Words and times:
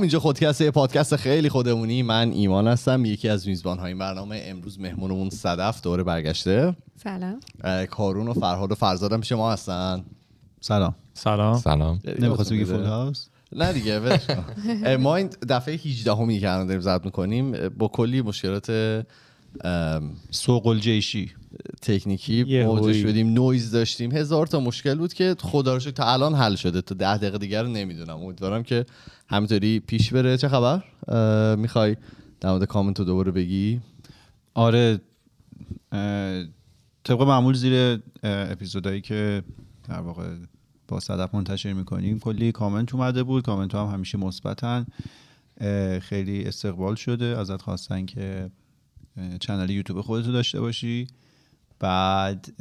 اینجا 0.00 0.20
خودکسته 0.20 0.64
یه 0.64 0.70
پادکست 0.70 1.16
خیلی 1.16 1.48
خودمونی. 1.48 2.02
من 2.02 2.30
ایمان 2.30 2.68
هستم 2.68 3.04
یکی 3.04 3.28
از 3.28 3.48
میزبان 3.48 3.78
های 3.78 3.88
این 3.88 3.98
برنامه 3.98 4.42
امروز 4.44 4.80
مهمونمون 4.80 5.30
صدف 5.30 5.82
دوره 5.82 6.02
برگشته. 6.02 6.76
سلام. 6.96 7.40
کارون 7.90 8.28
و 8.28 8.32
فرهاد 8.32 8.72
و 8.72 8.74
فرزادم 8.74 9.20
پیش 9.20 9.32
ما 9.32 9.52
هستن. 9.52 10.04
سلام. 10.60 10.94
سلام. 11.14 11.58
سلام. 11.58 12.00
نمی‌خواستی 12.18 12.54
بگی 12.54 12.64
فول 12.64 12.84
هاوس 12.84 13.26
نه 13.52 13.72
دیگه 13.72 14.00
ولش 14.00 14.26
کن. 14.26 14.44
اه، 14.84 14.96
ما 14.96 15.16
این 15.16 15.30
دفعه 15.48 15.74
18 15.74 16.14
همی 16.14 16.40
که 16.40 16.50
الان 16.50 16.66
داریم 16.66 16.80
ضبط 16.80 17.04
می‌کنیم 17.04 17.68
با 17.68 17.88
کلی 17.88 18.22
مشکلات 18.22 18.70
سوقل 20.30 20.78
جیشی 20.78 21.30
تکنیکی 21.82 22.62
مواجه 22.64 22.84
هوی. 22.84 23.02
شدیم 23.02 23.32
نویز 23.32 23.70
داشتیم. 23.70 24.12
هزار 24.12 24.46
تا 24.46 24.60
مشکل 24.60 24.94
بود 24.94 25.14
که 25.14 25.36
خدا 25.38 25.74
رو 25.74 25.80
تا 25.80 26.12
الان 26.12 26.34
حل 26.34 26.54
شده. 26.54 26.80
تا 26.80 26.94
ده 26.94 27.16
دقیقه 27.16 27.38
دیگر 27.38 27.62
رو 27.62 27.68
نمی‌دونم. 27.68 28.16
امیدوارم 28.16 28.62
که 28.62 28.86
همینطوری 29.28 29.80
پیش 29.80 30.12
بره. 30.12 30.36
چه 30.36 30.48
خبر؟ 30.48 30.82
می‌خوای 31.56 31.96
در 32.40 32.50
مورد 32.50 32.64
کامنت 32.64 32.98
رو 32.98 33.04
دوباره 33.04 33.32
بگی؟ 33.32 33.80
آره. 34.54 35.00
طبق 37.04 37.22
معمول 37.22 37.54
زیر 37.54 38.00
اپیزودایی 38.22 39.00
که 39.00 39.42
در 39.88 40.00
واقع 40.00 40.28
با 40.88 41.00
صدف 41.00 41.34
منتشر 41.34 41.72
می‌کنیم 41.72 42.18
کلی 42.18 42.52
کامنت 42.52 42.94
اومده 42.94 43.22
بود. 43.22 43.44
کامنت 43.44 43.74
ها 43.74 43.86
هم 43.86 43.94
همیشه 43.94 44.18
مثبتن. 44.18 44.86
خیلی 46.00 46.44
استقبال 46.44 46.94
شده. 46.94 47.24
ازت 47.24 47.62
خواستن 47.62 48.06
که 48.06 48.50
چنل 49.40 49.70
یوتیوب 49.70 50.00
خودتو 50.00 50.32
داشته 50.32 50.60
باشی. 50.60 51.06
بعد 51.78 52.54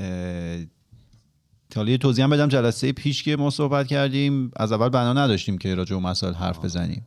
یه 1.88 1.98
توضیح 1.98 2.24
هم 2.24 2.30
بدم 2.30 2.48
جلسه 2.48 2.92
پیش 2.92 3.24
که 3.24 3.36
ما 3.36 3.50
صحبت 3.50 3.88
کردیم. 3.88 4.52
از 4.56 4.72
اول 4.72 4.90
بنا 4.90 5.14
نداشتیم 5.14 5.58
که 5.58 5.76
راجع 5.76 5.96
به 5.96 6.02
مسائل 6.02 6.34
حرف 6.34 6.66
بزنیم. 6.66 7.06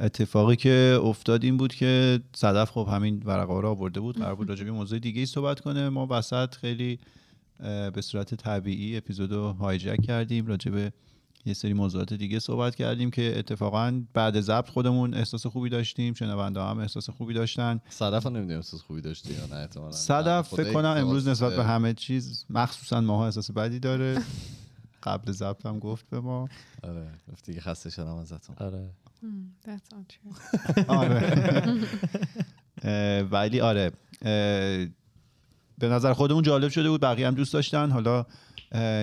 اتفاقی 0.00 0.56
که 0.56 0.98
افتاد 1.02 1.44
این 1.44 1.56
بود 1.56 1.74
که 1.74 2.20
صدف 2.36 2.70
خب 2.70 2.88
همین 2.90 3.22
ورقه 3.24 3.60
رو 3.60 3.68
آورده 3.68 4.00
بود. 4.00 4.18
قرار 4.18 4.34
بود 4.34 4.48
راجع 4.50 4.64
به 4.64 4.70
موضوع 4.70 4.98
دیگه 4.98 5.20
ای 5.20 5.26
صحبت 5.26 5.60
کنه. 5.60 5.88
ما 5.88 6.06
وسط 6.10 6.54
خیلی 6.54 6.98
به 7.94 8.00
صورت 8.00 8.34
طبیعی 8.34 8.96
اپیزود 8.96 9.32
رو 9.32 9.52
هایجک 9.52 10.02
کردیم 10.02 10.46
راجع 10.46 10.70
به 10.70 10.92
یه 11.46 11.54
سری 11.54 11.72
موضوعات 11.72 12.12
دیگه 12.14 12.38
صحبت 12.38 12.74
کردیم 12.74 13.10
که 13.10 13.38
اتفاقا 13.38 14.02
بعد 14.14 14.40
ضبط 14.40 14.68
خودمون 14.68 15.14
احساس 15.14 15.46
خوبی 15.46 15.68
داشتیم 15.70 16.14
شنونده 16.14 16.60
هم 16.60 16.78
احساس 16.78 17.10
خوبی 17.10 17.34
داشتن. 17.34 17.80
صدف 17.88 18.26
نمی‌دونم 18.26 18.56
احساس 18.56 18.82
خوبی 18.82 19.00
داشتی 19.00 19.34
یا 19.34 19.46
نه 19.46 19.56
احتمالاً 19.56 19.90
صدف 19.90 20.54
فکر 20.54 20.72
کنم 20.72 20.94
امروز 20.98 21.28
نسبت 21.28 21.56
به 21.56 21.64
همه 21.64 21.92
چیز 21.94 22.44
مخصوصا 22.50 23.00
ماها 23.00 23.24
احساس 23.24 23.50
بدی 23.50 23.78
داره. 23.78 24.22
قبل 25.02 25.32
ضبط 25.32 25.66
هم 25.66 25.78
گفت 25.78 26.10
به 26.10 26.20
ما. 26.20 26.48
آره 26.82 27.08
گفتی 27.32 27.54
که 27.54 27.60
خسته 27.60 27.90
شدم 27.90 28.14
ازتون. 28.14 28.56
آره. 28.58 28.90
Hmm, 29.22 29.68
That's 29.68 29.94
not 29.94 30.04
true. 30.14 30.84
آره. 30.88 31.20
اه، 32.82 33.20
ولی 33.22 33.60
آره 33.60 33.92
به 35.78 35.88
نظر 35.88 36.12
خودمون 36.12 36.42
جالب 36.42 36.68
شده 36.68 36.90
بود 36.90 37.00
بقیه 37.00 37.26
هم 37.26 37.34
دوست 37.34 37.52
داشتن. 37.52 37.90
حالا 37.90 38.26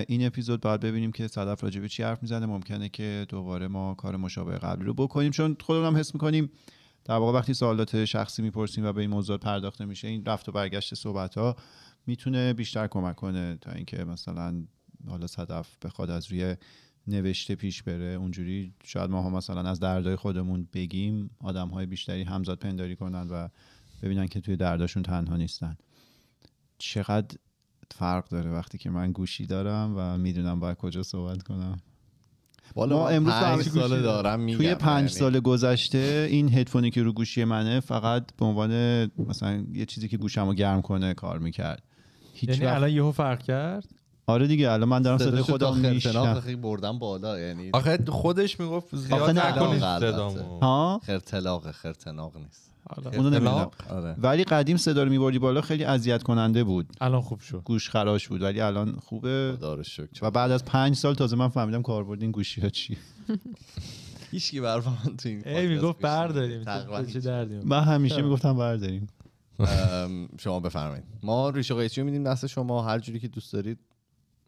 این 0.08 0.26
اپیزود 0.26 0.60
باید 0.60 0.80
ببینیم 0.80 1.12
که 1.12 1.28
صدف 1.28 1.64
راجع 1.64 1.80
به 1.80 1.88
چی 1.88 2.02
حرف 2.02 2.22
می‌زنه. 2.22 2.46
ممکنه 2.46 2.88
که 2.88 3.26
دوباره 3.28 3.68
ما 3.68 3.94
کار 3.94 4.16
مشابه 4.16 4.58
قبلی 4.58 4.84
رو 4.84 4.94
بکنیم 4.94 5.30
چون 5.30 5.56
خودمون 5.60 5.86
هم 5.86 5.96
حس 5.96 6.14
می‌کنیم 6.14 6.50
در 7.04 7.14
واقع 7.14 7.38
وقتی 7.38 7.54
سوالات 7.54 8.04
شخصی 8.04 8.42
می‌پرسیم 8.42 8.84
و 8.84 8.92
به 8.92 9.00
این 9.00 9.10
موضوع 9.10 9.36
پرداخته 9.36 9.84
میشه 9.84 10.08
این 10.08 10.24
رفت 10.24 10.48
و 10.48 10.52
برگشت 10.52 10.94
صحبت 10.94 11.34
ها 11.34 11.56
می‌تونه 12.06 12.52
بیشتر 12.52 12.86
کمک 12.86 13.16
کنه 13.16 13.58
تا 13.60 13.72
اینکه 13.72 14.04
مثلا 14.04 14.64
حالا 15.08 15.26
صدف 15.26 15.76
بخواد 15.82 16.10
از 16.10 16.32
روی 16.32 16.56
نوشته 17.06 17.54
پیش 17.54 17.82
بره. 17.82 18.04
اونجوری 18.04 18.74
شاید 18.84 19.10
ما 19.10 19.22
هم 19.22 19.32
مثلا 19.32 19.70
از 19.70 19.80
دردای 19.80 20.16
خودمون 20.16 20.68
بگیم 20.72 21.30
آدم 21.40 21.68
های 21.68 21.86
بیشتری 21.86 22.22
همزاد 22.22 22.58
پنداری 22.58 22.96
کنن 22.96 23.28
و 23.28 23.48
ببینن 24.02 24.26
که 24.26 24.40
توی 24.40 24.56
درداشون 24.56 25.02
تنها 25.02 25.36
نیستن. 25.36 25.76
چقدر 26.78 27.36
فرق 27.92 28.28
داره 28.28 28.50
وقتی 28.50 28.78
که 28.78 28.90
من 28.90 29.12
گوشی 29.12 29.46
دارم 29.46 29.94
و 29.96 30.18
می‌دونم 30.18 30.60
باید 30.60 30.76
کجا 30.76 31.02
صحبت 31.02 31.42
کنم. 31.42 31.76
والا 32.74 32.96
ما 32.96 33.08
امروز 33.08 33.34
پنج 33.34 33.68
گوشی 33.68 34.02
دارم 34.02 34.40
میگم 34.40 34.58
توی 34.58 34.74
پنج 34.74 34.96
یعنی 34.96 35.08
سال 35.08 35.40
گذشته 35.40 36.28
این 36.30 36.54
هدفونی 36.54 36.90
که 36.90 37.02
رو 37.02 37.12
گوشی 37.12 37.44
منه 37.44 37.80
فقط 37.80 38.36
به 38.36 38.44
عنوان 38.44 38.70
مثلا 39.18 39.64
یه 39.72 39.86
چیزی 39.86 40.08
که 40.08 40.16
گوشم 40.16 40.46
رو 40.46 40.54
گرم 40.54 40.82
کنه 40.82 41.14
کار 41.14 41.38
می‌کرد. 41.38 41.82
هیچ 42.34 42.50
یعنی 42.50 42.64
وقت... 42.64 42.76
الان 42.76 42.90
یهو 42.90 43.12
فرق 43.12 43.42
کرد؟ 43.42 43.84
آره 44.26 44.46
دیگه 44.46 44.70
الان 44.70 44.88
من 44.88 45.02
دارم 45.02 45.18
صدای 45.18 45.42
خودم 45.42 45.72
خرتناق 45.72 45.92
میشنم 45.94 46.40
خیلی 46.40 46.56
بردم 46.56 46.98
بالا 46.98 47.40
یعنی 47.40 47.70
آخه 47.72 47.98
خودش 48.08 48.60
می‌گفت 48.60 48.96
زیاد 48.96 49.38
نکنید. 49.38 49.80
صدامو. 49.80 50.60
ها؟ 50.60 51.00
خرتلاق 51.06 51.70
خرتناق 51.70 52.36
نیست. 52.36 52.71
اونو 52.90 53.30
نمی‌دونم؟ 53.30 53.70
آره. 53.90 54.14
ولی 54.18 54.44
قدیم 54.44 54.76
صدا 54.76 55.02
رو 55.02 55.10
میبردی 55.10 55.38
بالا 55.38 55.60
خیلی 55.60 55.84
اذیت 55.84 56.22
کننده 56.22 56.64
بود. 56.64 56.86
الان 57.00 57.20
خوب 57.20 57.40
شد. 57.40 57.62
گوش 57.64 57.90
خراش 57.90 58.28
بود 58.28 58.42
ولی 58.42 58.60
الان 58.60 58.92
خوبه. 58.92 59.58
و 60.22 60.30
بعد 60.30 60.50
از 60.50 60.64
پنج 60.64 60.96
سال 60.96 61.14
تازه 61.14 61.36
من 61.36 61.48
فهمیدم 61.48 61.82
کاربرد 61.82 62.22
این 62.22 62.30
گوشی 62.30 62.60
ها 62.60 62.68
چی 62.68 62.96
هیچ 64.30 64.50
کی 64.50 64.60
برای 64.60 64.82
من 64.86 65.16
تو 65.16 65.28
این 65.28 65.48
ای 65.48 65.66
می‌گفت. 65.66 66.00
برداریم. 66.00 66.64
من 67.64 67.82
همیشه 67.82 68.22
می‌گفتم 68.22 68.56
برداریم. 68.56 69.06
شما 70.38 70.60
بفرمایید. 70.60 71.04
ما 71.22 71.50
ریش 71.50 71.70
و 71.70 71.76
قیچی 71.76 72.00
رو 72.00 72.04
میدیم 72.04 72.24
دست 72.24 72.46
شما. 72.46 72.82
هر 72.82 72.98
جوری 72.98 73.20
که 73.20 73.28
دوست 73.28 73.52
دارید 73.52 73.78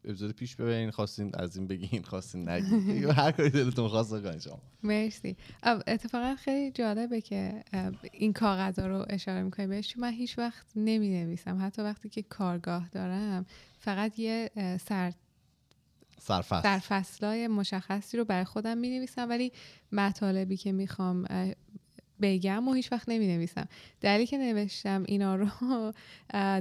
اپیزود 0.05 0.35
پیش 0.35 0.55
ببینین 0.55 0.91
خواستین 0.91 1.31
از 1.33 1.57
این 1.57 1.67
بگین 1.67 2.03
خواستین 2.03 2.49
نگین. 2.49 3.09
هر 3.11 3.31
کاری 3.31 3.49
دلتون 3.49 3.87
خواست 3.87 4.13
بکنین 4.15 4.39
شما. 4.39 4.61
مرسی. 4.83 5.37
اتفاقا 5.63 6.35
خیلی 6.35 6.71
جالبه 6.71 7.21
که 7.21 7.63
این 8.11 8.33
کاغذها 8.33 8.87
رو 8.87 9.05
اشاره 9.09 9.43
می‌کنیم 9.43 9.69
بهش. 9.69 9.87
چون 9.87 10.01
من 10.01 10.11
هیچ 10.11 10.37
وقت 10.37 10.65
نمی 10.75 11.09
نویسم 11.09 11.57
حتی 11.61 11.81
وقتی 11.81 12.09
که 12.09 12.23
کارگاه 12.23 12.89
دارم 12.89 13.45
فقط 13.79 14.19
یه 14.19 14.51
سر 14.81 15.13
سرفست 16.19 16.63
در 16.63 16.79
فصلای 16.79 17.47
مشخصی 17.47 18.17
رو 18.17 18.25
برای 18.25 18.45
خودم 18.45 18.77
می 18.77 18.89
نویسم 18.89 19.29
ولی 19.29 19.51
مطالبی 19.91 20.57
که 20.57 20.71
می‌خوام 20.71 21.25
بگم 22.21 22.67
و 22.67 22.73
هیچ 22.73 22.91
وقت 22.91 23.09
نمی 23.09 23.27
نویسم 23.27 23.67
دلیلی 24.01 24.25
که 24.27 24.37
نوشتم 24.37 25.03
اینا 25.07 25.35
رو 25.35 25.47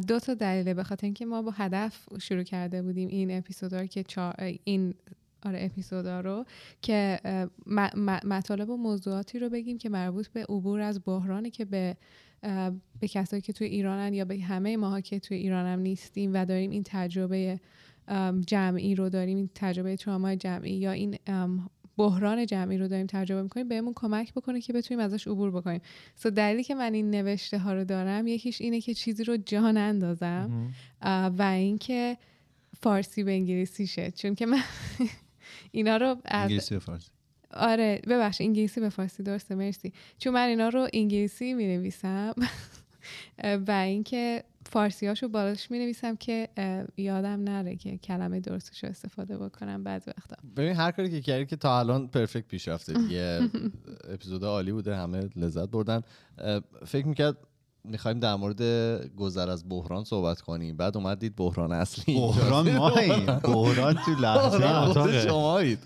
دو 0.09 0.19
تا 0.20 0.34
دلیله 0.34 0.75
به 0.75 0.82
خاطر 0.84 1.06
اینکه 1.06 1.26
ما 1.26 1.42
با 1.42 1.50
هدف 1.50 2.06
شروع 2.20 2.42
کرده 2.42 2.82
بودیم 2.82 3.09
این 3.09 3.38
اپیزودا 3.38 3.87
که 3.87 4.03
چا- 4.03 4.42
این 4.65 4.94
آره 5.42 5.59
اپیزودا 5.65 6.20
رو 6.20 6.44
که 6.82 7.20
مطالب 8.25 8.70
و 8.70 8.76
موضوعاتی 8.76 9.38
رو 9.38 9.48
بگیم 9.48 9.78
که 9.78 9.88
مربوط 9.88 10.28
به 10.28 10.44
عبور 10.48 10.81
از 10.81 11.00
بحرانی 11.04 11.50
که 11.50 11.65
به 11.65 11.97
به 13.00 13.09
کسایی 13.09 13.42
که 13.42 13.53
توی 13.53 13.66
ایرانن 13.66 14.15
یا 14.15 14.25
به 14.25 14.41
همه 14.41 14.76
ماها 14.76 15.00
که 15.00 15.21
توی 15.21 15.36
ایران 15.36 15.66
هم 15.66 15.78
نیستیم 15.81 16.34
و 16.34 16.44
داریم 16.44 16.71
این 16.71 16.82
تجربه 16.86 17.60
جمعی 18.47 18.94
رو 18.94 19.09
داریم 19.09 19.36
این 19.36 19.50
تجربه 19.54 19.97
ترامای 19.97 20.36
جمعی 20.36 20.72
یا 20.72 20.92
این 20.92 21.19
بحران 21.97 22.47
جمعی 22.47 22.78
رو 22.78 22.88
داریم 22.88 23.06
تجربه 23.06 23.43
می‌کنیم 23.43 23.69
بهمون 23.69 23.93
کمک 23.97 24.32
بکنه 24.34 24.60
که 24.60 24.72
بتونیم 24.72 25.05
ازش 25.05 25.28
عبور 25.28 25.50
بکنیم. 25.50 25.81
سو 26.16 26.31
دلیلی 26.31 26.65
که 26.65 26.75
من 26.75 26.94
این 26.94 27.10
نوشته 27.10 27.59
ها 27.59 27.72
رو 27.72 27.84
دارم 27.84 28.27
یکیش 28.27 28.60
اینه 28.60 28.81
که 28.81 28.94
چیزی 28.94 29.25
رو 29.25 29.37
جا 29.37 29.71
نندازم 29.71 30.72
اه، 31.03 31.27
و 31.27 31.43
اینکه 31.43 32.16
فارسی 32.83 33.25
به 33.25 33.33
انگلیسی 33.33 33.87
شه. 33.87 34.10
چون 34.10 34.34
که 34.34 34.47
من 34.47 34.62
اینا 35.72 35.97
رو 35.97 36.06
از 36.06 36.19
انگلیسی 36.25 36.78
فارسی. 36.78 37.10
آره 37.50 38.00
ببخش 38.06 38.41
انگلیسی 38.41 38.81
به 38.81 38.88
فارسی 38.88 39.22
درسته 39.22 39.54
مرسی. 39.54 39.93
چون 40.19 40.34
من 40.34 40.49
اینا 40.49 40.69
رو 40.69 40.88
انگلیسی 40.93 41.54
می 41.54 41.66
نویسم 41.66 42.34
و 43.66 43.70
اینکه 43.70 44.44
فارسی 44.66 45.06
هاشو 45.06 45.28
بالاش 45.28 45.70
می 45.70 45.78
نویسم 45.78 46.16
که 46.16 46.48
یادم 46.97 47.44
نره 47.44 47.76
که 47.76 47.98
کلمه 47.98 48.41
درستش 48.41 48.84
رو 48.84 48.91
استفاده 48.91 49.38
بکنم 49.38 49.84
بعض 49.84 50.09
وقتا. 50.09 50.37
ببین 50.56 50.76
هر 50.76 50.91
کاری 50.91 51.10
که 51.10 51.20
کردی 51.20 51.47
که 51.47 51.56
تا 51.56 51.78
الان 51.78 52.09
پرفکت 52.09 52.48
پیش 52.48 52.69
رفته 52.69 52.92
دیگه 52.92 53.41
اپیزود 54.15 54.44
عالی 54.44 54.72
بوده 54.72 54.97
همه 54.97 55.28
لذت 55.36 55.68
بردن. 55.68 56.03
فکر 56.86 57.06
می‌کرد 57.06 57.36
می‌خوایم 57.84 58.21
در 58.21 58.34
مورد 58.34 58.63
گذر 59.16 59.51
از 59.51 59.69
بحران 59.69 60.04
صحبت 60.04 60.41
کنیم. 60.41 60.77
بعد 60.77 60.97
اومدید 60.97 61.36
بحران 61.36 61.72
اصلی 61.72 62.15
بحران 62.15 62.77
ماییم 62.77 63.27
بحران 63.27 63.95
تو 63.95 64.10
لحظه. 64.21 65.21
شمایید. 65.21 65.78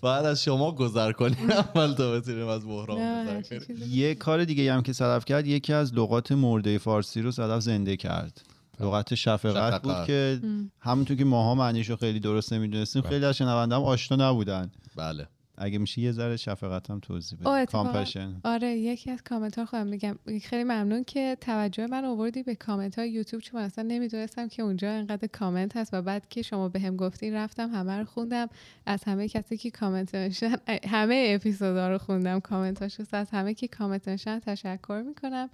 باید 0.00 0.24
از 0.24 0.42
شما 0.42 0.72
گذر 0.72 1.12
کنیم. 1.12 1.50
اول 1.50 1.92
تا 1.92 2.12
بتونیم 2.12 2.48
از 2.48 2.66
بحران 2.66 2.96
گذر 2.96 3.42
کنیم. 3.42 3.82
یه 3.90 4.14
کار 4.14 4.44
دیگه 4.44 4.72
هم 4.72 4.82
که 4.82 4.92
صدف 4.92 5.24
کرد 5.24 5.46
یکی 5.46 5.72
از 5.72 5.94
لغات 5.94 6.32
مرده 6.32 6.78
فارسی 6.78 7.22
رو 7.22 7.30
صدف 7.30 7.60
زنده 7.60 7.96
کرد. 7.96 8.42
لغت 8.80 9.14
شفقت 9.14 9.52
شفقت. 9.52 9.82
بود 9.82 10.06
که 10.06 10.40
همونطور 10.80 11.16
که 11.16 11.24
ماها 11.24 11.54
معنیش 11.54 11.90
رو 11.90 11.96
خیلی 11.96 12.20
درست 12.20 12.52
نمی‌دونستیم 12.52 13.02
خیلی 13.02 13.24
از 13.24 13.36
شنونده 13.36 13.74
هم 13.74 13.82
آشنا 13.82 14.30
نبودن. 14.30 14.70
بله. 14.96 15.28
اگه 15.62 15.78
میشه 15.78 16.00
یه 16.00 16.12
ذره 16.12 16.36
شفقت 16.36 16.90
هم 16.90 17.00
توضیح 17.00 17.38
بده. 17.38 17.66
compassion. 17.66 18.40
آره 18.44 18.68
یکی 18.68 19.10
از 19.10 19.22
کامنت 19.22 19.58
ها 19.58 19.64
خودم 19.64 19.86
میگم. 19.86 20.18
خیلی 20.44 20.64
ممنون 20.64 21.04
که 21.04 21.36
توجه 21.40 21.86
من 21.86 22.04
آوردی 22.04 22.42
به 22.42 22.54
کامنت 22.54 22.98
های 22.98 23.10
یوتیوب 23.10 23.42
چون 23.42 23.60
من 23.60 23.66
اصلا 23.66 23.84
نمی‌دونستم 23.84 24.48
که 24.48 24.62
اونجا 24.62 24.90
انقدر 24.90 25.26
کامنت 25.26 25.76
هست 25.76 25.94
و 25.94 26.02
بعد 26.02 26.28
که 26.28 26.42
شما 26.42 26.68
بهم 26.68 26.96
گفتین 26.96 27.34
رفتم 27.34 27.70
همه 27.70 27.98
رو 27.98 28.04
خوندم. 28.04 28.48
از 28.86 29.04
همه 29.04 29.28
کسی 29.28 29.56
که 29.56 29.70
کامنت 29.70 30.14
نوشتن 30.14 30.56
همه 30.88 31.26
اپیزودا 31.34 31.90
رو 31.90 31.98
خوندم 31.98 32.40
کامنت 32.40 32.82
هاشو 32.82 33.04
از 33.12 33.30
همه 33.30 33.54
که 33.54 33.68
کامنت 33.68 34.08
نوشتن 34.08 34.38
تشکر 34.38 35.02
می‌کنم. 35.06 35.50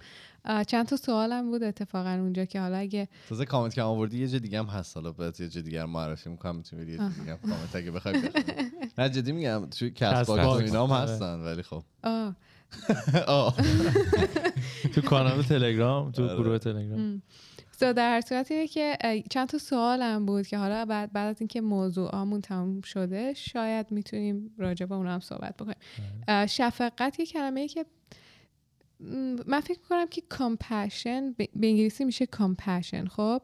چند 0.67 0.85
تا 0.85 0.95
سوالم 0.95 1.51
بود 1.51 1.63
اتفاقا 1.63 2.09
اونجا 2.09 2.45
که 2.45 2.61
حالا 2.61 2.77
اگه 2.77 3.07
تازه 3.29 3.45
کامنت 3.45 3.73
که 3.73 3.81
آوردی 3.81 4.19
یه 4.19 4.27
جا 4.27 4.39
دیگه 4.39 4.59
هم 4.59 4.65
هست 4.65 4.97
حالا 4.97 5.11
بهت 5.11 5.39
یه 5.39 5.49
جا 5.49 5.61
دیگه 5.61 5.81
هم 5.81 5.89
معرفی 5.89 6.29
می‌کنم 6.29 6.55
می‌تونی 6.55 6.85
بری 6.85 6.91
یه 6.91 7.09
دیگه 7.09 7.31
هم 7.31 7.37
کامنت 7.37 7.75
اگه 7.75 7.91
بخوای. 7.91 8.15
نه 8.97 9.09
جدی 9.09 9.31
میگم 9.31 9.65
توی 9.65 9.91
کست 9.91 10.13
Castbox. 10.13 10.65
اینا 10.65 10.87
هم 10.87 10.91
آره. 10.91 11.11
هستن 11.11 11.39
ولی 11.39 11.63
خب. 11.63 11.83
تو 14.93 15.01
کانال 15.01 15.43
تلگرام 15.43 16.11
تو 16.11 16.23
آره. 16.23 16.35
گروه 16.35 16.57
تلگرام 16.57 17.21
so 17.79 17.93
در 17.93 18.09
هر 18.09 18.21
صورت 18.21 18.51
اینه 18.51 18.67
که 18.67 18.97
چند 19.29 19.47
تا 19.47 19.57
سوالم 19.57 20.25
بود 20.25 20.47
که 20.47 20.57
حالا 20.57 20.85
بعد, 20.85 21.13
بعد 21.13 21.27
از 21.27 21.41
اینکه 21.41 21.61
موضوعامون 21.61 22.41
تموم 22.41 22.81
شده 22.81 23.33
شاید 23.33 23.91
می‌تونیم 23.91 24.51
راجع 24.57 24.85
به 24.85 24.95
اونا 24.95 25.13
هم 25.13 25.19
صحبت 25.19 25.57
بکنیم 25.57 25.77
اه، 26.27 26.47
شفقت 26.47 27.19
یه 27.19 27.25
کلمه 27.25 27.59
ای 27.59 27.67
که 27.67 27.85
من 29.47 29.59
فکر 29.59 29.79
می‌کنم 29.79 30.07
که 30.07 30.23
compassion 30.33 31.35
به 31.35 31.67
انگلیسی 31.67 32.05
میشه 32.05 32.25
compassion 32.25 33.07
خب؟ 33.09 33.41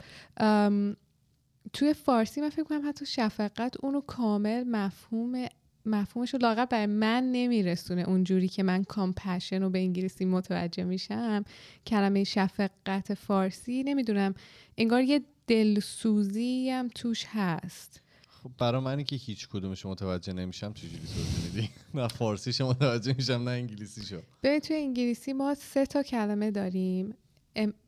توی 1.74 1.94
فارسی 1.94 2.42
من 2.42 2.50
فکر 2.50 2.64
کنم 2.64 2.90
حتی 2.90 3.06
شفقت 3.06 3.84
اونو 3.84 4.02
کامل 4.02 4.64
مفهوم 4.64 5.46
مفهومش 5.86 6.34
رو 6.34 6.40
لاغر 6.42 6.66
برای 6.66 6.86
من 6.86 7.32
نمیرسونه. 7.32 8.02
اونجوری 8.02 8.48
که 8.48 8.64
من 8.64 8.84
کامپشن 8.84 9.62
رو 9.62 9.70
به 9.70 9.80
انگلیسی 9.80 10.26
متوجه 10.26 10.84
میشم 10.84 11.44
کلمه 11.88 12.24
شفقت 12.24 13.14
فارسی 13.14 13.84
نمی‌دونم 13.84 14.34
انگار 14.78 15.02
یه 15.02 15.22
دلسوزی 15.48 16.70
هم 16.70 16.88
توش 16.88 17.26
هست. 17.30 18.02
خب 18.46 18.52
برای 18.58 18.82
منی 18.82 19.04
که 19.04 19.16
هیچ 19.16 19.50
کدومش 19.50 19.86
متوجه 19.86 20.34
نمیشم 20.34 20.74
چجوری 20.74 20.98
توضیح 21.08 21.44
میدی 21.56 21.70
نه 21.94 22.08
فارسیش 22.08 22.62
متوجه 22.62 23.14
میشم 23.18 23.34
نه 23.34 23.52
انگلیسیشو. 23.52 24.22
ببین 24.44 24.60
توی 24.60 24.76
انگلیسی 24.76 25.34
ما 25.34 25.54
سه 25.56 25.86
تا 25.86 26.04
کلمه 26.04 26.52
داریم. 26.52 27.14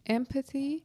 Empathy 0.09 0.81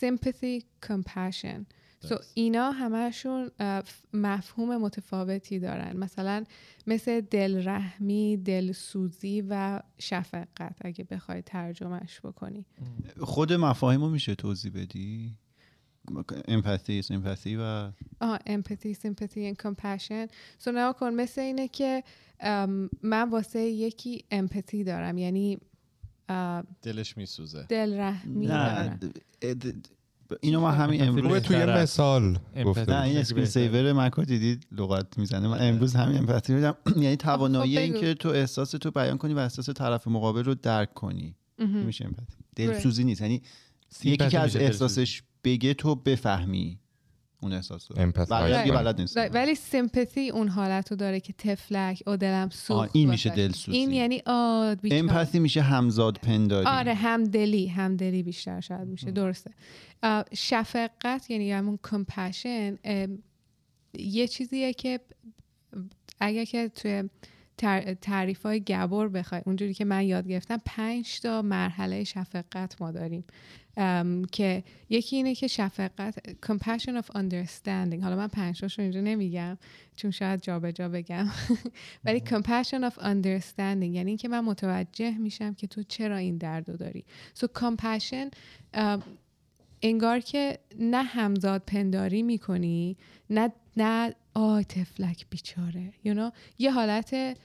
sympathy 0.00 0.62
compassion. 0.86 1.64
So 2.04 2.08
درست. 2.08 2.32
اینا 2.34 2.70
همشون 2.70 3.48
ف- 3.58 4.14
مفهوم 4.14 4.76
متفاوتی 4.76 5.58
دارن. 5.58 5.96
مثلا 5.96 6.44
مثل 6.86 7.20
دلرحمی 7.20 8.36
دلسوزی 8.36 9.44
و 9.48 9.80
شفقت 9.98 10.76
اگه 10.80 11.04
بخوای 11.04 11.42
ترجمهش 11.42 12.20
بکنی. 12.20 12.66
خود 13.20 13.52
مفاهیم 13.52 14.00
رو 14.00 14.10
میشه 14.10 14.34
توضیح 14.34 14.72
بدی؟ 14.74 15.34
empathy 16.48 17.02
sympathy 17.02 17.56
و 17.56 17.60
آها 18.20 18.38
empathy 18.38 18.94
sympathy 18.94 19.52
and 19.54 19.66
compassion 19.66 20.28
so 20.64 20.68
نگاه 20.68 20.96
کن 20.96 21.14
مثل 21.14 21.40
اینه 21.40 21.68
که 21.68 22.02
من 23.02 23.30
واسه 23.30 23.60
یکی 23.60 24.24
empathy 24.34 24.84
دارم 24.86 25.18
یعنی 25.18 25.58
دلش 26.82 27.16
میسوزه 27.16 27.66
دلرحمی 27.68 28.46
نه 28.46 28.52
دارم 28.52 28.98
د- 29.02 29.44
د- 29.44 29.66
د- 29.66 30.36
اینو 30.40 30.60
من 30.60 30.74
همین 30.74 31.02
empathy 31.02 31.26
امروز 31.26 31.42
توی. 31.42 31.64
مثال 31.66 32.38
empathy. 32.54 32.90
نه 32.92 33.02
این 33.02 33.16
screen. 33.16 33.44
saver 33.44 33.92
مکو 33.92 34.24
دیدید 34.24 34.66
لغت 34.72 35.18
می‌زنه 35.18 35.48
من 35.48 35.68
امروز 35.68 35.94
همین 35.94 36.18
empathy 36.18 36.52
رو 36.52 36.58
دیدم 36.58 36.74
یعنی 37.04 37.16
توانایی 37.16 37.76
خب 37.76 37.82
این 37.82 37.92
بگو. 37.92 38.00
که 38.00 38.14
تو 38.14 38.28
احساس 38.28 38.70
تو 38.70 38.90
بیان 38.90 39.18
کنی 39.18 39.34
و 39.34 39.38
احساس 39.38 39.70
طرف 39.70 40.08
مقابل 40.08 40.44
رو 40.44 40.54
درک 40.54 40.94
کنی 40.94 41.34
این. 41.58 41.68
میشه 41.84 42.04
empathy 42.04 42.34
دلسوزی 42.56 43.04
نیست 43.04 43.20
یعنی 43.20 43.34
یکی 43.34 43.44
سیمپاتی 43.88 44.30
که 44.30 44.40
از. 44.40 44.56
احساسش 44.56 45.22
بگه 45.44 45.74
تو 45.74 45.94
بفهمی 45.94 46.78
اون 47.42 47.52
احساس 47.52 47.90
رو. 47.90 48.12
بلد 48.72 49.00
نیست 49.00 49.16
ولی 49.16 49.54
سیمپاتی 49.54 50.30
اون 50.30 50.48
حالت 50.48 50.90
رو 50.90 50.96
داره 50.96 51.20
که 51.20 51.32
تفلک 51.32 52.02
او 52.06 52.16
دلم 52.16 52.48
سوخت 52.48 52.90
این 52.92 53.10
میشه 53.10 53.28
واسش. 53.28 53.40
دلسوزی. 53.40 53.78
این 53.78 53.92
یعنی 53.92 54.16
بیچاره. 54.16 54.98
امپاتی 54.98 55.38
میشه 55.38 55.62
همزاد 55.62 56.18
پنداری. 56.22 56.66
آره 56.66 56.94
همدلی 56.94 57.66
همدلی 57.66 58.22
بیشتر 58.22 58.60
شاید 58.60 58.88
میشه. 58.88 59.10
درسته. 59.10 59.50
شفقت 60.34 61.30
یعنی 61.30 61.52
همون 61.52 61.78
کمپشن 61.82 62.78
یه 63.94 64.28
چیزیه 64.28 64.72
که 64.72 65.00
اگر 66.20 66.44
که 66.44 66.68
توی 66.68 67.08
تعریف 68.00 68.42
های 68.42 68.60
گبر 68.60 69.08
بخوای. 69.08 69.42
اونجوری 69.46 69.74
که 69.74 69.84
من 69.84 70.04
یاد 70.04 70.28
گرفتم 70.28 70.60
پنج 70.64 71.20
تا 71.20 71.42
مرحله 71.42 72.04
شفقت 72.04 72.82
ما 72.82 72.90
داریم. 72.90 73.24
که 74.32 74.64
یکی 74.90 75.16
اینه 75.16 75.34
که 75.34 75.46
شفقت 75.46 76.18
compassion 76.46 77.02
of 77.02 77.06
understanding. 77.06 78.02
حالا 78.02 78.16
من 78.16 78.28
پنج 78.28 78.60
تاشو 78.60 78.82
اینجا 78.82 79.00
نمیگم 79.00 79.58
چون 79.96 80.10
شاید 80.10 80.42
جابجا 80.42 80.88
بگم. 80.88 81.28
ولی 82.04 82.20
compassion 82.20 82.90
of 82.90 82.94
understanding 82.94 83.90
یعنی 83.92 84.10
اینکه 84.10 84.28
من 84.28 84.40
متوجه 84.40 85.18
میشم 85.18 85.54
که 85.54 85.66
تو 85.66 85.82
چرا 85.82 86.16
این 86.16 86.36
درد 86.36 86.70
رو 86.70 86.76
داری. 86.76 87.04
So 87.38 87.46
compassion 87.60 88.34
انگار 89.82 90.20
که 90.20 90.58
نه 90.78 91.02
همزاد 91.02 91.62
پنداری 91.66 92.22
می‌کنی 92.22 92.96
نه 93.30 93.52
نه 93.76 94.14
آی 94.34 94.64
تفلک 94.64 95.26
بیچاره 95.30 95.92
you 96.06 96.14
know? 96.14 96.32
یه 96.58 96.70
حالت 96.70 97.36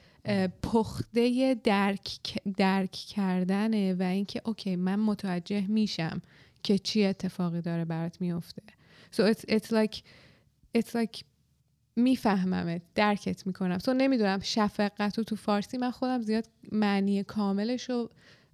پخته 0.62 1.54
درک 1.64 2.38
درک 2.56 2.90
کردنه 2.90 3.94
و 3.94 4.02
اینکه 4.02 4.42
اوکی 4.44 4.76
من 4.76 4.96
متوجه 4.96 5.66
میشم 5.66 6.22
که 6.62 6.78
چی 6.78 7.04
اتفاقی 7.04 7.60
داره 7.60 7.84
برات 7.84 8.20
میفته. 8.20 8.62
So 9.12 9.18
it's, 9.18 9.44
it's 9.50 9.70
like 9.70 9.96
it's 10.78 10.94
like 10.94 11.24
میفهممت 11.96 12.82
درکت 12.94 13.46
می‌کنم. 13.46 13.78
تو 13.78 13.94
نمی‌دونم 13.94 14.40
شفقت 14.42 15.18
رو 15.18 15.24
تو 15.24 15.36
فارسی 15.36 15.78
من 15.78 15.90
خودم 15.90 16.22
زیاد 16.22 16.48
معنی 16.72 17.22
کاملش 17.22 17.90
رو 17.90 18.10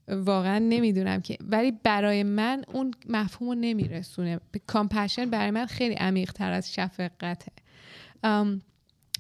واقعا 0.09 0.59
نمی‌دونم 0.59 1.21
که 1.21 1.37
ولی 1.41 1.73
برای 1.73 2.23
من 2.23 2.65
اون 2.73 2.91
مفهوم 3.09 3.49
رو 3.49 3.55
نمیرسونه. 3.55 4.41
compassion 4.67 5.31
برای 5.31 5.51
من 5.51 5.67
خیلی 5.67 5.95
عمیق 5.95 6.33
تر 6.33 6.53
از 6.53 6.75
شفقته. 6.75 7.53
ام، 8.23 8.63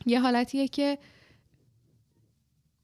یه 0.06 0.20
حالتیه 0.20 0.68
که 0.68 0.98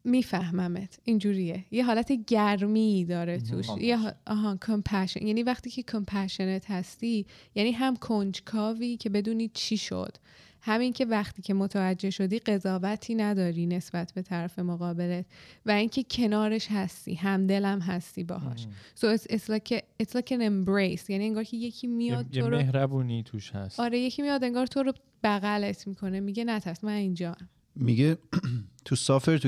میفهممت. 0.05 0.99
اینجوریه. 1.05 1.65
یه 1.71 1.85
حالت 1.85 2.13
گرمی 2.27 3.05
داره 3.05 3.41
توش. 3.41 3.67
یه 3.81 3.97
ها- 3.97 4.13
آها 4.27 4.59
compassion 4.67 5.27
یعنی 5.27 5.43
وقتی 5.43 5.71
که 5.71 5.83
compassionate 5.83 6.71
هستی 6.71 7.27
یعنی 7.55 7.73
هم 7.73 7.97
کنجکاوی 7.97 8.97
که 8.97 9.11
بدونی 9.11 9.51
چی 9.55 9.77
شد. 9.77 10.17
همین 10.61 10.93
که 10.93 11.05
وقتی 11.05 11.43
که 11.43 11.55
متوجه 11.55 12.11
شدی 12.11 12.39
قضاوتی 12.39 13.15
نداری 13.15 13.67
نسبت 13.67 14.13
به 14.13 14.23
طرف 14.23 14.59
مقابلت 14.59 15.27
و 15.67 15.71
اینکه 15.71 16.03
کنارش 16.11 16.69
هستی 16.71 17.15
همدلم 17.15 17.81
هستی 17.81 18.25
باهاش. 18.25 18.67
so 18.97 19.05
it's, 19.19 19.23
it's 19.33 19.49
like 19.49 19.73
a, 19.73 19.81
it's 20.03 20.15
like 20.15 20.31
an 20.33 20.41
embrace. 20.41 21.11
یعنی 21.11 21.25
انگار 21.27 21.45
که 21.45 21.57
یکی 21.57 21.87
میاد 21.87 22.37
یه 22.37 22.43
تو 22.43 22.51
رو 22.51 22.57
مهربونی 22.57 23.23
توش 23.23 23.51
هست. 23.53 23.81
آره 23.81 23.99
یکی 23.99 24.23
میاد 24.23 24.45
انگار 24.45 24.67
تو 24.67 24.83
رو 24.83 24.93
بغلت 25.25 25.87
می‌کنه 25.87 26.21
میگه 26.21 26.45
نترس 26.45 26.85
من 26.85 26.93
اینجا 26.93 27.37
میگه 27.79 28.19
تو 28.85 28.97
سافر 28.97 29.39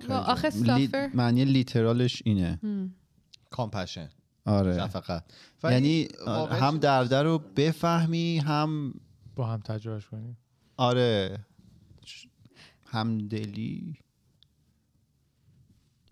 خیلی 0.00 0.08
ما 0.08 0.16
آخه 0.18 0.50
سافر 0.50 1.10
معنی 1.14 1.44
لیترالش 1.44 2.22
اینه. 2.24 2.60
کامپشن 3.50 4.08
آره. 4.44 4.78
شفقت. 4.78 5.24
یعنی 5.64 6.08
واقعش- 6.26 6.62
هم 6.62 6.78
درده 6.78 7.22
رو 7.22 7.38
بفهمی 7.56 8.38
هم 8.38 8.94
با 9.36 9.46
هم 9.46 9.60
تجربهش 9.60 10.06
کنیم 10.06 10.36
آره. 10.76 11.38
همدلی 12.84 13.98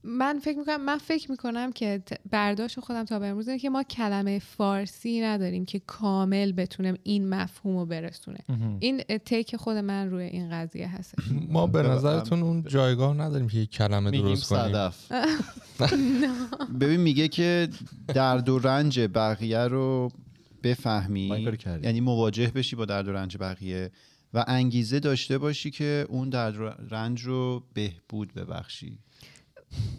من 0.04 0.38
فکر 0.38 0.58
می‌کنم 0.58 0.84
من 0.84 0.98
فکر 0.98 1.30
می‌کنم 1.30 1.72
که 1.72 2.02
برداشت 2.30 2.80
خودم 2.80 3.04
تا 3.04 3.18
به 3.18 3.26
امروز 3.26 3.48
اینه 3.48 3.60
که 3.60 3.70
ما 3.70 3.82
کلمه 3.82 4.38
فارسی 4.38 5.20
نداریم 5.20 5.64
که 5.64 5.78
کامل 5.78 6.52
بتونم 6.52 6.96
این 7.02 7.28
مفهوم 7.28 7.76
رو 7.76 7.86
برسونه 7.86 8.38
این 8.80 9.02
تیک 9.02 9.56
خود 9.56 9.76
من 9.76 10.10
روی 10.10 10.24
این 10.24 10.50
قضیه 10.50 10.88
هست 10.88 11.14
ما 11.48 11.66
به 11.66 11.82
نظرتون 11.82 12.42
اون 12.42 12.62
جایگاه 12.62 13.16
نداریم 13.16 13.48
که 13.48 13.58
یک 13.58 13.70
کلمه 13.70 14.10
درست 14.10 14.48
کنیم. 14.48 14.72
صدف. 14.72 15.12
ببین 16.80 17.00
میگه 17.00 17.28
که 17.28 17.68
درد 18.14 18.48
و 18.48 18.58
رنج 18.58 19.00
بقیه 19.00 19.58
رو 19.58 20.10
بفهمی. 20.62 21.48
یعنی 21.82 22.00
مواجه 22.00 22.46
بشی 22.54 22.76
با 22.76 22.84
درد 22.84 23.08
و 23.08 23.12
رنج 23.12 23.36
بقیه 23.36 23.90
و 24.34 24.44
انگیزه 24.46 25.00
داشته 25.00 25.38
باشی 25.38 25.70
که 25.70 26.06
اون 26.08 26.28
درد 26.28 26.56
و 26.56 26.70
رنج 26.90 27.22
رو 27.22 27.62
بهبود 27.74 28.34
ببخشی. 28.34 28.98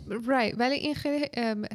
Right. 0.10 0.55
ولی 0.58 0.75
این 0.75 0.96
خیلی 0.96 1.25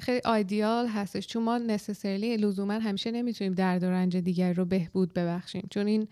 خیلی 0.00 0.20
آیدیال 0.24 0.86
هستش. 0.86 1.26
چون 1.26 1.42
ما 1.42 1.58
نسسرلی 1.58 2.36
لزوما 2.36 2.72
همیشه 2.72 3.10
نمی‌تونیم 3.10 3.54
درد 3.54 3.82
و 3.82 3.86
رنج 3.86 4.16
دیگر 4.16 4.52
رو 4.52 4.64
بهبود 4.64 5.12
ببخشیم. 5.12 5.66
چون 5.70 5.86
این 5.86 6.08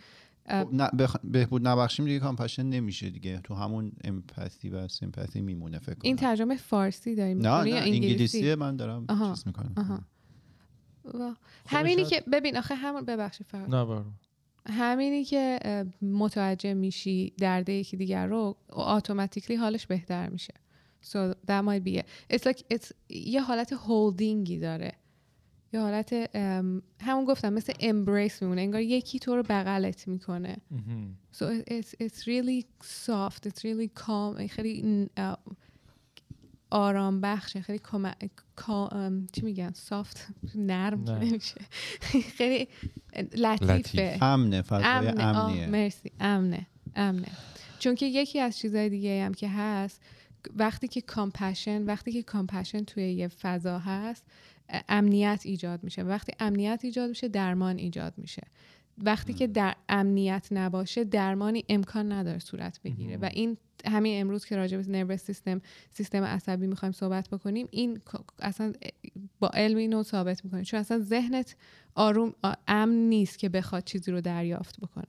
خب، 0.50 0.68
نه 0.72 0.88
بخ... 0.98 1.16
بهبود 1.24 1.68
نبخشیم 1.68 2.04
دیگه 2.04 2.18
کامپشن 2.18 2.62
نمیشه 2.62 3.10
دیگه. 3.10 3.40
تو 3.44 3.54
همون 3.54 3.92
امپاتی 4.04 4.68
و 4.68 4.88
سیمپاتی 4.88 5.40
میمونه 5.40 5.78
فکر 5.78 5.94
کنم. 5.94 6.00
این 6.02 6.16
ترجمه 6.16 6.56
فارسی 6.56 7.14
داریم 7.14 7.38
نه 7.38 7.48
نه 7.48 7.54
انگلیسی؟ 7.54 8.06
انگلیسی؟ 8.06 8.54
من 8.54 8.76
دارم 8.76 9.04
آها، 9.08 9.34
چیز 9.34 9.46
می‌کنم. 9.46 9.72
آها. 9.76 10.00
وا. 11.04 11.34
همینی 11.66 12.04
شاید- 12.04 12.24
که 12.24 12.30
ببین 12.30 12.56
آخه 12.56 12.74
همون 12.74 13.04
ببخشید 13.04 13.46
فقط. 13.46 13.68
نه 13.68 13.84
برو. 13.84 14.04
همینی 14.66 15.24
که 15.24 15.58
متوجه 16.02 16.74
میشی 16.74 17.32
درد 17.38 17.68
یکی 17.68 17.96
دیگر 17.96 18.26
رو 18.26 18.56
اتوماتیکلی 18.70 19.56
حالش 19.56 19.86
بهتر 19.86 20.28
میشه. 20.28 20.54
So 21.02 21.34
that 21.46 21.62
might 21.64 21.84
be 21.84 21.98
it. 21.98 22.06
It's 22.30 22.44
like 22.46 22.62
it's 22.74 22.92
یه 23.10 23.40
حالت 23.42 23.72
هولدینگی 23.72 24.58
داره. 24.58 24.92
یه 25.72 25.80
حالت 25.80 26.12
همون 27.00 27.24
گفتم 27.28 27.52
مثل 27.52 27.72
embrace 27.80 28.42
میمونه. 28.42 28.60
انگار 28.60 28.80
یکی 28.80 29.18
تو 29.18 29.36
رو 29.36 29.42
بغلت 29.42 30.08
می‌کنه. 30.08 30.56
مهم. 30.70 31.18
so 31.32 31.36
it- 31.44 31.68
it's, 31.72 32.04
it's 32.04 32.20
really 32.22 32.64
soft. 33.06 33.46
It's 33.46 33.60
really 33.60 34.00
calm. 34.04 34.46
خیلی 34.46 35.08
آرام 36.70 37.20
بخشه 37.20 37.60
خیلی 37.60 37.80
کم... 38.56 39.26
چی 39.32 39.42
میگن؟ 39.42 39.72
soft. 39.88 40.18
نرم. 40.54 41.04
نمیشه. 41.10 41.60
خیلی 42.36 42.68
لطیفه. 43.34 43.72
لطیف. 43.72 44.22
امنه 44.22 44.62
فضای 44.62 45.08
امنیه. 45.08 45.66
مرسی. 45.66 46.12
امنه. 46.20 46.66
امنه. 46.96 47.28
چون 47.78 47.94
که 47.94 48.06
یکی 48.06 48.40
از 48.40 48.58
چیزهای 48.58 48.88
دیگه 48.88 49.24
هم 49.24 49.34
که 49.34 49.48
هست 49.48 50.02
وقتی 50.56 50.88
که 50.88 51.00
compassion 51.00 51.82
وقتی 51.82 52.12
که 52.12 52.22
compassion 52.22 52.84
توی 52.84 53.12
یه 53.12 53.28
فضا 53.28 53.78
هست 53.78 54.24
امنیت 54.88 55.42
ایجاد 55.44 55.84
میشه. 55.84 56.02
وقتی 56.02 56.32
امنیت 56.40 56.80
ایجاد 56.84 57.08
میشه 57.08 57.28
درمان 57.28 57.78
ایجاد 57.78 58.14
میشه. 58.16 58.42
وقتی 58.98 59.32
که 59.32 59.46
در 59.46 59.76
امنیت 59.88 60.48
نباشه 60.50 61.04
درمانی 61.04 61.64
امکان 61.68 62.12
نداره 62.12 62.38
صورت 62.38 62.80
بگیره. 62.82 63.16
و 63.16 63.30
این 63.32 63.56
همین 63.86 64.20
امروز 64.20 64.44
که 64.44 64.56
راجع 64.56 64.76
به 64.76 64.88
نروس 64.88 65.24
سیستم 65.24 65.60
سیستم 65.92 66.24
عصبی 66.24 66.66
می‌خوایم 66.66 66.92
صحبت 66.92 67.28
بکنیم 67.30 67.68
این 67.70 68.00
اصلا 68.38 68.72
با 69.38 69.48
علم 69.48 69.76
اینو 69.76 70.02
ثابت 70.02 70.44
می‌کنه. 70.44 70.64
چون 70.64 70.80
اصلا 70.80 70.98
ذهنت 70.98 71.56
آروم 71.94 72.34
امن 72.68 72.94
نیست 72.94 73.38
که 73.38 73.48
بخواد 73.48 73.84
چیزی 73.84 74.10
رو 74.10 74.20
دریافت 74.20 74.80
بکنه. 74.80 75.04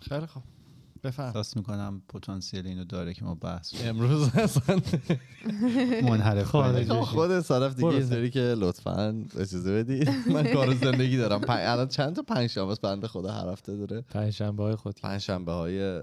خیلی 0.00 0.26
خوب. 0.26 0.42
بفهم. 1.04 1.26
احساس 1.26 1.56
می‌کنم 1.56 2.02
پتانسیل 2.08 2.66
اینو 2.66 2.84
داره 2.84 3.14
که 3.14 3.24
ما 3.24 3.34
بحث 3.34 3.74
امروز 3.84 4.34
اصلا 4.36 4.80
منحرف. 6.02 6.54
بشیم. 6.54 7.02
خود 7.02 7.40
صرف 7.40 7.74
دیگه 7.74 7.88
اینطوری 7.88 8.30
که 8.30 8.40
لطفا 8.40 9.24
اجازه 9.38 9.78
بدید 9.78 10.10
من 10.34 10.52
کار 10.52 10.74
زندگی 10.74 11.16
دارم. 11.16 11.40
پنج 11.40 11.60
الان 11.60 11.88
چند 11.88 12.16
تا 12.16 12.22
پنج 12.22 12.50
شنبه 12.50 12.72
است؟ 12.72 12.80
بنده 12.80 13.08
خدا 13.08 13.32
هر 13.32 13.48
هفته 13.48 13.76
داره. 13.76 14.00
پنجشنبه 14.00 14.62
های 14.62 14.76
خود 14.76 15.00
پنج 15.00 15.20
شنبه 15.20 15.52
های 15.52 16.02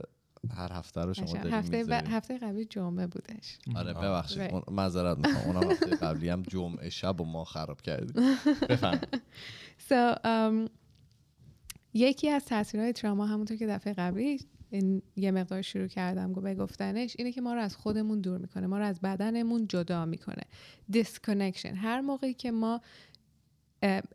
هر 0.49 0.71
هفته 0.73 1.01
رو 1.01 1.13
شما 1.13 1.33
دارید 1.33 1.53
هفته 1.53 1.83
ب... 1.83 1.91
هفته 1.91 2.37
قبلی 2.37 2.65
جمعه 2.65 3.07
بودش. 3.07 3.57
آره 3.75 3.93
ببخشید. 3.93 4.51
معذرت 4.71 5.17
می‌خوام. 5.17 5.55
اونم 5.55 5.71
هفته 5.71 5.95
قبلی 5.95 6.29
هم 6.29 6.41
جمعه 6.41 6.89
شب 6.89 7.21
و 7.21 7.25
ما 7.25 7.43
خراب 7.43 7.81
کردیم. 7.81 8.23
بفهم. 8.69 8.99
So, 9.89 10.15
um, 10.23 10.69
یکی 11.93 12.29
از 12.29 12.45
تاثیرهای 12.45 12.93
تراما 12.93 13.25
همونطور 13.25 13.57
که 13.57 13.67
دفعه 13.67 13.93
قبلی 13.93 14.39
این 14.71 15.01
یه 15.15 15.31
مقدار 15.31 15.61
شروع 15.61 15.87
کردم 15.87 16.33
گو 16.33 16.41
بگفتنش 16.41 17.15
اینه 17.17 17.31
که 17.31 17.41
ما 17.41 17.53
رو 17.53 17.61
از 17.61 17.75
خودمون 17.75 18.21
دور 18.21 18.37
می‌کنه 18.37 18.67
ما 18.67 18.77
رو 18.77 18.85
از 18.85 19.01
بدنمون 19.01 19.67
جدا 19.67 20.05
می‌کنه. 20.05 20.43
Disconnection 20.93 21.75
هر 21.75 22.01
موقعی 22.01 22.33
که 22.33 22.51
ما 22.51 22.81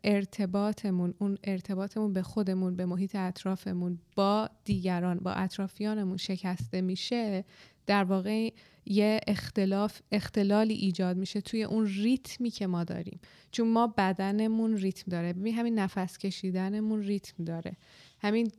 ارتباطمون 0.03 1.13
اون 1.19 1.37
ارتباطمون 1.43 2.13
به 2.13 2.21
خودمون 2.21 2.75
به 2.75 2.85
محیط 2.85 3.15
اطرافمون 3.15 3.99
با 4.15 4.49
دیگران 4.63 5.19
با 5.19 5.31
اطرافیانمون 5.31 6.17
شکسته 6.17 6.81
میشه 6.81 7.45
در 7.85 8.03
واقع 8.03 8.49
یه 8.85 9.19
اختلاف 9.27 10.01
اختلالی 10.11 10.73
ایجاد 10.73 11.17
میشه 11.17 11.41
توی 11.41 11.63
اون 11.63 11.85
ریتمی 11.85 12.49
که 12.49 12.67
ما 12.67 12.83
داریم. 12.83 13.19
چون 13.51 13.67
ما 13.67 13.87
بدنمون 13.87 14.77
ریتم 14.77 15.11
داره. 15.11 15.33
ببین 15.33 15.55
همین 15.55 15.79
نفس 15.79 16.17
کشیدنمون 16.17 17.01
ریتم 17.01 17.43
داره. 17.43 17.77
همین 18.19 18.51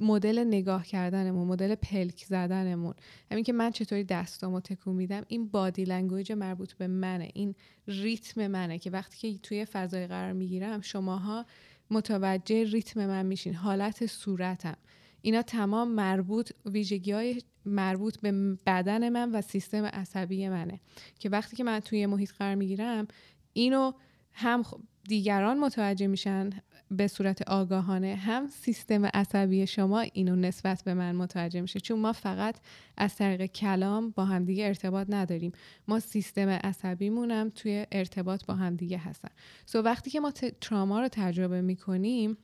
مدل 0.00 0.44
نگاه 0.44 0.86
کردنمون 0.86 1.48
مدل 1.48 1.74
پلک 1.74 2.24
زدنمون. 2.24 2.94
همین 3.30 3.44
که 3.44 3.52
من 3.52 3.70
چطوری 3.70 4.04
دستامو 4.04 4.60
تکون 4.60 4.96
میدم 4.96 5.24
این 5.28 5.48
body 5.48 5.84
language 5.84 6.32
مربوط 6.32 6.72
به 6.72 6.86
منه 6.86 7.30
این 7.34 7.54
ریتم 7.88 8.46
منه 8.46 8.78
که 8.78 8.90
وقتی 8.90 9.16
که 9.18 9.38
توی 9.38 9.64
فضای 9.64 10.06
قرار 10.06 10.32
می‌گیرم 10.32 10.80
شماها 10.80 11.46
متوجه 11.90 12.64
ریتم 12.64 13.06
من 13.06 13.26
میشین 13.26 13.54
حالت 13.54 14.06
صورتم. 14.06 14.76
اینا 15.22 15.42
تمام 15.42 15.88
مربوط 15.88 16.50
ویژگی 16.66 17.12
های 17.12 17.42
مربوط 17.64 18.20
به 18.20 18.32
بدن 18.66 19.08
من 19.08 19.30
و 19.30 19.40
سیستم 19.40 19.84
عصبی 19.84 20.48
منه 20.48 20.80
که 21.18 21.28
وقتی 21.28 21.56
که 21.56 21.64
من 21.64 21.80
توی 21.80 22.06
محیط 22.06 22.32
قرار 22.32 22.54
می‌گیرم 22.54 23.06
اینو 23.52 23.92
هم 24.32 24.62
خ- 24.62 24.80
دیگران 25.08 25.58
متوجه 25.58 26.06
میشن 26.06 26.50
به 26.96 27.08
صورت 27.08 27.48
آگاهانه 27.48 28.14
هم 28.14 28.46
سیستم 28.48 29.06
عصبی 29.06 29.66
شما 29.66 30.00
اینو 30.00 30.36
نسبت 30.36 30.82
به 30.84 30.94
من 30.94 31.16
متوجه 31.16 31.60
میشه. 31.60 31.80
چون 31.80 31.98
ما 31.98 32.12
فقط 32.12 32.56
از 32.96 33.16
طریق 33.16 33.46
کلام 33.46 34.10
با 34.10 34.24
همدیگه 34.24 34.66
ارتباط 34.66 35.06
نداریم. 35.10 35.52
ما 35.88 36.00
سیستم 36.00 36.48
عصبیمون 36.48 37.30
هم 37.30 37.50
توی 37.50 37.86
ارتباط 37.92 38.46
با 38.46 38.54
همدیگه 38.54 38.98
هستن. 38.98 39.28
سو 39.66 39.82
وقتی 39.82 40.10
که 40.10 40.20
ما 40.20 40.30
تراما 40.60 41.00
رو 41.00 41.08
تجربه 41.08 41.60
می‌کنیم 41.60 42.36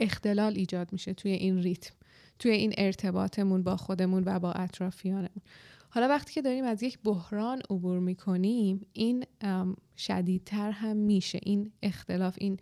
اختلال 0.00 0.52
ایجاد 0.52 0.92
میشه 0.92 1.14
توی 1.14 1.30
این 1.30 1.58
ریتم 1.58 1.94
توی 2.38 2.50
این 2.50 2.74
ارتباطمون 2.78 3.62
با 3.62 3.76
خودمون 3.76 4.22
و 4.26 4.38
با 4.38 4.52
اطرافیانمون. 4.52 5.42
حالا 5.90 6.08
وقتی 6.08 6.34
که 6.34 6.42
داریم 6.42 6.64
از 6.64 6.82
یک 6.82 6.98
بحران 7.04 7.62
عبور 7.70 7.98
می‌کنیم 7.98 8.86
این 8.92 9.24
شدیدتر 9.96 10.70
هم 10.70 10.96
میشه. 10.96 11.38
این 11.42 11.72
اختلاف 11.82 12.34
این 12.40 12.58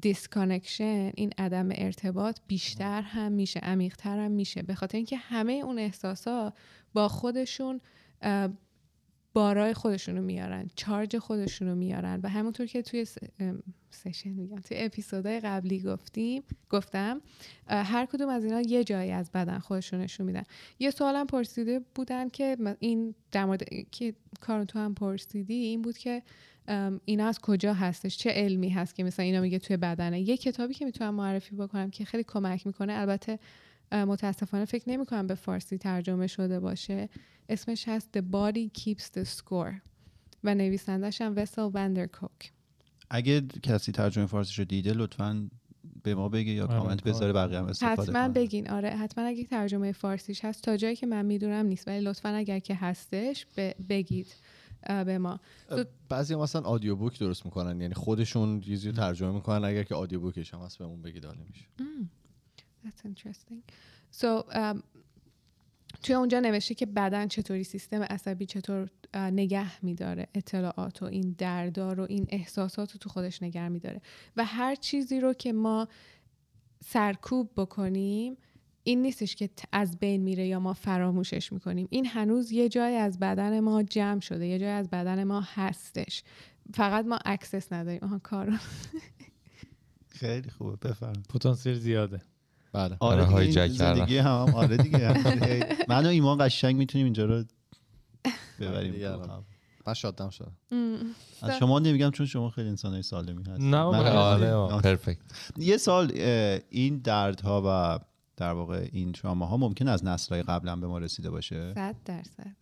disconnection 0.00 1.12
این 1.14 1.32
عدم 1.38 1.68
ارتباط 1.70 2.38
بیشتر 2.46 3.02
هم 3.02 3.32
میشه 3.32 3.60
عمیقتر 3.60 4.18
هم 4.18 4.30
میشه. 4.30 4.62
به 4.62 4.74
خاطر 4.74 4.96
اینکه 4.96 5.16
همه 5.16 5.52
اون 5.52 5.78
احساسا 5.78 6.52
با 6.94 7.08
خودشون 7.08 7.80
بارای 9.34 9.74
خودشونو 9.74 10.22
میارن 10.22 10.70
charge 10.76 11.18
خودشونو 11.18 11.74
میارن. 11.74 12.20
و 12.22 12.28
همونطور 12.28 12.66
که 12.66 12.82
توی 12.82 13.06
session 13.90 14.30
میگم 14.30 14.56
توی 14.56 14.76
اپیزودهای 14.80 15.40
قبلی 15.40 15.80
گفتیم 15.80 16.42
گفتم 16.70 17.20
هر 17.66 18.06
کدوم 18.06 18.28
از 18.28 18.44
اینا 18.44 18.60
یه 18.60 18.84
جایی 18.84 19.10
از 19.10 19.30
بدن 19.30 19.58
خودشون 19.58 20.00
نشون 20.00 20.26
میدن. 20.26 20.42
یه 20.78 20.90
سوالم 20.90 21.26
پرسیده 21.26 21.80
بودن 21.94 22.28
که 22.28 22.56
این 22.78 23.14
در 23.32 23.44
مورد 23.44 23.62
که 23.90 24.14
کارو 24.40 24.64
تو 24.64 24.78
هم 24.78 24.94
پرسیدی 24.94 25.54
این 25.54 25.82
بود 25.82 25.98
که 25.98 26.22
اینا 27.04 27.26
از 27.26 27.40
کجا 27.40 27.74
هستش؟ 27.74 28.16
چه 28.18 28.30
علمی 28.30 28.68
هست 28.68 28.94
که 28.94 29.04
مثلا 29.04 29.24
اینا 29.24 29.40
میگه 29.40 29.58
توی 29.58 29.76
بدنه؟ 29.76 30.20
یه 30.20 30.36
کتابی 30.36 30.74
که 30.74 30.84
می‌تونم 30.84 31.14
معرفی 31.14 31.56
بکنم 31.56 31.90
که 31.90 32.04
خیلی 32.04 32.24
کمک 32.24 32.66
می‌کنه 32.66 32.92
البته 32.92 33.38
متاسفانه 33.92 34.64
فکر 34.64 34.90
نمی 34.90 35.06
کنم 35.06 35.26
به 35.26 35.34
فارسی 35.34 35.78
ترجمه 35.78 36.26
شده 36.26 36.60
باشه. 36.60 37.08
اسمش 37.48 37.88
هست 37.88 38.18
The 38.18 38.22
Body 38.22 38.80
Keeps 38.80 39.04
the 39.04 39.24
Score 39.38 39.74
و 40.44 40.54
نویسندش 40.54 41.20
هم 41.20 41.32
وسل 41.36 41.70
وندرکوک 41.74 42.52
اگه 43.10 43.40
کسی 43.62 43.92
ترجمه 43.92 44.26
فارسی 44.26 44.54
رو 44.58 44.64
دیده 44.64 44.92
لطفا 44.92 45.48
به 46.02 46.14
ما 46.14 46.28
بگه 46.28 46.52
یا 46.52 46.66
آره، 46.66 46.78
کامنت 46.78 47.02
بذاره 47.02 47.32
بقیه 47.32 47.58
هم 47.58 47.64
استفاده 47.66 48.02
حتما 48.02 48.12
کنن. 48.24 48.32
بگین. 48.32 48.70
آره 48.70 48.90
حتما 48.90 49.24
اگه 49.24 49.44
ترجمه 49.44 49.92
فارسیش 49.92 50.44
هست 50.44 50.62
تا 50.62 50.76
جایی 50.76 50.96
که 50.96 51.06
من 51.06 51.26
می‌دونم 51.26 51.66
نیست 51.66 51.88
ولی 51.88 52.00
لطفا 52.00 52.28
اگر 52.28 52.58
که 52.58 52.74
هستش 52.74 53.46
ب- 53.56 53.72
بگید. 53.88 54.26
به 54.88 55.18
ما. 55.18 55.40
بعضی 56.08 56.34
هم 56.34 56.40
مثلا 56.40 56.62
آدیو 56.62 56.96
بوک 56.96 57.18
درست 57.18 57.44
می‌کنن. 57.44 57.80
یعنی 57.80 57.94
خودشون 57.94 58.60
چیزی 58.60 58.88
رو 58.88 58.96
ترجمه 58.96 59.32
می‌کنن. 59.32 59.64
اگر 59.64 59.82
که 59.82 59.94
آدیو 59.94 60.20
بوکش 60.20 60.54
هم 60.54 60.60
هست 60.60 60.78
بهمون 60.78 61.02
بگید 61.02 61.26
عالی 61.26 61.44
میشه. 61.48 61.66
That's 62.84 63.04
interesting. 63.06 63.60
So, 64.12 64.52
um, 64.52 64.82
توی 66.02 66.14
اونجا 66.14 66.40
نوشته 66.40 66.74
که 66.74 66.86
بدن 66.86 67.28
چطوری 67.28 67.64
سیستم 67.64 68.02
عصبی 68.02 68.46
چطور 68.46 68.88
نگه 69.14 69.84
میداره. 69.84 70.28
اطلاعات 70.34 71.02
و 71.02 71.04
این 71.04 71.34
دردار 71.38 72.00
و 72.00 72.06
این 72.08 72.26
احساسات 72.28 72.92
رو 72.92 72.98
تو 72.98 73.08
خودش 73.08 73.42
نگه 73.42 73.68
میداره. 73.68 74.00
و 74.36 74.44
هر 74.44 74.74
چیزی 74.74 75.20
رو 75.20 75.32
که 75.32 75.52
ما 75.52 75.88
سرکوب 76.84 77.50
بکنیم 77.56 78.36
این 78.86 79.02
نیستش 79.02 79.36
که 79.36 79.50
از 79.72 79.98
بین 79.98 80.22
میره 80.22 80.46
یا 80.46 80.60
ما 80.60 80.72
فراموشش 80.72 81.52
می‌کنیم. 81.52 81.88
این 81.90 82.06
هنوز 82.06 82.52
یه 82.52 82.68
جای 82.68 82.96
از 82.96 83.18
بدن 83.18 83.60
ما 83.60 83.82
جمع 83.82 84.20
شده 84.20 84.46
یه 84.46 84.58
جای 84.58 84.68
از 84.68 84.90
بدن 84.90 85.24
ما 85.24 85.44
هستش. 85.54 86.22
فقط 86.74 87.04
ما 87.04 87.18
access 87.24 87.72
نداریم. 87.72 88.00
آها 88.02 88.18
کارو. 88.18 88.52
خیلی 90.08 90.50
خوبه 90.50 90.88
بفرم 90.88 91.22
پتانسیل 91.28 91.74
زیاده. 91.74 92.22
بله. 92.72 92.96
آره 93.00 93.22
آره، 93.22 93.36
این 93.36 93.68
زندگی 93.68 94.18
هم, 94.18 94.44
هم 94.48 94.54
آره 94.54 94.76
دیگه. 94.76 95.14
من 95.88 96.06
و 96.06 96.08
ایمان 96.08 96.38
قشنگ 96.46 96.76
می‌تونیم 96.76 97.04
اینجا 97.04 97.24
رو 97.24 97.44
ببریم. 98.60 98.94
الان. 98.94 99.30
هم. 99.30 99.44
من 99.86 99.94
شادم 99.94 100.30
شدم. 100.30 100.56
از 101.42 101.58
شما 101.58 101.78
نمیگم 101.78 102.10
چون 102.10 102.26
شما 102.26 102.50
خیلی 102.50 102.68
انسان 102.68 103.02
سالمی 103.02 103.42
هست 103.42 103.60
نه 103.60 103.76
آره 103.76 104.80
پرفکت 104.82 105.20
یه 105.56 105.76
سال 105.76 106.12
این 106.70 106.98
دردها 106.98 107.62
و 107.66 107.98
در 108.36 108.52
واقع 108.52 108.88
این 108.92 109.12
تراما 109.12 109.56
ممکن 109.56 109.88
از 109.88 110.04
نسلهای 110.04 110.42
قبلا 110.42 110.76
به 110.76 110.86
ما 110.86 110.98
رسیده 110.98 111.30
باشه؟ 111.30 111.74
صد 111.74 111.96
درصد. 112.04 112.56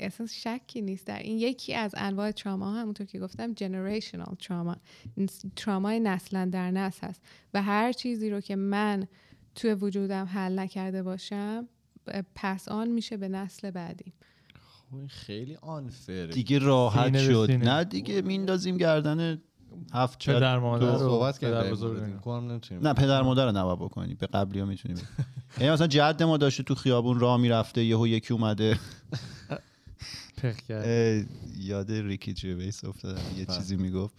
اصلا 0.00 0.26
شکی 0.26 0.82
نیست. 0.82 1.06
در 1.06 1.18
این 1.18 1.38
یکی 1.38 1.74
از 1.74 1.94
انواع 1.96 2.30
تراما 2.30 2.70
ها 2.70 2.80
همونطور 2.80 3.06
که 3.06 3.18
گفتم 3.18 3.52
جنریشنال 3.52 4.34
تراما 4.40 4.76
ترامای 5.56 6.00
نسلا 6.00 6.44
در 6.44 6.70
نسل 6.70 7.06
هست. 7.06 7.22
و 7.54 7.62
هر 7.62 7.92
چیزی 7.92 8.30
رو 8.30 8.40
که 8.40 8.56
من 8.56 9.06
توی 9.54 9.74
وجودم 9.74 10.24
حل 10.24 10.58
نکرده 10.58 11.02
باشم 11.02 11.68
پس 12.34 12.68
آن 12.68 12.88
میشه 12.88 13.16
به 13.16 13.28
نسل 13.28 13.70
بعدی. 13.70 14.12
خب 14.54 14.96
این 14.96 15.08
خیلی 15.08 15.56
آنفره 15.56 16.26
دیگه 16.26 16.58
راحت 16.58 17.18
شد. 17.18 17.50
نه 17.50 17.84
دیگه 17.84 18.22
میندازیم 18.22 18.76
گردن 18.76 19.42
هفت 19.94 20.26
پدر 20.30 20.58
مادر 20.58 20.92
رو 20.92 20.98
صحبت 20.98 21.40
پدر 21.40 21.70
کردیم. 21.70 22.50
نمی‌تونیم. 22.50 22.86
نه 22.86 22.94
پدر 22.94 23.22
مادر 23.22 23.46
رو 23.46 23.52
نباید 23.52 23.78
بکنی. 23.78 24.14
به 24.14 24.26
قبلی 24.26 24.60
ها 24.60 24.66
می‌تونیم. 24.66 24.98
یعنی 25.60 25.72
مثلا 25.72 25.86
جد 25.86 26.22
ما 26.22 26.36
داشته 26.36 26.62
تو 26.62 26.74
خیابون 26.74 27.20
راه 27.20 27.36
می‌رفته 27.36 27.84
یهو 27.84 28.06
یکی 28.06 28.34
اومده. 28.34 28.78
پخ 30.36 30.56
کرد. 30.56 30.84
اه، 30.86 31.24
یاد 31.58 31.92
ریکی 31.92 32.32
جویس 32.32 32.84
افتادم. 32.84 33.20
یه 33.38 33.44
بله. 33.44 33.56
چیزی 33.56 33.76
می‌گفت. 33.76 34.14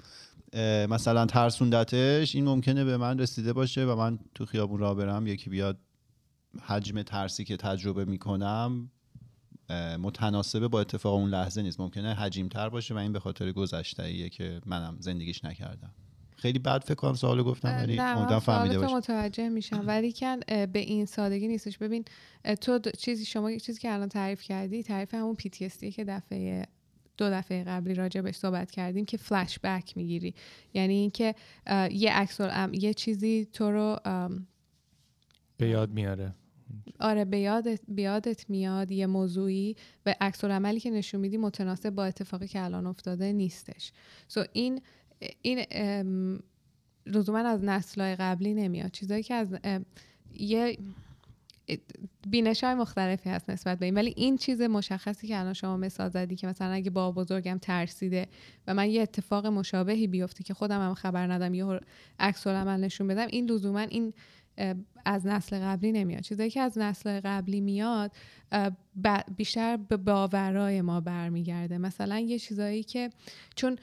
مثلا 0.89 1.25
ترسوندتش. 1.25 2.35
این 2.35 2.45
ممکنه 2.45 2.83
به 2.83 2.97
من 2.97 3.19
رسیده 3.19 3.53
باشه 3.53 3.85
و 3.85 3.95
من 3.95 4.19
تو 4.35 4.45
خیابون 4.45 4.79
راه 4.79 4.95
برم 4.95 5.27
یکی 5.27 5.49
بیاد 5.49 5.77
حجم 6.61 7.01
ترسی 7.01 7.43
که 7.43 7.57
تجربه 7.57 8.05
می‌کنم. 8.05 8.89
متناسبه 9.99 10.67
با 10.67 10.81
اتفاق 10.81 11.13
اون 11.13 11.29
لحظه 11.29 11.61
نیست. 11.61 11.79
ممکنه 11.79 12.13
حجیم 12.13 12.47
تر 12.47 12.69
باشه 12.69 12.93
و 12.93 12.97
این 12.97 13.13
به 13.13 13.19
خاطر 13.19 13.51
گذشته 13.51 14.29
که 14.29 14.61
منم 14.65 14.97
زندگیش 14.99 15.45
نکردم. 15.45 15.91
خیلی 16.37 16.59
بد 16.59 16.83
فکر 16.83 16.95
کنم 16.95 17.13
سوالو 17.13 17.43
گفتم 17.43 17.69
ولی 17.69 17.99
امیدوارم 17.99 18.39
فهمیده 18.39 18.79
باشه 18.79 18.95
متوجه 18.95 19.49
میشم. 19.49 19.83
ولی 19.87 20.11
کن 20.11 20.39
به 20.47 20.79
این 20.79 21.05
سادگی 21.05 21.47
نیستش. 21.47 21.77
ببین 21.77 22.05
تو 22.61 22.79
چیزی 22.97 23.25
شما 23.25 23.57
چیزی 23.57 23.79
که 23.79 23.93
الان 23.93 24.09
تعریف 24.09 24.41
کردی 24.41 24.83
تعریف 24.83 25.13
همون 25.13 25.35
PTSD 25.35 25.95
که 25.95 26.03
دفعه 26.03 26.65
دو 27.17 27.29
دفعه 27.29 27.63
قبلی 27.63 27.93
راجع 27.93 28.21
بهش 28.21 28.35
صحبت 28.35 28.71
کردیم 28.71 29.05
که 29.05 29.17
فلش 29.17 29.59
بک 29.63 29.97
می‌گیری. 29.97 30.35
یعنی 30.73 30.93
اینکه 30.93 31.35
یه 31.91 32.13
عکس 32.13 32.39
یه 32.71 32.93
چیزی 32.93 33.47
تو 33.53 33.71
رو 33.71 33.99
به 35.57 35.67
یاد 35.67 35.91
میاره. 35.91 36.33
آره 36.99 37.25
به 37.25 37.39
یادت, 37.39 37.79
به 37.87 38.01
یادت 38.01 38.49
میاد 38.49 38.91
یه 38.91 39.05
موضوعی 39.05 39.75
و 40.05 40.15
عکس 40.21 40.43
عملی 40.43 40.79
که 40.79 40.91
نشون 40.91 41.21
میدی 41.21 41.37
متناسب 41.37 41.89
با 41.89 42.05
اتفاقی 42.05 42.47
که 42.47 42.61
الان 42.61 42.87
افتاده 42.87 43.33
نیستش. 43.33 43.91
سو 44.27 44.45
این 44.53 44.81
این 45.41 45.65
ام، 45.71 46.39
لزوما 47.05 47.39
از 47.39 47.63
نسلهای 47.63 48.15
قبلی 48.15 48.53
نمیاد. 48.53 48.91
چیزایی 48.91 49.23
که 49.23 49.33
از 49.33 49.55
یه 50.33 50.77
بینش 52.27 52.63
های 52.63 52.73
مختلفی 52.73 53.29
هست 53.29 53.49
نسبت 53.49 53.79
به 53.79 53.85
این. 53.85 53.95
ولی 53.95 54.13
این 54.17 54.37
چیز 54.37 54.61
مشخصی 54.61 55.27
که 55.27 55.39
الان 55.39 55.53
شما 55.53 55.77
مثال 55.77 56.09
زدی 56.09 56.35
که 56.35 56.47
مثلا 56.47 56.71
اگه 56.71 56.89
با 56.89 57.11
بزرگم 57.11 57.57
ترسیده 57.61 58.27
و 58.67 58.73
من 58.73 58.89
یه 58.89 59.01
اتفاق 59.01 59.45
مشابهی 59.45 60.07
بیفته 60.07 60.43
که 60.43 60.53
خودم 60.53 60.81
هم 60.81 60.93
خبر 60.93 61.31
ندم 61.31 61.53
یه 61.53 61.79
عکس 62.19 62.47
العمل 62.47 62.79
نشون 62.79 63.07
بدم 63.07 63.27
این 63.27 63.51
لزوما 63.51 63.79
این 63.79 64.13
از 65.05 65.27
نسل 65.27 65.59
قبلی 65.59 65.91
نمیاد. 65.91 66.21
چیزایی 66.21 66.49
که 66.49 66.61
از 66.61 66.77
نسل 66.77 67.19
قبلی 67.23 67.61
میاد 67.61 68.11
بیشتر 69.37 69.77
به 69.77 69.97
باورای 69.97 70.81
ما 70.81 71.01
برمیگرده. 71.01 71.77
مثلا 71.77 72.19
یه 72.19 72.39
چیزایی 72.39 72.83
که 72.83 73.09
چون 73.55 73.77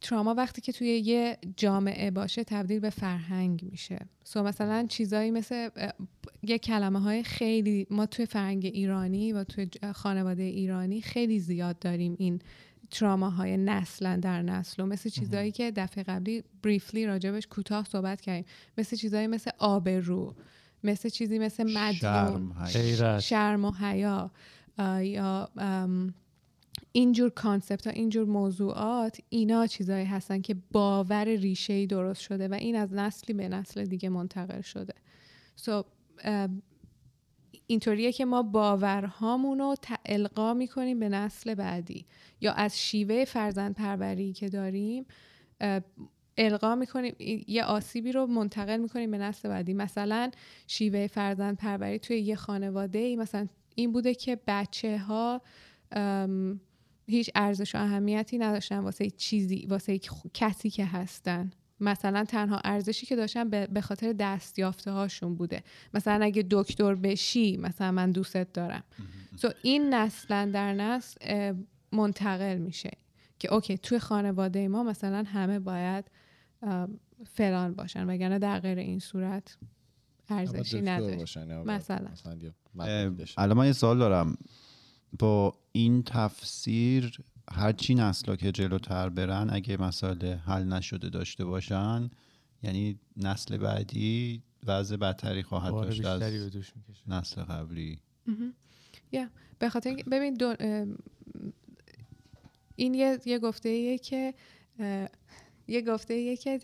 تراما 0.00 0.34
وقتی 0.34 0.60
که 0.60 0.72
توی 0.72 0.88
یه 0.88 1.38
جامعه 1.56 2.10
باشه 2.10 2.44
تبدیل 2.44 2.80
به 2.80 2.90
فرهنگ 2.90 3.64
میشه. 3.70 3.98
so 4.24 4.42
مثلا 4.42 4.86
چیزایی 4.88 5.30
مثل 5.30 5.68
یه 6.42 6.58
کلمه 6.58 7.00
های 7.00 7.22
خیلی 7.22 7.86
ما 7.90 8.06
توی 8.06 8.26
فرهنگ 8.26 8.64
ایرانی 8.64 9.32
و 9.32 9.44
توی 9.44 9.68
خانواده 9.94 10.42
ایرانی 10.42 11.00
خیلی 11.00 11.38
زیاد 11.38 11.78
داریم 11.78 12.16
این 12.18 12.40
traumaهای 12.94 13.56
نسلا 13.56 14.16
در 14.16 14.42
نسل 14.42 14.82
و 14.82 14.86
مثل 14.86 15.10
چیزایی 15.10 15.52
که 15.52 15.70
دفعه 15.70 16.04
قبلی 16.04 16.44
briefly 16.62 17.06
راجبش 17.06 17.46
کوتاه 17.46 17.84
صحبت 17.84 18.20
کردیم. 18.20 18.44
مثل 18.78 18.96
چیزایی 18.96 19.26
مثل 19.26 19.50
آبرو 19.58 20.34
مثل 20.84 21.08
چیزی 21.08 21.38
مثل 21.38 21.72
مدیون 21.76 22.52
شرم 22.66 23.18
شرم 23.18 23.64
و 23.64 23.70
حیا 23.70 24.30
یا 25.00 25.48
اینجور 26.92 27.30
concept 27.30 27.86
ها 27.86 27.92
اینجور 27.92 28.24
موضوعات 28.26 29.20
اینا 29.28 29.66
چیزایی 29.66 30.04
هستن 30.04 30.40
که 30.40 30.56
باور 30.72 31.24
ریشه 31.24 31.86
درست 31.86 32.20
شده 32.20 32.48
و 32.48 32.54
این 32.54 32.76
از 32.76 32.92
نسلی 32.92 33.34
به 33.34 33.48
نسل 33.48 33.84
دیگه 33.84 34.08
منتقل 34.08 34.60
شده. 34.60 34.94
So, 35.64 35.84
اینطوریه 37.66 38.12
که 38.12 38.24
ما 38.24 38.42
باورهامون 38.42 39.58
رو 39.58 39.74
القا 40.06 40.54
می‌کنیم 40.54 41.00
به 41.00 41.08
نسل 41.08 41.54
بعدی. 41.54 42.06
یا 42.40 42.52
از 42.52 42.80
شیوه 42.80 43.24
فرزند 43.24 43.74
پروری 43.74 44.32
که 44.32 44.48
داریم 44.48 45.06
القا 46.38 46.74
می‌کنیم 46.74 47.14
یه 47.48 47.64
آسیبی 47.64 48.12
رو 48.12 48.26
منتقل 48.26 48.76
می‌کنیم 48.76 49.10
به 49.10 49.18
نسل 49.18 49.48
بعدی. 49.48 49.74
مثلا 49.74 50.30
شیوه 50.66 51.06
فرزند 51.06 51.56
پروری 51.56 51.98
توی 51.98 52.18
یه 52.18 52.36
خانواده 52.36 52.98
ای 52.98 53.16
مثلا 53.16 53.46
این 53.74 53.92
بوده 53.92 54.14
که 54.14 54.40
بچه 54.46 54.98
ها 54.98 55.42
هیچ 57.06 57.30
ارزش 57.34 57.74
و 57.74 57.78
اهمیتی 57.78 58.38
نداشتن 58.38 58.78
واسه 58.78 59.10
چیزی 59.10 59.66
واسه 59.66 60.00
کسی 60.34 60.70
که 60.70 60.84
هستن. 60.84 61.50
مثلا 61.84 62.24
تنها 62.24 62.60
ارزشی 62.64 63.06
که 63.06 63.16
داشتن 63.16 63.50
به 63.50 63.80
خاطر 63.80 64.12
دستیافته 64.12 64.90
هاشون 64.90 65.34
بوده. 65.34 65.62
مثلا 65.94 66.24
اگه 66.24 66.46
دکتر 66.50 66.94
بشی 66.94 67.56
مثلا 67.56 67.92
من 67.92 68.10
دوستت 68.10 68.52
دارم. 68.52 68.84
سو 69.36 69.50
این 69.62 69.94
نسلا 69.94 70.50
در 70.54 70.74
نسل 70.74 71.54
منتقل 71.92 72.58
میشه 72.58 72.90
که 73.38 73.54
اوکی 73.54 73.78
توی 73.78 73.98
خانواده 73.98 74.68
ما 74.68 74.82
مثلا 74.82 75.24
همه 75.26 75.58
باید 75.58 76.04
فلان 77.26 77.74
باشن 77.74 78.06
وگرنه 78.10 78.38
در 78.38 78.60
غیر 78.60 78.78
این 78.78 78.98
صورت 78.98 79.58
ارزشی 80.28 80.82
نداره. 80.82 81.24
مثلا. 81.64 82.08
الان 83.36 83.56
من 83.56 83.66
یه 83.66 83.72
سوال 83.72 83.98
دارم. 83.98 84.36
با 85.18 85.54
این 85.72 86.02
تفسیر 86.02 87.18
هرچی 87.52 87.94
نسلا 87.94 88.36
که 88.36 88.52
جلوتر 88.52 89.08
برن 89.08 89.48
اگه 89.52 89.76
مسائل 89.82 90.34
حل 90.34 90.64
نشده 90.64 91.08
داشته 91.08 91.44
باشن 91.44 92.10
یعنی 92.62 92.98
نسل 93.16 93.56
بعدی 93.58 94.42
وضع 94.66 94.96
بدتری 94.96 95.42
خواهد 95.42 95.70
بار 95.72 95.84
داشت 95.86 96.04
از 96.04 96.22
نسل 97.06 97.42
قبلی. 97.42 97.98
به 99.58 99.68
خاطر 99.68 99.96
ببین 100.10 100.34
دو- 100.34 100.54
این 102.76 102.94
یه, 102.94 103.18
یه 103.26 103.38
گفته 103.38 103.68
ایه 103.68 103.98
که 103.98 104.34
یه 105.68 105.82
گفته 105.82 106.14
ایه 106.14 106.36
که 106.36 106.58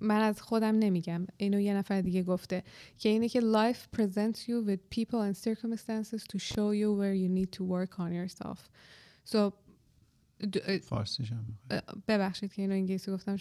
من 0.00 0.20
از 0.20 0.42
خودم 0.42 0.78
نمیگم. 0.78 1.26
اینو 1.36 1.60
یه 1.60 1.74
نفر 1.74 2.00
دیگه 2.00 2.22
گفته 2.22 2.64
که 2.98 3.08
اینه 3.08 3.28
که 3.28 3.40
life 3.40 3.96
presents 3.96 4.38
you 4.38 4.68
with 4.68 4.98
people 4.98 5.20
and 5.32 5.36
circumstances 5.36 6.22
to 6.22 6.38
show 6.38 6.72
you 6.72 6.92
where 7.00 7.14
you 7.14 7.28
need 7.28 7.52
to 7.58 7.64
work 7.64 7.98
on 7.98 8.12
yourself. 8.12 8.58
So 9.32 9.52
فارسیش 10.82 11.32
هم؟ 11.32 11.58
ببخشید 12.08 12.52
که 12.52 12.62
اینو 12.62 12.74
انگلیسی 12.74 13.12
گفتم 13.12 13.36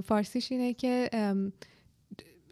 فارسیش 0.00 0.52
اینه 0.52 0.74
که 0.74 1.10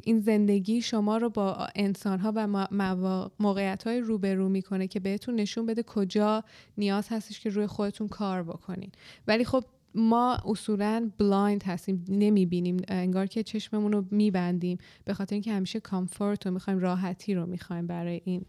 این 0.07 0.21
زندگی 0.21 0.83
شما 0.83 1.17
رو 1.17 1.31
با 1.31 1.69
انسان 1.75 2.19
ها 2.19 2.33
و 2.37 3.29
موقعیت 3.41 3.87
های 3.87 4.01
روبرو 4.01 4.49
می‌کنه 4.49 4.89
که 4.89 5.01
بهتون 5.01 5.35
نشون 5.35 5.67
بده 5.67 5.83
کجا 5.83 6.45
نیاز 6.79 7.09
هستش 7.09 7.41
که 7.41 7.51
روی 7.51 7.67
خودتون 7.67 8.09
کار 8.09 8.43
بکنین 8.43 8.93
ولی 9.27 9.45
خب 9.45 9.65
ما 9.97 10.35
اصولا 10.35 11.11
blind 11.19 11.63
هستیم 11.63 12.05
نمی‌بینیم 12.09 12.77
انگار 12.89 13.27
که 13.27 13.43
چشممون 13.43 13.93
رو 13.93 14.05
میبندیم. 14.11 14.79
به 15.05 15.15
خاطر 15.15 15.35
اینکه 15.35 15.53
همیشه 15.53 15.81
comfort 15.81 16.47
رو 16.47 16.53
می‌خوایم 16.53 16.79
راحتی 16.79 17.35
رو 17.35 17.47
می‌خوایم 17.47 17.87
برای 17.87 18.21
این 18.25 18.47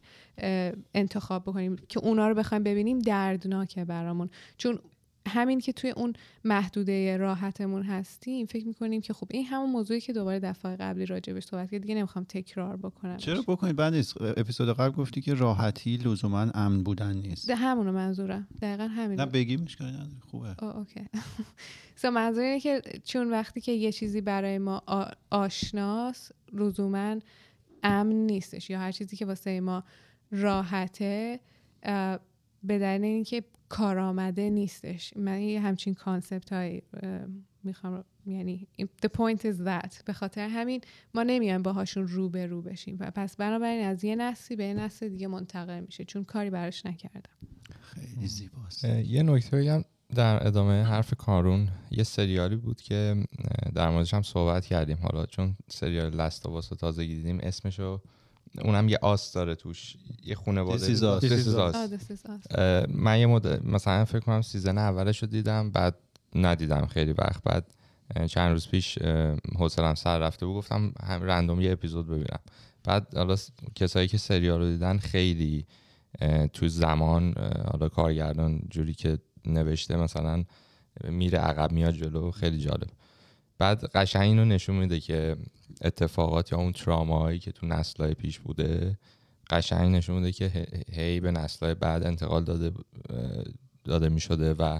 انتخاب 0.94 1.44
بکنیم. 1.44 1.76
که 1.90 2.00
اونا 2.00 2.28
رو 2.28 2.36
بخوایم 2.36 2.64
ببینیم 2.64 3.00
دردناکه 3.00 3.86
برامون. 3.86 4.30
چون 4.58 4.80
همین 5.28 5.60
که 5.60 5.74
توی 5.74 5.90
اون 5.90 6.14
محدوده 6.44 7.18
راحتمون 7.18 7.84
هستیم 7.84 8.46
فکر 8.46 8.68
می‌کنیم 8.68 9.02
که 9.02 9.14
خب 9.14 9.28
این 9.32 9.46
همون 9.46 9.70
موضوعی 9.70 10.02
که 10.02 10.14
دوباره 10.14 10.40
دفعه 10.40 10.76
قبلی 10.76 11.06
راجبش 11.06 11.44
صحبت 11.46 11.72
کرد 11.72 11.82
دیگه 11.82 11.96
نمی‌خوام 11.96 12.26
تکرار 12.30 12.78
بکنم 12.78 13.18
چرا 13.18 13.42
بکنید؟ 13.42 13.76
بعد 13.76 13.94
نیست. 13.94 14.22
اپیزود 14.22 14.70
قبل 14.78 14.92
گفتی 14.92 15.22
که 15.22 15.34
راحتی 15.34 15.98
لزوما 15.98 16.40
امن 16.42 16.84
بودن 16.84 17.16
نیست. 17.16 17.48
ده 17.48 17.56
همونو 17.56 17.92
منظورم. 17.92 18.48
دقیقا 18.62 18.88
همین 18.88 19.20
نه 19.20 19.26
بگیم 19.26 19.66
خوبه. 20.32 20.64
اوکی. 20.64 21.06
سو 21.96 22.12
منظور 22.12 22.44
اینه 22.44 22.60
که 22.60 22.82
چون 23.04 23.32
وقتی 23.32 23.62
که 23.62 23.72
یه 23.72 23.92
چیزی 23.92 24.22
برای 24.22 24.58
ما 24.58 24.82
آ- 24.88 25.12
آشناست 25.32 26.32
لزوما 26.54 27.16
امن 27.84 28.14
نیستش 28.16 28.70
یا 28.70 28.80
هر 28.80 28.92
چیزی 28.92 29.18
که 29.18 29.26
واسه 29.26 29.60
ما 29.60 29.84
راحته 30.32 31.40
به 32.64 32.80
دلیل 32.80 33.04
اینکه 33.04 33.44
کارآمده 33.70 34.50
نیستش. 34.50 35.14
من 35.16 35.42
یه 35.42 35.62
همچین 35.62 35.94
کانسپت 35.94 36.54
های 36.54 36.82
می‌خوام 37.64 38.04
یعنی 38.26 38.68
the 39.06 39.10
point 39.10 39.40
is 39.40 39.66
that. 39.66 40.04
به 40.06 40.14
خاطر 40.14 40.48
همین 40.48 40.82
ما 41.14 41.24
نمیایم 41.24 41.62
باهاشون 41.62 42.08
رو 42.08 42.30
به 42.30 42.46
رو 42.46 42.62
بشیم. 42.62 42.98
و 43.00 43.12
پس 43.12 43.36
بنابراین 43.36 43.86
از 43.86 44.04
یه 44.04 44.16
نسلی 44.16 44.58
به 44.58 44.64
یه 44.64 44.74
نسل 44.74 45.10
دیگه 45.10 45.28
منتقل 45.28 45.80
میشه. 45.80 46.06
چون 46.06 46.24
کاری 46.24 46.50
براش 46.50 46.86
نکردم. 46.86 47.32
خیلی 47.82 48.28
زیباست. 48.28 48.84
یه 48.84 49.24
نکته 49.24 49.58
بگم 49.58 49.84
در 50.16 50.48
ادامه 50.48 50.84
حرف 50.84 51.14
کارون. 51.18 51.70
یه 51.92 52.04
سریالی 52.04 52.56
بود 52.56 52.82
که 52.82 53.24
در 53.76 53.90
موردش 53.90 54.14
هم 54.14 54.22
صحبت 54.22 54.66
کردیم. 54.66 54.98
حالا 55.02 55.26
چون 55.26 55.56
سریال 55.68 56.16
لست 56.16 56.46
و 56.46 56.62
تازگی 56.62 57.16
دیدیم 57.16 57.40
اسمشو 57.44 58.02
اونم 58.62 58.90
یه 58.90 59.00
us 59.02 59.34
داره 59.34 59.56
توش 59.56 59.96
یه 60.24 60.36
خانواده 60.36 60.88
This 60.96 60.98
is 61.00 61.02
Us. 61.02 61.24
This 61.26 61.46
is 61.46 61.48
Us. 61.56 61.76
آه، 61.76 61.88
this 61.88 62.02
is 62.12 62.30
us. 62.30 62.58
اه، 62.60 62.86
من 62.90 63.20
یه 63.20 63.26
مدت 63.26 63.66
مثلا 63.66 64.06
فکر 64.06 64.20
کنم 64.20 64.42
season 64.42 64.78
اولش 64.78 65.22
رو 65.22 65.28
دیدم 65.28 65.72
بعد 65.72 65.96
ندیدم 66.36 66.86
خیلی 66.86 67.12
وقت 67.12 67.44
بعد 67.44 67.74
چند 68.28 68.52
روز 68.52 68.68
پیش 68.68 68.98
حوصلم 69.58 69.96
سر 69.96 70.20
رفته 70.20 70.46
بود 70.46 70.56
گفتم 70.56 70.94
هم 71.04 71.24
random 71.24 71.62
یه 71.62 71.72
اپیزود 71.72 72.08
ببینم 72.08 72.40
بعد 72.84 73.18
حالا 73.18 73.36
س- 73.36 73.52
کسایی 73.76 74.08
که 74.08 74.18
سریال 74.18 74.60
رو 74.60 74.66
دیدن 74.70 74.98
خیلی 74.98 75.66
تو 76.54 76.68
زمان 76.68 77.34
حالا 77.72 77.90
کارگردان 77.90 78.62
جوری 78.70 78.94
که 78.94 79.18
نوشته 79.46 79.96
مثلا 79.96 80.44
میره 81.04 81.38
عقب 81.40 81.72
میاد 81.72 81.94
جلو 81.94 82.32
خیلی 82.32 82.58
جالب 82.58 82.88
بعد 83.58 83.86
قشنگ 83.86 84.22
اینو 84.22 84.46
نشون 84.46 84.76
میده 84.76 85.00
که 85.00 85.36
اتفاقات 85.82 86.52
یا 86.52 86.58
اون 86.58 86.72
تراماهایی 86.72 87.40
که 87.40 87.52
تو 87.52 87.68
نسلهای 87.68 88.14
پیش 88.14 88.40
بوده 88.40 88.98
قشنگ 89.50 89.96
نشون 89.96 90.16
میده 90.16 90.32
که 90.32 90.68
هی- 90.92 91.20
به 91.20 91.32
نسلهای 91.32 91.76
بعد 91.76 92.04
انتقال 92.04 92.44
داده 92.44 92.72
داده 93.84 94.10
می 94.10 94.20
شده 94.20 94.54
و 94.54 94.80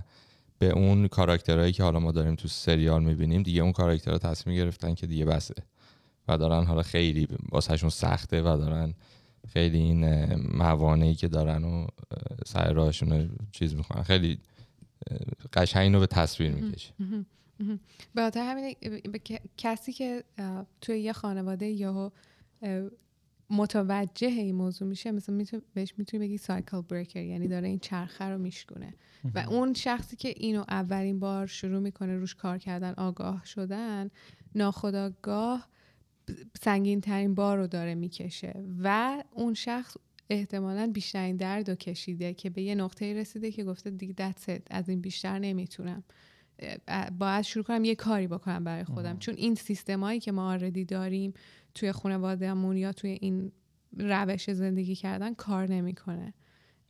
به 0.60 0.70
اون 0.70 1.08
کاراکترهایی 1.08 1.72
که 1.72 1.84
حالا 1.84 2.00
ما 2.00 2.12
داریم 2.12 2.36
تو 2.36 2.48
سریال 2.48 3.04
می‌بینیم 3.04 3.44
دیگه 3.44 3.62
اون 3.62 3.72
کاراکترها 3.72 4.18
تصمیم 4.18 4.56
گرفتن 4.56 4.94
که 4.94 5.08
دیگه 5.08 5.26
بسه 5.26 5.56
و 6.28 6.38
دارن 6.38 6.66
حالا 6.66 6.82
خیلی 6.82 7.28
واسهشون 7.52 7.90
سخته 7.90 8.42
و 8.42 8.44
دارن 8.58 8.94
خیلی 9.48 9.78
این 9.78 10.06
موانعی 10.58 11.16
که 11.16 11.28
دارن 11.28 11.64
و 11.64 11.88
سر 12.46 12.74
راهشون 12.74 13.12
رو 13.12 13.28
چیز 13.52 13.76
می‌کنن. 13.76 14.04
خیلی 14.04 14.40
قشنگ 15.54 15.84
اینو 15.84 16.00
به 16.00 16.08
تصویر 16.08 16.52
می‌کشه. 16.52 16.94
به 18.14 18.22
خاطر 18.22 18.40
همین 18.40 18.76
کسی 19.58 19.94
که 19.94 20.24
توی 20.82 21.00
یه 21.00 21.14
خانواده 21.14 21.66
یهو 21.66 22.10
اه، 22.62 22.90
متوجه 23.50 24.28
این 24.28 24.56
موضوع 24.56 24.88
میشه 24.88 25.12
مثلا 25.12 25.36
میتون 25.36 25.62
بهش 25.74 25.94
می‌تونی 25.98 26.28
بگی 26.28 26.38
سایکل 26.38 26.82
بریکر 26.82 27.24
یعنی 27.24 27.48
داره 27.48 27.68
این 27.68 27.80
چرخه 27.80 28.26
رو 28.26 28.38
میشکونه. 28.38 28.94
و 29.36 29.40
اون 29.40 29.74
شخصی 29.74 30.16
که 30.16 30.34
اینو 30.38 30.64
اولین 30.68 31.20
بار 31.20 31.48
شروع 31.48 31.80
می‌کنه 31.80 32.18
روش 32.18 32.36
کار 32.36 32.58
کردن 32.58 32.94
آگاه 32.94 33.46
شدن 33.46 34.10
ناخداگاه 34.56 35.68
سنگین 36.62 37.02
ترین 37.02 37.36
بار 37.36 37.58
رو 37.58 37.68
داره 37.68 37.96
می‌کشه. 37.96 38.64
و 38.80 39.24
اون 39.32 39.54
شخص 39.54 39.98
احتمالا 40.30 40.92
بیشترین 40.94 41.36
درد 41.36 41.70
رو 41.70 41.76
کشیده 41.76 42.34
که 42.34 42.50
به 42.50 42.62
یه 42.62 42.76
نقطه 42.76 43.14
رسیده 43.14 43.52
که 43.52 43.64
گفته 43.64 43.90
دیگه 43.90 44.34
it 44.34 44.62
از 44.70 44.90
این 44.90 45.02
بیشتر 45.02 45.40
نمی‌تونم. 45.40 46.04
باید 47.18 47.42
شروع 47.42 47.64
کنم 47.64 47.84
یه 47.84 47.96
کاری 47.96 48.28
بکنم 48.28 48.64
برای 48.64 48.84
خودم. 48.84 49.18
چون 49.18 49.36
این 49.38 49.56
سیستمایی 49.56 50.20
که 50.20 50.32
ما 50.32 50.50
آردی 50.50 50.86
داریم 50.86 51.34
توی 51.76 51.92
خانوادهمون 51.92 52.78
یا 52.78 52.92
توی 52.92 53.18
این 53.22 53.52
روش 53.98 54.52
زندگی 54.52 54.96
کردن 54.96 55.34
کار 55.34 55.70
نمی‌کنه. 55.70 56.34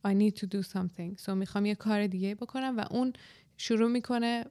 I 0.08 0.10
need 0.10 0.39
to 0.39 0.47
do 0.47 0.62
something. 0.62 1.25
So 1.25 1.30
می‌خوام 1.30 1.65
یه 1.65 1.75
کار 1.75 2.08
دیگه 2.08 2.36
بکنم 2.36 2.77
و 2.77 2.86
اون 2.91 3.13
شروع 3.58 3.91
می‌کنه 3.91 4.45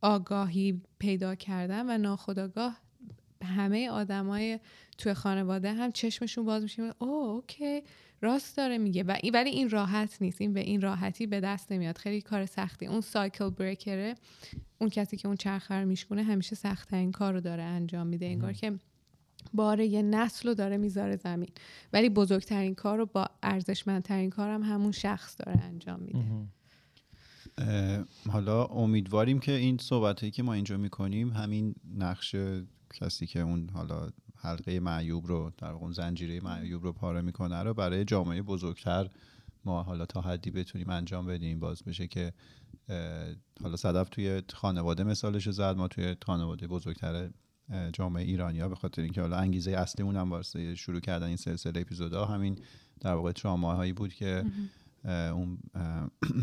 آگاهی 0.00 0.82
پیدا 0.98 1.34
کردن 1.34 1.90
و 1.90 1.98
ناخداگاه 1.98 2.80
همه 3.44 3.90
آدمای 3.90 4.60
توی 4.98 5.14
خانواده 5.14 5.72
هم 5.72 5.92
چشمشون 5.92 6.44
باز 6.44 6.62
میشه. 6.62 6.94
او 6.98 7.08
اوکی 7.08 7.82
راست 8.24 8.56
داره 8.56 8.78
میگه. 8.78 9.02
و 9.02 9.16
این- 9.22 9.34
ولی 9.34 9.50
این 9.50 9.70
راحت 9.70 10.16
نیست. 10.22 10.40
این 10.40 10.52
به 10.52 10.60
این 10.60 10.80
راحتی 10.80 11.26
به 11.26 11.40
دست 11.40 11.72
نمیاد. 11.72 11.98
خیلی 11.98 12.20
کار 12.20 12.46
سختی. 12.46 12.86
اون 12.86 13.00
سایکل 13.00 13.50
بریکره 13.50 14.14
اون 14.78 14.90
کسی 14.90 15.16
که 15.16 15.28
اون 15.28 15.36
چرخه 15.36 15.74
رو 15.74 15.86
میشکونه 15.88 16.22
همیشه 16.22 16.56
سختترین 16.56 17.12
کار 17.12 17.32
رو 17.32 17.40
داره 17.40 17.62
انجام 17.62 18.06
میده. 18.06 18.26
انگار 18.26 18.52
که 18.52 18.72
بار 19.54 19.80
یه 19.80 20.02
نسل 20.02 20.48
رو 20.48 20.54
داره 20.54 20.76
می‌ذاره 20.76 21.16
زمین. 21.16 21.48
ولی 21.92 22.08
بزرگترین 22.08 22.74
کار 22.74 22.98
رو 22.98 23.06
با 23.06 23.26
ارزشمندترین 23.42 24.30
کارم 24.30 24.62
همون 24.62 24.92
شخص 24.92 25.36
داره 25.38 25.60
انجام 25.60 26.00
میده. 26.00 26.18
اه، 27.58 28.04
حالا 28.30 28.64
امیدواریم 28.64 29.38
که 29.38 29.52
این 29.52 29.78
صحبت 29.78 30.20
هایی 30.20 30.30
که 30.30 30.42
ما 30.42 30.52
اینجا 30.52 30.76
می‌کنیم 30.76 31.30
همین 31.32 31.74
نقش 31.98 32.36
کسی 32.94 33.26
که 33.26 33.40
اون 33.40 33.68
حالا 33.68 34.10
حلقه 34.44 34.80
معیوب 34.80 35.26
رو 35.26 35.52
در 35.58 35.70
واقع 35.70 35.84
اون 35.84 35.92
زنجیره 35.92 36.40
معیوب 36.40 36.82
رو 36.82 36.92
پاره 36.92 37.20
می‌کنه 37.20 37.62
رو 37.62 37.74
برای 37.74 38.04
جامعه 38.04 38.42
بزرگتر 38.42 39.10
ما 39.64 39.82
حالا 39.82 40.06
تا 40.06 40.20
حدی 40.20 40.50
بتونیم 40.50 40.90
انجام 40.90 41.26
بدیم. 41.26 41.60
باز 41.60 41.82
بشه 41.82 42.06
که 42.06 42.32
حالا 43.62 43.76
صدف 43.76 44.08
توی 44.08 44.42
خانواده 44.54 45.04
مثالش 45.04 45.50
زد 45.50 45.76
ما 45.76 45.88
توی 45.88 46.16
خانواده 46.26 46.66
بزرگتر 46.66 47.30
جامعه 47.92 48.24
ایرانیا 48.24 48.68
به 48.68 48.74
خاطر 48.74 49.02
اینکه 49.02 49.20
حالا 49.20 49.36
انگیزه 49.36 49.70
اصلیمون 49.70 50.16
هم 50.16 50.30
واسه 50.30 50.74
شروع 50.74 51.00
کردن 51.00 51.26
این 51.26 51.36
سلسله 51.36 51.80
اپیزودا 51.80 52.24
همین 52.24 52.58
در 53.00 53.14
واقع 53.14 53.32
تراماهایی 53.32 53.92
بود 53.92 54.14
که 54.14 54.44
اون 55.04 55.58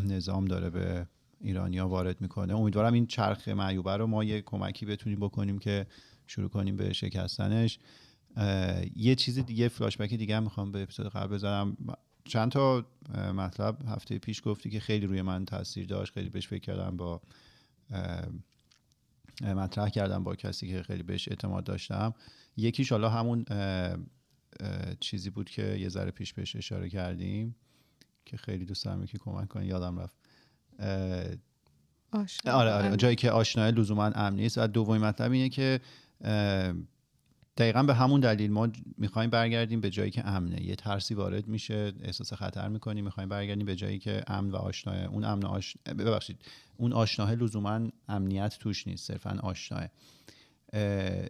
نظام 0.04 0.46
داره 0.46 0.70
به 0.70 1.08
ایرانیا 1.42 1.88
وارد 1.88 2.22
می‌کنه. 2.22 2.56
امیدوارم 2.56 2.94
این 2.94 3.06
چرخ 3.06 3.48
معیوبه 3.48 3.98
رو 3.98 4.08
ما 4.08 4.24
یه 4.24 4.42
کمکی 4.42 4.86
بتونیم 4.86 5.20
بکنیم 5.20 5.60
که 5.60 5.88
شروع 6.32 6.50
کنیم 6.50 6.78
به 6.78 6.94
شکستنش. 6.94 7.80
یه 8.96 9.15
چیز 9.15 9.39
دیگه 9.39 9.67
فلاشبک 9.67 10.13
دیگه 10.13 10.38
هم 10.38 10.44
می‌خوام 10.44 10.72
به 10.72 10.82
اپیزود 10.82 11.10
قبل 11.10 11.36
بزنم 11.36 11.78
چند 12.26 12.52
تا 12.52 12.86
مطلب 13.15 13.78
هفته 13.88 14.17
پیش 14.17 14.41
گفتی 14.46 14.70
که 14.70 14.80
خیلی 14.80 15.06
روی 15.06 15.22
من 15.22 15.46
تاثیر 15.46 15.88
داشت 15.88 16.13
خیلی 16.13 16.30
بهش 16.30 16.48
فکر 16.48 16.60
کردم 16.60 16.98
با 16.98 17.22
مطرح 19.41 19.89
کردم 19.89 20.24
با 20.24 20.36
کسی 20.36 20.67
که 20.70 20.84
خیلی 20.84 21.04
بهش 21.04 21.28
اعتماد 21.28 21.63
داشتم. 21.63 22.13
یکیش 22.58 22.91
حالا 22.91 23.10
همون 23.10 23.46
چیزی 25.00 25.30
بود 25.30 25.50
که 25.50 25.78
یه 25.80 25.89
ذره 25.89 26.12
پیش 26.12 26.34
بهش 26.34 26.56
اشاره 26.56 26.89
کردیم 26.89 27.56
که 28.26 28.38
خیلی 28.38 28.65
دوست 28.65 28.86
دارم 28.86 29.06
که 29.06 29.17
کمک 29.17 29.48
کنی 29.48 29.65
یادم 29.65 30.00
رفت. 30.00 30.15
آشنا. 32.12 32.54
آره 32.54 32.72
آره. 32.72 32.98
جایی 32.98 33.15
که 33.15 33.32
آشنای 33.32 33.72
لزوما 33.72 34.06
امن 34.06 34.36
نیست. 34.36 34.58
و 34.58 34.67
دومین 34.67 35.02
مطلب 35.02 35.32
اینه 35.32 35.50
که 35.50 35.80
دقیقا 37.57 37.84
به 37.84 37.93
همون 37.93 38.19
دلیل 38.19 38.51
ما 38.51 38.69
می‌خوایم 38.97 39.29
برگردیم 39.29 39.81
به 39.81 39.89
جایی 39.89 40.12
که 40.12 40.27
امنه. 40.27 40.65
یه 40.65 40.75
ترسی 40.75 41.13
وارد 41.13 41.47
میشه 41.47 41.93
احساس 42.01 42.34
خطر 42.34 42.67
می‌کنیم 42.67 43.05
می‌خوایم 43.05 43.29
برگردیم 43.29 43.65
به 43.65 43.75
جایی 43.75 43.99
که 43.99 44.23
امن 44.27 44.51
و 44.51 44.55
آشناه 44.55 45.05
اون 45.05 45.23
امن 45.23 45.45
آش... 45.45 45.77
ببخشید 45.86 46.38
اون 46.77 46.93
آشناه 46.93 47.36
لزوما 47.36 47.88
امنیت 48.07 48.57
توش 48.60 48.88
نیست 48.88 49.07
صرفا 49.07 49.39
آشناه. 49.43 49.88
اه، 50.73 51.25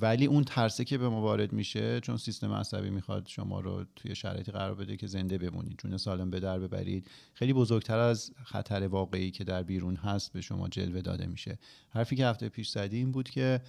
ولی 0.00 0.26
اون 0.26 0.44
ترسه 0.44 0.84
که 0.84 0.98
به 0.98 1.08
ما 1.08 1.20
وارد 1.20 1.52
میشه 1.52 2.00
چون 2.00 2.16
سیستم 2.16 2.52
عصبی 2.52 2.90
می‌خواد 2.90 3.26
شما 3.26 3.60
رو 3.60 3.84
توی 3.96 4.14
شرایطی 4.14 4.52
قرار 4.52 4.74
بده 4.74 4.96
که 4.96 5.06
زنده 5.06 5.38
بمونید 5.38 5.78
جون 5.78 5.96
سالم 5.96 6.30
به 6.30 6.40
در 6.40 6.58
ببرید. 6.58 7.10
خیلی 7.34 7.52
بزرگتر 7.52 7.98
از 7.98 8.32
خطر 8.44 8.86
واقعی 8.86 9.30
که 9.30 9.44
در 9.44 9.62
بیرون 9.62 9.96
هست 9.96 10.32
به 10.32 10.40
شما 10.40 10.68
جلوه 10.68 11.00
داده 11.00 11.26
میشه. 11.26 11.58
حرفی 11.90 12.16
که 12.16 12.26
هفته 12.26 12.48
پیش 12.48 12.68
زدی 12.68 12.96
این 12.96 13.12
بود 13.12 13.30
که 13.30 13.60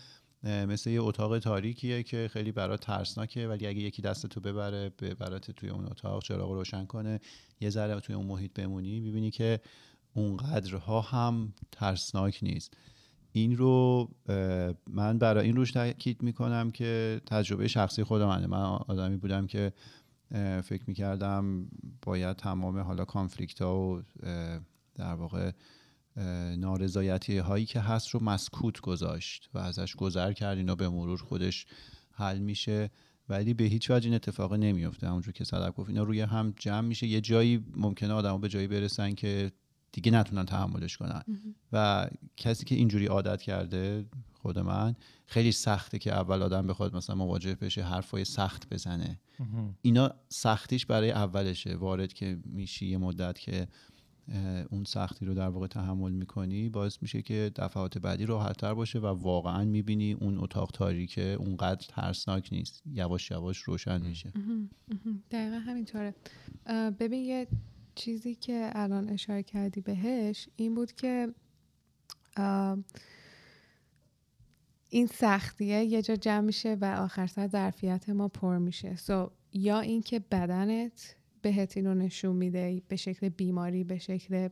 مثل 0.44 0.90
یه 0.90 1.02
اتاق 1.02 1.40
تاریکیه 1.40 2.04
که 2.04 2.30
خیلی 2.34 2.52
برات 2.52 2.80
ترسناکه 2.80 3.48
ولی 3.48 3.68
اگه 3.68 3.80
یکی 3.80 4.02
دستتو 4.02 4.40
ببره 4.40 4.90
ببرات 4.90 5.52
توی 5.52 5.70
اون 5.70 5.86
اتاق 5.86 6.24
چراغ 6.24 6.50
رو 6.50 6.56
روشن 6.56 6.86
کنه. 6.86 7.20
یه 7.60 7.70
ذره 7.70 8.00
توی 8.00 8.16
اون 8.16 8.26
محیط 8.26 8.54
بمونی 8.54 9.00
می‌بینی 9.00 9.32
که 9.32 9.60
اونقدرها 10.14 11.02
هم 11.02 11.54
ترسناک 11.72 12.40
نیست. 12.42 12.74
این 13.32 13.58
رو 13.58 14.10
من 14.90 15.18
برای 15.18 15.46
این 15.46 15.56
روش 15.56 15.72
تاکید 15.72 16.24
می‌کنم 16.24 16.72
که 16.72 17.22
تجربه 17.26 17.68
شخصی 17.68 18.04
خودمه 18.04 18.48
من 18.48 18.64
آدمی 18.64 19.18
بودم 19.18 19.48
که 19.48 19.74
فکر 20.64 20.84
می‌کردم 20.88 21.68
باید 22.02 22.38
تمام 22.38 22.80
حالا 22.80 23.06
کانفلیکت 23.06 23.62
ها 23.62 23.80
و 23.80 24.02
در 24.96 25.14
واقع 25.14 25.52
نارضایتی 26.58 27.38
هایی 27.38 27.66
که 27.66 27.80
هست 27.80 28.10
رو 28.10 28.24
مسکوت 28.24 28.82
گذاشت 28.82 29.50
و 29.54 29.58
ازش 29.58 29.96
گذر 29.96 30.34
کرد 30.34 30.58
اینا 30.58 30.76
به 30.76 30.90
مرور 30.90 31.22
خودش 31.22 31.66
حل 32.12 32.40
میشه. 32.40 32.90
ولی 33.30 33.54
به 33.54 33.64
هیچ 33.64 33.92
وجه 33.92 34.06
این 34.06 34.16
اتفاق 34.16 34.54
نمیفته 34.54 35.08
همونجور 35.08 35.34
که 35.34 35.44
صدق 35.44 35.76
گفت 35.76 35.90
اینا 35.90 36.04
روی 36.04 36.22
هم 36.22 36.54
جمع 36.60 36.88
میشه. 36.88 37.08
یه 37.08 37.22
جایی 37.22 37.66
ممکنه 37.76 38.14
آدما 38.14 38.38
به 38.38 38.50
جایی 38.50 38.68
برسن 38.68 39.14
که 39.14 39.52
دیگه 39.92 40.12
نتونن 40.12 40.46
تحملش 40.46 40.98
کنن. 40.98 41.24
و 41.72 42.10
کسی 42.38 42.66
که 42.66 42.76
اینجوری 42.76 43.06
عادت 43.06 43.42
کرده 43.42 44.06
خود 44.34 44.60
من 44.60 44.96
خیلی 45.26 45.52
سخته 45.52 46.00
که 46.00 46.14
اول 46.14 46.42
آدم 46.42 46.68
بخواد 46.68 46.96
مثلا 46.96 47.16
مواجه 47.16 47.56
بشه 47.56 47.84
حرفای 47.84 48.26
سخت 48.26 48.74
بزنه. 48.74 49.20
اینا 49.82 50.14
سختیش 50.30 50.86
برای 50.86 51.12
اولشه. 51.12 51.76
وارد 51.76 52.14
که 52.14 52.40
میشی 52.46 52.86
یه 52.86 52.98
مدت 52.98 53.40
که 53.40 53.68
اون 54.70 54.84
سختی 54.84 55.26
رو 55.26 55.34
در 55.34 55.48
واقع 55.48 55.68
تحمل 55.68 56.12
می‌کنی 56.12 56.70
باعث 56.70 56.98
میشه 57.02 57.22
که 57.22 57.52
دفعات 57.56 57.98
بعدی 57.98 58.26
راحتتر 58.26 58.74
باشه 58.74 59.00
و 59.00 59.06
واقعا 59.06 59.66
می‌بینی 59.66 60.14
اون 60.14 60.38
اتاق 60.38 60.72
تاریکه 60.72 61.22
اونقدر 61.22 61.86
ترسناک 61.90 62.50
نیست. 62.52 62.82
یواش 62.86 63.32
یواش 63.32 63.58
روشن 63.58 64.02
میشه. 64.02 64.34
دقیقا 65.32 65.56
همینطوره. 65.56 66.16
ببین 67.00 67.26
یه 67.26 67.48
چیزی 67.96 68.36
که 68.36 68.72
الان 68.76 69.10
اشاره 69.10 69.44
کردی 69.44 69.82
بهش 69.82 70.50
این 70.56 70.76
بود 70.76 70.92
که 70.92 71.34
این 74.90 75.08
سختیه 75.08 75.84
یه 75.84 76.02
جا 76.02 76.16
جمع 76.16 76.46
میشه 76.46 76.78
و 76.82 76.86
آخر 76.86 77.28
سر 77.28 77.48
ظرفیت 77.48 78.10
ما 78.10 78.28
پر 78.28 78.58
میشه. 78.58 78.96
so 78.96 79.32
یا 79.54 79.80
اینکه 79.80 80.20
بدنت 80.20 81.16
بهت 81.42 81.78
اینو 81.78 81.94
نشون 81.94 82.36
میده 82.36 82.82
به 82.88 82.96
شکل 82.96 83.30
بیماری 83.30 83.84
به 83.84 83.98
شکل 83.98 84.50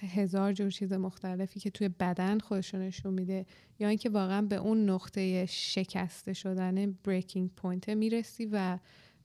هزار 0.00 0.52
جور 0.52 0.70
چیز 0.70 0.92
مختلفی 0.92 1.60
که 1.60 1.70
توی 1.70 1.88
بدن 1.88 2.38
خودش 2.38 2.74
نشون 2.74 3.14
میده 3.14 3.46
یا 3.78 3.88
اینکه 3.88 4.10
واقعا 4.10 4.42
به 4.42 4.56
اون 4.56 4.90
نقطه 4.90 5.46
شکسته 5.46 6.32
شدن 6.32 6.92
breaking 6.92 7.50
point 7.56 7.88
می‌رسی 7.88 8.46
و 8.46 8.78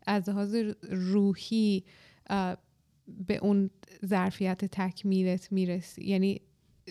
از 0.06 0.30
لحاظ 0.30 0.56
روحی 0.90 1.84
به 3.28 3.38
اون 3.42 3.70
ظرفیت 4.06 4.66
تکمیلت 4.66 5.52
می‌رسی. 5.52 6.06
یعنی 6.06 6.42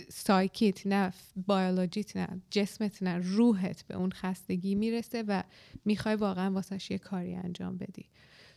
سایکیت 0.09 0.87
نه 0.87 1.13
بیولوژیت 1.49 2.17
نه 2.17 2.43
جسمت 2.51 3.03
نه 3.03 3.19
روحت 3.19 3.83
به 3.83 3.97
اون 3.97 4.11
خستگی 4.11 4.75
می‌رسه 4.75 5.25
و 5.29 5.43
می‌خوای 5.85 6.15
واقعا 6.15 6.51
واسش 6.51 6.91
یه 6.91 6.99
کاری 6.99 7.35
انجام 7.35 7.77
بدی. 7.77 8.09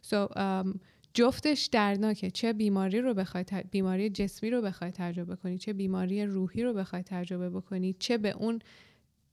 So, 0.03 0.27
um, 0.35 0.79
جفتش 1.13 1.69
دردناکه 1.71 2.31
چه 2.31 2.53
بیماری 2.53 3.01
رو 3.01 3.13
بخوای 3.13 3.43
تر... 3.43 3.63
بیماری 3.71 4.09
جسمی 4.09 4.49
رو 4.49 4.61
بخوای 4.61 4.91
تجربه 4.91 5.35
کنی 5.35 5.57
چه 5.57 5.73
بیماری 5.73 6.25
روحی 6.25 6.63
رو 6.63 6.73
بخوای 6.73 7.03
تجربه 7.03 7.49
بکنی 7.49 7.95
چه 7.99 8.17
به 8.17 8.29
اون 8.29 8.59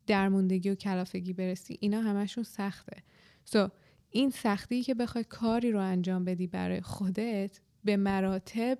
درموندگی 0.06 0.70
و 0.70 0.74
کلافگی 0.74 1.32
برسی 1.32 1.76
اینا 1.80 2.00
همشون 2.00 2.44
سخته. 2.44 3.02
سو 3.44 3.66
so, 3.66 3.70
این 4.10 4.30
سختی 4.30 4.82
که 4.82 4.94
بخوای 4.94 5.24
کاری 5.24 5.72
رو 5.72 5.80
انجام 5.80 6.24
بدی 6.24 6.46
برای 6.46 6.80
خودت 6.80 7.60
به 7.84 7.96
مراتب 7.96 8.78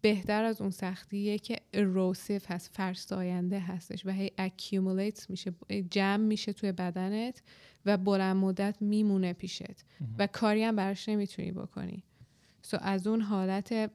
بهتر 0.00 0.44
از 0.44 0.60
اون 0.60 0.70
سختیه 0.70 1.38
که 1.38 1.60
اروسیف 1.74 2.50
هست 2.50 2.70
فرساینده 2.74 3.60
هستش 3.60 4.06
و 4.06 4.10
هی 4.10 4.30
اکیومولیت 4.38 5.30
میشه 5.30 5.54
جمع 5.90 6.16
میشه 6.16 6.52
توی 6.52 6.72
بدنت 6.72 7.42
و 7.86 7.96
بلند 7.96 8.36
مدت 8.36 8.76
میمونه 8.80 9.32
پیشت. 9.32 9.84
و 10.18 10.26
کاری 10.26 10.62
هم 10.62 10.76
براش 10.76 11.08
نمی‌تونی 11.08 11.52
بکنی. 11.52 12.04
سو 12.66 12.76
از 12.80 13.06
اون 13.06 13.20
حالت 13.20 13.90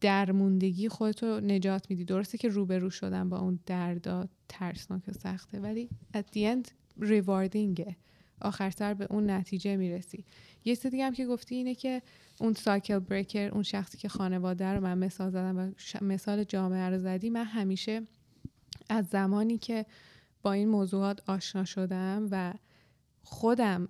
درموندگی 0.00 0.88
خودتو 0.88 1.40
نجات 1.40 1.90
میدی. 1.90 2.04
درسته 2.04 2.38
که 2.38 2.48
روبرو 2.48 2.90
شدن 2.90 3.28
با 3.28 3.38
اون 3.38 3.58
دردا 3.66 4.28
ترسناک 4.48 5.02
و 5.08 5.12
سخته 5.12 5.60
ولی 5.60 5.88
at 6.16 6.36
the 6.36 6.38
end 6.38 6.68
rewardingه. 7.00 7.96
آخر 8.40 8.70
سر 8.70 8.94
به 8.94 9.06
اون 9.10 9.30
نتیجه 9.30 9.76
می‌رسی. 9.76 10.24
یه 10.64 10.76
چیز 10.76 10.86
دیگه 10.86 11.06
هم 11.06 11.12
که 11.12 11.26
گفتی 11.26 11.54
اینه 11.54 11.74
که 11.74 12.02
اون 12.40 12.52
سایکل 12.52 12.98
بریکر 12.98 13.48
اون 13.52 13.62
شخصی 13.62 13.98
که 13.98 14.08
خانواده 14.08 14.64
رو 14.64 14.80
من 14.80 14.98
مثال 14.98 15.30
زدم 15.30 15.56
و 15.58 15.70
مثال 16.04 16.44
جامعه 16.44 16.88
رو 16.88 16.98
زدی 16.98 17.30
من 17.30 17.44
همیشه 17.44 18.02
از 18.88 19.06
زمانی 19.06 19.58
که 19.58 19.86
با 20.42 20.52
این 20.52 20.68
موضوعات 20.68 21.30
آشنا 21.30 21.64
شدم 21.64 22.28
و 22.30 22.54
خودم 23.22 23.88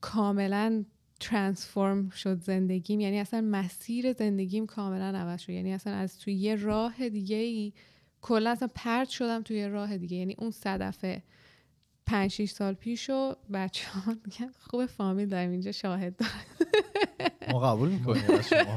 کاملا 0.00 0.84
ترانسفورم 1.20 2.10
شد 2.10 2.40
زندگیم. 2.40 3.00
یعنی 3.00 3.18
اصلا 3.18 3.40
مسیر 3.40 4.12
زندگیم 4.12 4.66
کاملا 4.66 5.18
عوض 5.18 5.40
شد. 5.40 5.50
یعنی 5.50 5.72
اصلا 5.72 5.92
از 5.92 6.18
توی 6.18 6.34
یه 6.34 6.54
راه 6.54 7.08
دیگه 7.08 7.36
ای 7.36 7.72
کلا 8.20 8.50
اصلا 8.50 8.68
پرت 8.74 9.08
شدم 9.08 9.42
توی 9.42 9.56
یه 9.56 9.68
راه 9.68 9.96
دیگه. 9.96 10.16
یعنی 10.16 10.34
اون 10.38 10.50
صدفه 10.50 11.22
پنج 12.06 12.30
شیش 12.30 12.50
سال 12.50 12.74
پیش 12.74 13.10
و 13.10 13.34
بچه 13.52 13.90
ها 13.90 14.16
میگن 14.24 14.52
خوب 14.58 14.86
فامیل 14.86 15.28
داریم 15.28 15.50
اینجا 15.50 15.72
شاهد 15.72 16.16
دارم 16.16 16.32
ما 17.52 17.60
قبول 17.60 17.88
می‌کنیم 17.88 18.22
از 18.30 18.48
شما 18.48 18.76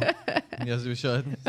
نیازی 0.66 0.90
به 0.90 0.96
شاهد 0.96 1.28
نیست. 1.28 1.48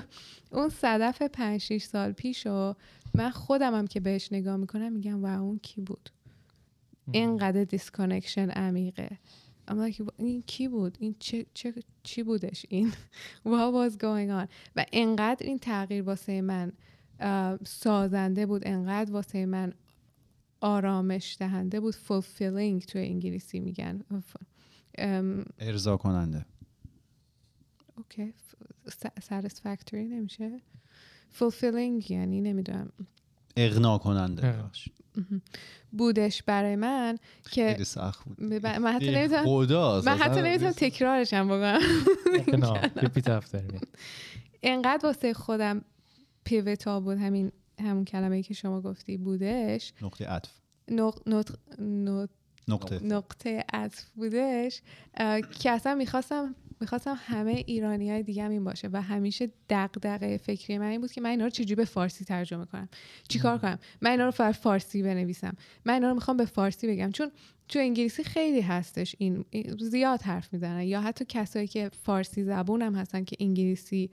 اون 0.52 0.68
صدف 0.68 1.22
پنج 1.22 1.60
شیش 1.60 1.84
سال 1.84 2.12
پیش 2.12 2.46
و 2.46 2.74
من 3.14 3.30
خودم 3.30 3.74
هم 3.74 3.86
که 3.86 4.00
بهش 4.00 4.32
نگاه 4.32 4.56
می‌کنم 4.56 4.92
میگم 4.92 5.24
و 5.24 5.42
اون 5.42 5.58
کی 5.58 5.80
بود؟ 5.80 6.10
اینقدر 7.12 7.64
disconnection 7.64 8.50
عمیقه. 8.50 9.18
I'm 9.70 9.78
like, 9.78 10.02
این 10.16 10.42
کی 10.46 10.68
بود? 10.68 10.96
این 11.00 11.14
چه, 11.18 11.46
چه 11.54 11.74
چی 12.02 12.22
بودش؟ 12.22 12.66
این 12.68 12.92
what 13.44 13.72
was 13.72 13.96
going 13.96 14.30
on? 14.30 14.48
و 14.76 14.86
انقدر 14.92 15.46
این 15.46 15.58
تغییر 15.58 16.02
واسه 16.02 16.40
من 16.40 16.72
سازنده 17.64 18.46
بود 18.46 18.62
انقدر 18.66 19.12
واسه 19.12 19.46
من 19.46 19.72
آرامش 20.60 21.36
دهنده 21.40 21.80
بود. 21.80 21.94
fulfilling 21.94 22.84
توی 22.86 23.00
انگلیسی 23.00 23.60
میگن. 23.60 24.02
ارضا 25.58 25.96
کننده. 25.96 26.44
اوکی. 27.96 28.34
satisfactory 29.28 29.94
نمیشه. 29.94 30.60
fulfilling 31.38 32.10
یعنی 32.10 32.40
نمی‌دونم. 32.40 32.92
اغنا 33.56 33.98
کننده. 33.98 34.64
بودش 35.92 36.42
برای 36.42 36.76
من 36.76 37.18
که 37.50 37.72
خیلی 37.72 37.84
سخت 37.84 38.24
بود. 38.24 38.36
ب- 38.38 38.66
من 38.66 38.92
حتی 38.92 39.10
نمی‌تونم 39.10 39.44
من 40.04 40.16
حتی 40.18 40.42
نمی‌تونم 40.42 40.72
تکرارش 40.72 41.34
هم 41.34 41.46
بکنم. 41.46 41.80
نه 42.64 42.90
ریپیت 42.96 43.28
افتر 43.28 43.60
می 43.62 43.80
انقدر 44.62 45.06
واسه 45.06 45.34
خودم 45.34 45.84
پیوتا 46.44 47.00
بود 47.00 47.18
همین 47.18 47.52
همون 47.80 48.04
کلمه 48.04 48.42
که 48.42 48.54
شما 48.54 48.80
گفتی 48.80 49.16
بودش. 49.16 49.92
نقطه 50.02 50.26
عطف. 50.26 50.50
نقطه. 52.68 53.04
نقطه 53.04 53.64
عطف 53.72 54.04
بودش 54.16 54.82
که 55.60 55.70
اصلا 55.70 55.94
می‌خواستم 55.94 56.54
می‌خواستم 56.80 57.18
همه 57.18 57.64
ایرانی 57.66 58.10
های 58.10 58.22
دیگه 58.22 58.42
هم 58.42 58.50
این 58.50 58.64
باشه 58.64 58.88
و 58.92 59.02
همیشه 59.02 59.50
دغدغه 59.70 60.36
فکری 60.36 60.78
من 60.78 60.86
این 60.86 61.00
بود 61.00 61.12
که 61.12 61.20
من 61.20 61.30
اینا 61.30 61.44
رو 61.44 61.50
چجوری 61.50 61.74
به 61.74 61.84
فارسی 61.84 62.24
ترجمه 62.24 62.64
کنم؟ 62.64 62.88
چیکار 63.28 63.58
کنم؟ 63.58 63.78
من 64.00 64.10
اینا 64.10 64.24
رو 64.24 64.30
فر 64.30 64.52
فارسی 64.52 65.02
بنویسم. 65.02 65.56
من 65.84 65.94
اینا 65.94 66.08
رو 66.08 66.14
می‌خوام 66.14 66.36
به 66.36 66.44
فارسی 66.44 66.86
بگم. 66.86 67.10
چون 67.10 67.30
تو 67.68 67.78
انگلیسی 67.78 68.24
خیلی 68.24 68.60
هستش 68.60 69.16
این 69.18 69.44
زیاد 69.78 70.22
حرف 70.22 70.52
می‌زنن. 70.52 70.82
یا 70.82 71.00
حتی 71.00 71.24
کسایی 71.28 71.66
که 71.66 71.90
فارسی 72.02 72.44
زبون 72.44 72.82
هم 72.82 72.94
هستن 72.94 73.24
که 73.24 73.36
انگلیسی 73.40 74.10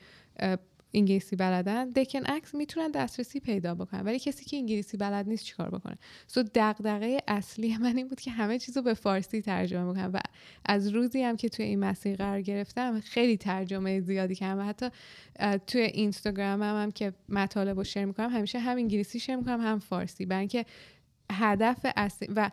انگلیسی 0.97 1.35
بلدن 1.35 1.89
دکن 1.89 2.23
عکس 2.23 2.55
می‌تونن 2.55 2.91
دسترسی 2.91 3.39
پیدا 3.39 3.75
بکنن. 3.75 4.01
ولی 4.01 4.19
کسی 4.19 4.45
که 4.45 4.57
انگلیسی 4.57 4.97
بلد 4.97 5.27
نیست 5.27 5.43
چیکار 5.43 5.69
بکنه؟ 5.69 5.97
سو 6.27 6.43
دغدغه 6.55 7.17
اصلی 7.27 7.77
من 7.77 7.97
این 7.97 8.07
بود 8.07 8.19
که 8.19 8.31
همه 8.31 8.59
چیز 8.59 8.77
رو 8.77 8.83
به 8.83 8.93
فارسی 8.93 9.41
ترجمه 9.41 9.91
بکنم 9.91 10.11
و 10.13 10.19
از 10.65 10.87
روزی 10.87 11.23
هم 11.23 11.37
که 11.37 11.49
توی 11.49 11.65
این 11.65 11.79
مسیر 11.79 12.15
قرار 12.15 12.41
گرفتم 12.41 12.99
خیلی 12.99 13.37
ترجمه 13.37 13.99
زیادی 13.99 14.35
کردم. 14.35 14.59
و 14.59 14.63
حتی 14.63 14.89
توی 15.67 15.81
اینستاگرام 15.81 16.63
هم, 16.63 16.81
هم 16.83 16.91
که 16.91 17.13
مطالب 17.29 17.77
رو 17.77 17.83
شیر 17.83 18.05
می‌کنم 18.05 18.29
همیشه 18.29 18.59
هم 18.59 18.77
انگلیسی 18.77 19.19
شیر 19.19 19.35
می‌کنم 19.35 19.61
هم 19.61 19.79
فارسی. 19.79 20.25
برای 20.25 20.39
اینکه 20.39 20.65
هدف 21.31 21.85
اصلی 21.95 22.27
و 22.35 22.51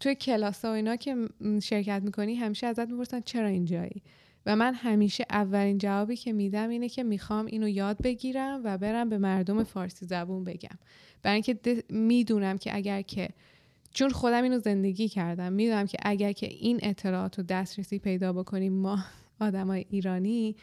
توی 0.00 0.14
کلاس 0.14 0.64
ها 0.64 0.70
و 0.70 0.74
اینا 0.74 0.96
که 0.96 1.28
شرکت 1.62 2.02
می‌کنی 2.04 2.34
همیشه 2.34 2.66
ازت 2.66 2.88
می‌پرسن 2.88 3.20
چرا 3.20 3.48
اینجایی؟ 3.48 4.02
و 4.46 4.56
من 4.56 4.74
همیشه 4.74 5.26
اولین 5.30 5.78
جوابی 5.78 6.16
که 6.16 6.32
میدم 6.32 6.68
اینه 6.68 6.88
که 6.88 7.02
می‌خوام 7.02 7.46
اینو 7.46 7.68
یاد 7.68 8.02
بگیرم 8.02 8.60
و 8.64 8.78
برم 8.78 9.08
به 9.08 9.18
مردم 9.18 9.64
فارسی 9.64 10.06
زبون 10.06 10.44
بگم. 10.44 10.78
برای 11.22 11.34
اینکه 11.34 11.84
می‌دونم 11.88 12.58
که 12.58 12.76
اگر 12.76 13.02
که 13.02 13.28
چون 13.90 14.10
خودم 14.10 14.42
اینو 14.42 14.58
زندگی 14.58 15.08
کردم 15.08 15.52
می‌دونم 15.52 15.86
که 15.86 15.98
اگر 16.02 16.32
که 16.32 16.46
این 16.46 16.78
اطلاعات 16.82 17.38
رو 17.38 17.44
دسترسی 17.44 17.98
پیدا 17.98 18.32
بکنیم 18.32 18.72
ما 18.72 18.98
آدمای 19.40 19.86
ایرانی 19.90 20.56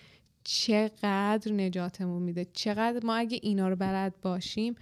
چقدر 0.44 1.52
نجاتمون 1.52 2.24
میده؟ 2.24 2.46
چقدر 2.54 3.06
ما 3.06 3.16
اگه 3.16 3.40
اینا 3.42 3.70
رو 3.70 3.76
بلد 3.76 4.14
باشیم 4.22 4.76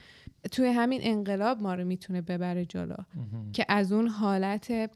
توی 0.52 0.68
همین 0.68 1.00
انقلاب 1.04 1.62
ما 1.62 1.74
رو 1.76 1.86
می‌تونه 1.86 2.22
ببره 2.22 2.66
جلو. 2.66 2.96
که 3.54 3.66
از 3.70 3.92
اون 3.92 4.08
حالت 4.08 4.92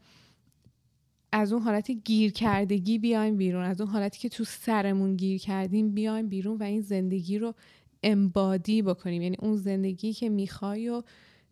از 1.32 1.52
اون 1.52 1.62
حالت 1.62 1.90
گیر 1.90 2.32
کردگی 2.32 2.98
بیایم 2.98 3.36
بیرون 3.36 3.64
از 3.64 3.80
اون 3.80 3.90
حالتی 3.90 4.18
که 4.18 4.28
تو 4.28 4.44
سرمون 4.44 5.16
گیر 5.16 5.40
کردیم 5.40 5.94
بیایم 5.94 6.28
بیرون 6.28 6.56
و 6.56 6.62
این 6.62 6.80
زندگی 6.80 7.38
رو 7.38 7.54
امبادی 8.02 8.82
بکنیم. 8.82 9.22
یعنی 9.22 9.36
اون 9.40 9.56
زندگی 9.56 10.12
که 10.12 10.28
می‌خوای 10.28 10.88
و 10.88 11.02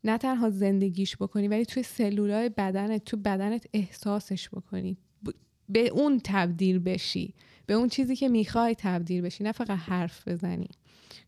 نه 0.04 0.18
تنها 0.18 0.50
زندگیش 0.50 1.16
بکنی 1.16 1.48
ولی 1.48 1.66
توی 1.66 1.82
سلولای 1.82 2.48
بدنت 2.48 3.04
تو 3.04 3.16
بدنت 3.16 3.66
احساسش 3.72 4.48
بکنی. 4.48 4.96
ب- 5.26 5.30
به 5.68 5.88
اون 5.88 6.20
تبدیل 6.24 6.78
بشی. 6.78 7.34
به 7.66 7.74
اون 7.74 7.88
چیزی 7.88 8.16
که 8.16 8.28
می‌خوای 8.28 8.74
تبدیل 8.78 9.20
بشی 9.22 9.44
نه 9.44 9.52
فقط 9.52 9.70
حرف 9.70 10.28
بزنی. 10.28 10.68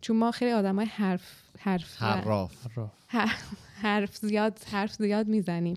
چون 0.00 0.16
ما 0.16 0.30
خیلی 0.30 0.52
آدمای 0.52 0.86
حرف 0.86 1.42
حرف 1.58 2.02
حراف. 2.02 2.24
حرف 3.82 4.16
زیاد 4.16 4.58
حرف 4.72 4.92
زیاد 4.92 5.28
می‌زنیم 5.28 5.76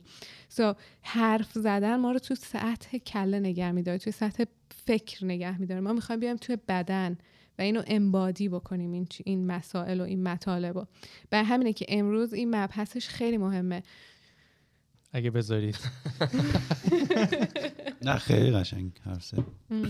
سو 0.50 0.74
حرف 1.02 1.52
زدن 1.52 1.96
ما 1.96 2.12
رو 2.12 2.20
تو 2.20 2.36
سطح 2.36 2.98
کله 2.98 3.40
نگه 3.40 3.72
میداره 3.72 3.98
توی 3.98 4.12
سطح 4.12 4.44
فکر 4.86 5.26
نگه 5.26 5.62
میداره. 5.62 5.82
ما 5.82 5.94
می‌خوایم 5.94 6.20
بیایم 6.20 6.38
توی 6.38 6.58
بدن 6.68 7.18
و 7.60 7.62
اینو 7.62 7.84
امبادی 7.88 8.50
بکنیم 8.50 8.92
این 8.92 9.08
این 9.26 9.48
مسائل 9.48 10.02
و 10.02 10.04
این 10.04 10.24
مطالب 10.24 10.78
رو. 10.78 10.88
همینه 11.32 11.74
که 11.74 11.86
امروز 11.90 12.34
این 12.34 12.56
مبحثش 12.56 13.08
خیلی 13.08 13.38
مهمه. 13.38 13.84
اگه 15.14 15.32
بذارید. 15.32 15.78
نه 18.06 18.16
خیلی 18.16 18.52
قشنگ 18.52 18.92
حرف 19.04 19.34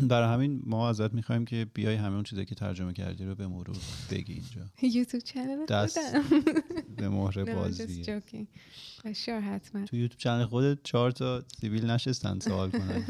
برای 0.09 0.33
همین 0.33 0.61
ما 0.65 0.89
ازت 0.89 1.13
می‌خوایم 1.13 1.45
که 1.45 1.67
بیای 1.73 1.95
همه 1.95 2.13
اون 2.13 2.23
چیزایی 2.23 2.45
که 2.45 2.55
ترجمه 2.55 2.93
کردی 2.93 3.25
رو 3.25 3.35
به 3.35 3.47
مرور 3.47 3.77
بگی 4.11 4.33
اینجا. 4.33 4.61
یوتیوب 4.97 5.23
channel 5.23 5.65
دست 5.65 5.99
به 6.97 7.09
مهر 7.09 7.43
بازی. 7.43 8.03
حتما. 9.27 9.85
تو 9.85 9.95
یوتیوب 9.95 10.17
channel 10.17 10.45
خودت 10.45 10.77
چهار 10.83 11.11
تا 11.11 11.43
سیبیل 11.61 11.85
نشستن 11.85 12.39
سوال 12.39 12.69
کنن. 12.69 13.03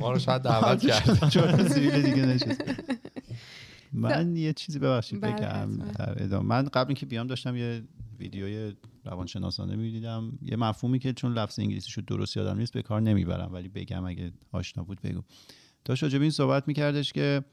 ما 0.00 0.12
رو 0.12 0.18
شاید 0.18 0.42
دعوت 0.42 0.86
کرد. 0.86 1.28
چهار 1.28 1.52
تا 1.52 1.68
سیبیل 1.68 2.02
دیگه 2.02 2.26
نشستن. 2.26 2.76
من 3.92 4.36
یه 4.36 4.52
چیزی 4.52 4.78
ببخشید 4.78 5.20
بله، 5.20 5.32
بگم 5.32 5.78
در 5.78 6.22
ادامه. 6.22 6.48
من 6.48 6.64
قبل 6.64 6.88
اینکه 6.88 7.06
بیام 7.06 7.26
داشتم 7.26 7.56
یه 7.56 7.82
ویدیوی 8.18 8.74
روانشناسانه 9.04 9.76
می‌دیدم. 9.76 10.38
یه 10.42 10.56
مفهومی 10.56 10.98
که 10.98 11.12
چون 11.12 11.32
لفظ 11.32 11.58
انگلیسیشو 11.58 12.00
درست 12.00 12.36
یادم 12.36 12.58
نیست 12.58 12.72
به 12.72 12.82
کار 12.82 13.00
نمی‌برم. 13.00 13.52
ولی 13.52 13.68
بگم 13.68 14.04
اگه 14.04 14.32
آشنا 14.52 14.84
بود 14.84 15.00
بگو. 15.00 15.22
داشت 15.84 16.02
راجب 16.02 16.20
این 16.20 16.30
صحبت 16.30 16.68
میکردش 16.68 17.12
که 17.12 17.44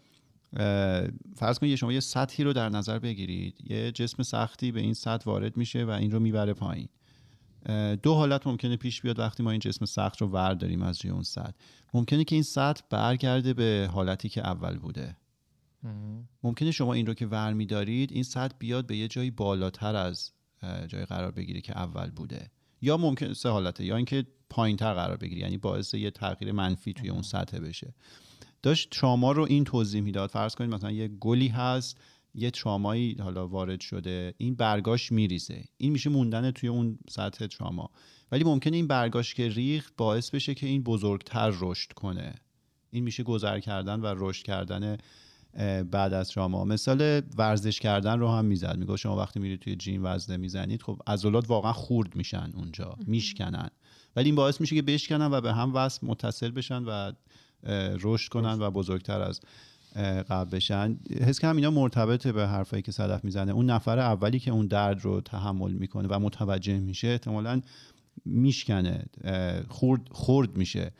فرض 1.35 1.59
کنید 1.59 1.75
شما 1.75 1.93
یه 1.93 1.99
سطحی 1.99 2.43
رو 2.43 2.53
در 2.53 2.69
نظر 2.69 2.99
بگیرید. 2.99 3.71
یه 3.71 3.91
جسم 3.91 4.23
سختی 4.23 4.71
به 4.71 4.79
این 4.79 4.93
سطح 4.93 5.25
وارد 5.25 5.57
میشه 5.57 5.85
و 5.85 5.89
این 5.89 6.11
رو 6.11 6.19
می‌بره 6.19 6.53
پایین. 6.53 6.87
دو 8.03 8.13
حالت 8.13 8.47
ممکنه 8.47 8.77
پیش 8.77 9.01
بیاد 9.01 9.19
وقتی 9.19 9.43
ما 9.43 9.51
این 9.51 9.59
جسم 9.59 9.85
سخت 9.85 10.21
رو 10.21 10.27
ورداریم 10.27 10.81
از 10.81 11.05
روی 11.05 11.11
اون 11.13 11.23
سطح. 11.23 11.53
ممکنه 11.93 12.23
که 12.23 12.35
این 12.35 12.43
سطح 12.43 12.83
برگرده 12.89 13.53
به 13.53 13.89
حالتی 13.93 14.29
که 14.29 14.41
اول 14.41 14.77
بوده. 14.77 15.17
ممکنه 16.43 16.71
شما 16.71 16.93
این 16.93 17.05
رو 17.05 17.13
که 17.13 17.27
ور 17.27 17.53
میدارید 17.53 18.11
این 18.11 18.23
سطح 18.23 18.55
بیاد 18.59 18.87
به 18.87 18.97
یه 18.97 19.07
جایی 19.07 19.31
بالاتر 19.31 19.95
از 19.95 20.31
جای 20.87 21.05
قرار 21.05 21.31
بگیره 21.31 21.61
که 21.61 21.77
اول 21.77 22.09
بوده. 22.09 22.51
یا 22.81 22.97
ممکن 22.97 23.33
سه 23.33 23.49
حالته 23.49 23.85
یا 23.85 23.95
اینکه 23.95 24.25
پایینتر 24.49 24.93
قرار 24.93 25.17
بگیره 25.17 25.41
یعنی 25.41 25.57
باعث 25.57 25.93
یه 25.93 26.11
تغییر 26.11 26.51
منفی 26.51 26.93
توی 26.93 27.09
اون 27.09 27.21
سطح 27.21 27.59
بشه. 27.59 27.93
داشت 28.61 28.89
تراما 28.89 29.31
رو 29.31 29.43
این 29.43 29.63
توضیح 29.63 30.01
می‌داد. 30.01 30.29
فرض 30.29 30.55
کنید 30.55 30.73
مثلا 30.73 30.91
یه 30.91 31.07
گلی 31.07 31.47
هست 31.47 31.97
یه 32.33 32.51
ترامایی 32.51 33.15
حالا 33.19 33.47
وارد 33.47 33.81
شده 33.81 34.33
این 34.37 34.55
برگاش 34.55 35.11
میریزه. 35.11 35.63
این 35.77 35.91
میشه 35.91 36.09
موندن 36.09 36.51
توی 36.51 36.69
اون 36.69 36.99
سطح 37.09 37.47
تراما. 37.47 37.89
ولی 38.31 38.43
ممکنه 38.43 38.75
این 38.75 38.87
برگاش 38.87 39.33
که 39.33 39.49
ریخت 39.49 39.93
باعث 39.97 40.29
بشه 40.29 40.53
که 40.53 40.67
این 40.67 40.83
بزرگتر 40.83 41.53
رشد 41.59 41.91
کنه. 41.93 42.35
این 42.91 43.03
میشه 43.03 43.23
گذر 43.23 43.59
کردن 43.59 43.99
و 43.99 44.13
رشد 44.17 44.45
کردن 44.45 44.97
بعد 45.91 46.13
از 46.13 46.31
شما 46.31 46.65
مثال 46.65 47.21
ورزش 47.37 47.79
کردن 47.79 48.19
رو 48.19 48.29
هم 48.29 48.45
می‌زد. 48.45 48.77
میگه 48.77 48.95
شما 48.95 49.17
وقتی 49.17 49.39
میرید 49.39 49.59
توی 49.59 49.75
جیم 49.75 50.01
وزنه 50.05 50.37
می‌زنید 50.37 50.81
خب 50.81 51.01
عضلات 51.07 51.49
واقعا 51.49 51.73
خورد 51.73 52.15
میشن 52.15 52.51
اونجا 52.55 52.95
میشکنن. 53.07 53.69
ولی 54.15 54.25
این 54.25 54.35
باعث 54.35 54.61
میشه 54.61 54.75
که 54.75 54.81
بشکنن 54.81 55.25
و 55.31 55.41
به 55.41 55.53
هم 55.53 55.75
وصل 55.75 56.07
متصل 56.07 56.51
بشن 56.51 56.83
و 56.83 57.11
رشد 58.01 58.29
کنن 58.29 58.59
و 58.59 58.71
بزرگتر 58.71 59.21
از 59.21 59.39
قبل 60.29 60.49
بشن. 60.49 60.97
حس 61.21 61.39
کنم 61.39 61.55
اینا 61.55 61.71
مرتبطه 61.71 62.31
به 62.31 62.47
حرفایی 62.47 62.81
که 62.81 62.91
صدف 62.91 63.25
می‌زنه. 63.25 63.51
اون 63.51 63.69
نفر 63.69 63.99
اولی 63.99 64.39
که 64.39 64.51
اون 64.51 64.67
درد 64.67 65.01
رو 65.01 65.21
تحمل 65.21 65.71
می‌کنه 65.71 66.07
و 66.07 66.19
متوجه 66.19 66.79
میشه 66.79 67.07
احتمالا 67.07 67.61
میشکنه. 68.25 69.05
خورد 69.67 70.01
خورد 70.11 70.57
میشه. 70.57 70.91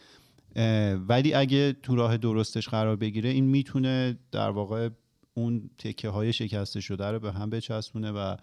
ولی 1.08 1.34
اگه 1.34 1.74
تو 1.74 1.96
راه 1.96 2.18
درستش 2.18 2.70
قرار 2.70 2.96
بگیره 2.96 3.30
این 3.30 3.46
می‌تونه 3.46 4.18
در 4.32 4.50
واقع 4.50 4.90
اون 5.34 5.70
تکه 5.78 6.10
های 6.10 6.34
شکسته 6.34 6.80
شده 6.80 7.06
رو 7.06 7.20
به 7.20 7.32
هم 7.32 7.50
بچسبونه 7.50 8.12
و 8.12 8.36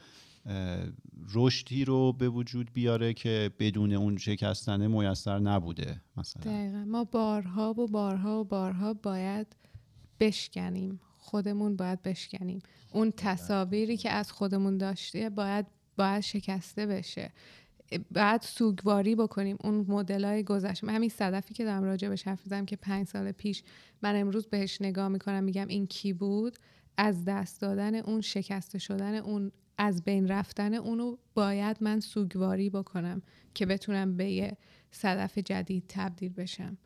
رشدی 1.35 1.85
رو 1.85 2.13
به 2.13 2.29
وجود 2.29 2.73
بیاره 2.73 3.15
که 3.15 3.51
بدون 3.59 3.93
اون 3.93 4.17
شکستنه 4.17 4.87
میسر 4.87 5.39
نبوده 5.39 6.01
مثلا. 6.17 6.43
دقیقا. 6.43 6.85
ما 6.85 7.05
بارها 7.05 7.71
و 7.71 7.87
بارها 7.87 8.41
و 8.41 8.45
بارها 8.45 8.95
باید 8.95 9.47
بشکنیم. 10.21 11.01
خودمون 11.19 11.77
باید 11.77 12.03
بشکنیم. 12.03 12.63
اون 12.93 13.13
تصاویری 13.17 13.97
که 13.97 14.11
از 14.11 14.33
خودمون 14.33 14.79
داشته 14.79 15.31
باید 15.31 15.67
باید 15.97 16.21
شکسته 16.21 16.87
بشه. 16.87 17.33
بعد 18.11 18.43
سوگواری 18.43 19.15
بکنیم 19.15 19.57
اون 19.65 19.87
مدل 19.89 20.25
های 20.25 20.43
گذشته 20.43 20.87
همین 20.87 21.09
صدفی 21.09 21.55
که 21.55 21.65
دارم 21.65 21.83
راجع 21.83 22.09
بهش 22.09 22.23
حرف 22.23 22.53
که 22.67 22.77
پنج 22.77 23.07
سال 23.07 23.33
پیش 23.33 23.63
من 24.03 24.21
امروز 24.21 24.47
بهش 24.47 24.83
نگاه 24.83 25.09
می‌کنم 25.09 25.45
میگم 25.45 25.69
این 25.69 25.87
کی 25.87 26.13
بود؟ 26.13 26.57
از 26.97 27.25
دست 27.25 27.61
دادن 27.61 27.95
اون 27.95 28.21
شکسته 28.21 28.79
شدن 28.79 29.15
اون 29.15 29.53
از 29.79 30.05
بین 30.05 30.29
رفتن 30.29 30.75
اونو 30.75 31.17
باید 31.35 31.77
من 31.81 32.01
سوگواری 32.01 32.71
بکنم 32.71 33.23
که 33.55 33.67
بتونم 33.67 34.17
به 34.17 34.31
یه 34.31 34.57
صدف 34.91 35.39
جدید 35.39 35.85
تبدیل 35.89 36.33
بشم. 36.33 36.79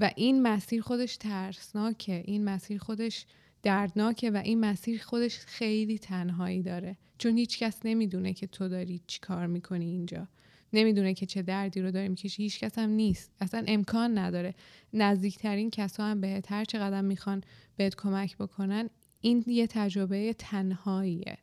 و 0.00 0.10
این 0.16 0.42
مسیر 0.42 0.82
خودش 0.82 1.16
ترسناکه. 1.16 2.22
این 2.24 2.44
مسیر 2.44 2.78
خودش 2.78 3.26
دردناکه 3.62 4.30
و 4.30 4.36
این 4.36 4.60
مسیر 4.60 5.02
خودش 5.02 5.38
خیلی 5.38 5.98
تنهایی 5.98 6.62
داره. 6.62 6.96
چون 7.18 7.38
هیچ 7.38 7.58
کس 7.58 7.80
نمی‌دونه 7.84 8.32
که 8.32 8.46
تو 8.46 8.68
داری 8.68 9.00
چی 9.06 9.20
کار 9.20 9.46
می‌کنی 9.46 9.84
اینجا. 9.84 10.28
نمی‌دونه 10.72 11.14
که 11.14 11.26
چه 11.26 11.42
دردی 11.42 11.80
رو 11.80 11.90
داریم 11.90 12.14
که 12.14 12.28
هیچ 12.28 12.60
کس 12.60 12.78
هم 12.78 12.90
نیست. 12.90 13.32
اصلا 13.40 13.64
امکان 13.66 14.18
نداره. 14.18 14.54
نزدیکترین 14.92 15.70
کسا 15.70 16.04
هم 16.04 16.20
بهت 16.20 16.52
هر 16.52 16.64
چقدر 16.64 17.00
می‌خوان 17.00 17.44
بهت 17.76 17.94
کمک 17.94 18.36
بکنن 18.36 18.90
این 19.20 19.44
یه 19.46 19.66
تجربه 19.66 20.32
تنهاییه. 20.32 21.38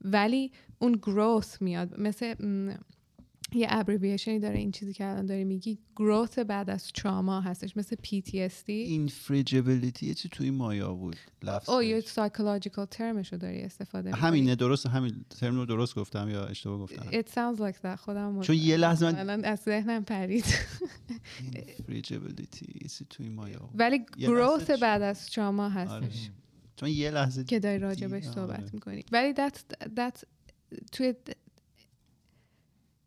ولی 0.00 0.52
اون 0.78 0.92
growth 0.92 1.62
میاد. 1.62 2.00
مثل 2.00 2.34
یه 3.56 3.66
ابریویشنی 3.70 4.38
داره 4.38 4.58
این 4.58 4.70
چیزی 4.70 4.92
که 4.92 5.04
الان 5.04 5.26
داری 5.26 5.44
میگی 5.44 5.78
growth 5.96 6.38
بعد 6.38 6.70
از 6.70 6.92
تراما 6.92 7.40
هستش 7.40 7.76
مثل 7.76 7.96
PTSD 7.96 8.68
infrigibility 8.68 10.14
چی 10.14 10.28
توی 10.28 10.50
مایا 10.50 10.94
بود 10.94 11.16
او 11.68 11.82
یه 11.82 12.00
psychological 12.00 12.86
termش 12.86 13.32
رو 13.32 13.38
داری 13.38 13.62
استفاده 13.62 14.14
همینه 14.14 14.54
درست 14.54 14.86
همین 14.86 15.24
ترم 15.40 15.56
رو 15.56 15.66
درست 15.66 15.94
گفتم 15.94 16.28
یا 16.28 16.46
اشتباه 16.46 16.78
گفتم؟ 16.78 17.10
It 17.10 17.26
sounds 17.26 17.60
like 17.60 17.76
that 17.84 17.98
خودم 17.98 18.40
چون 18.40 18.56
یه 18.56 18.76
لحظه 18.76 19.06
من 19.06 19.18
الان 19.18 19.44
از 19.44 19.58
ذهنم 19.58 20.04
پرید. 20.04 20.44
اینفریجیبیلیتی 21.52 22.88
چی 22.88 23.06
توی 23.10 23.28
مایا 23.28 23.70
ولی 23.74 24.06
گروث 24.18 24.70
بعد 24.70 25.02
از 25.02 25.26
تراما 25.26 25.68
هستش. 25.68 25.92
آره. 25.92 26.08
چون 26.76 26.88
یه 26.88 27.10
لحظه 27.10 27.44
که 27.44 27.60
داری 27.60 27.78
راجبش 27.78 28.24
صحبت 28.24 28.74
می‌کنی. 28.74 29.04
ولی 29.12 29.34
that, 29.34 29.86
that 29.96 30.24
توی 30.92 31.14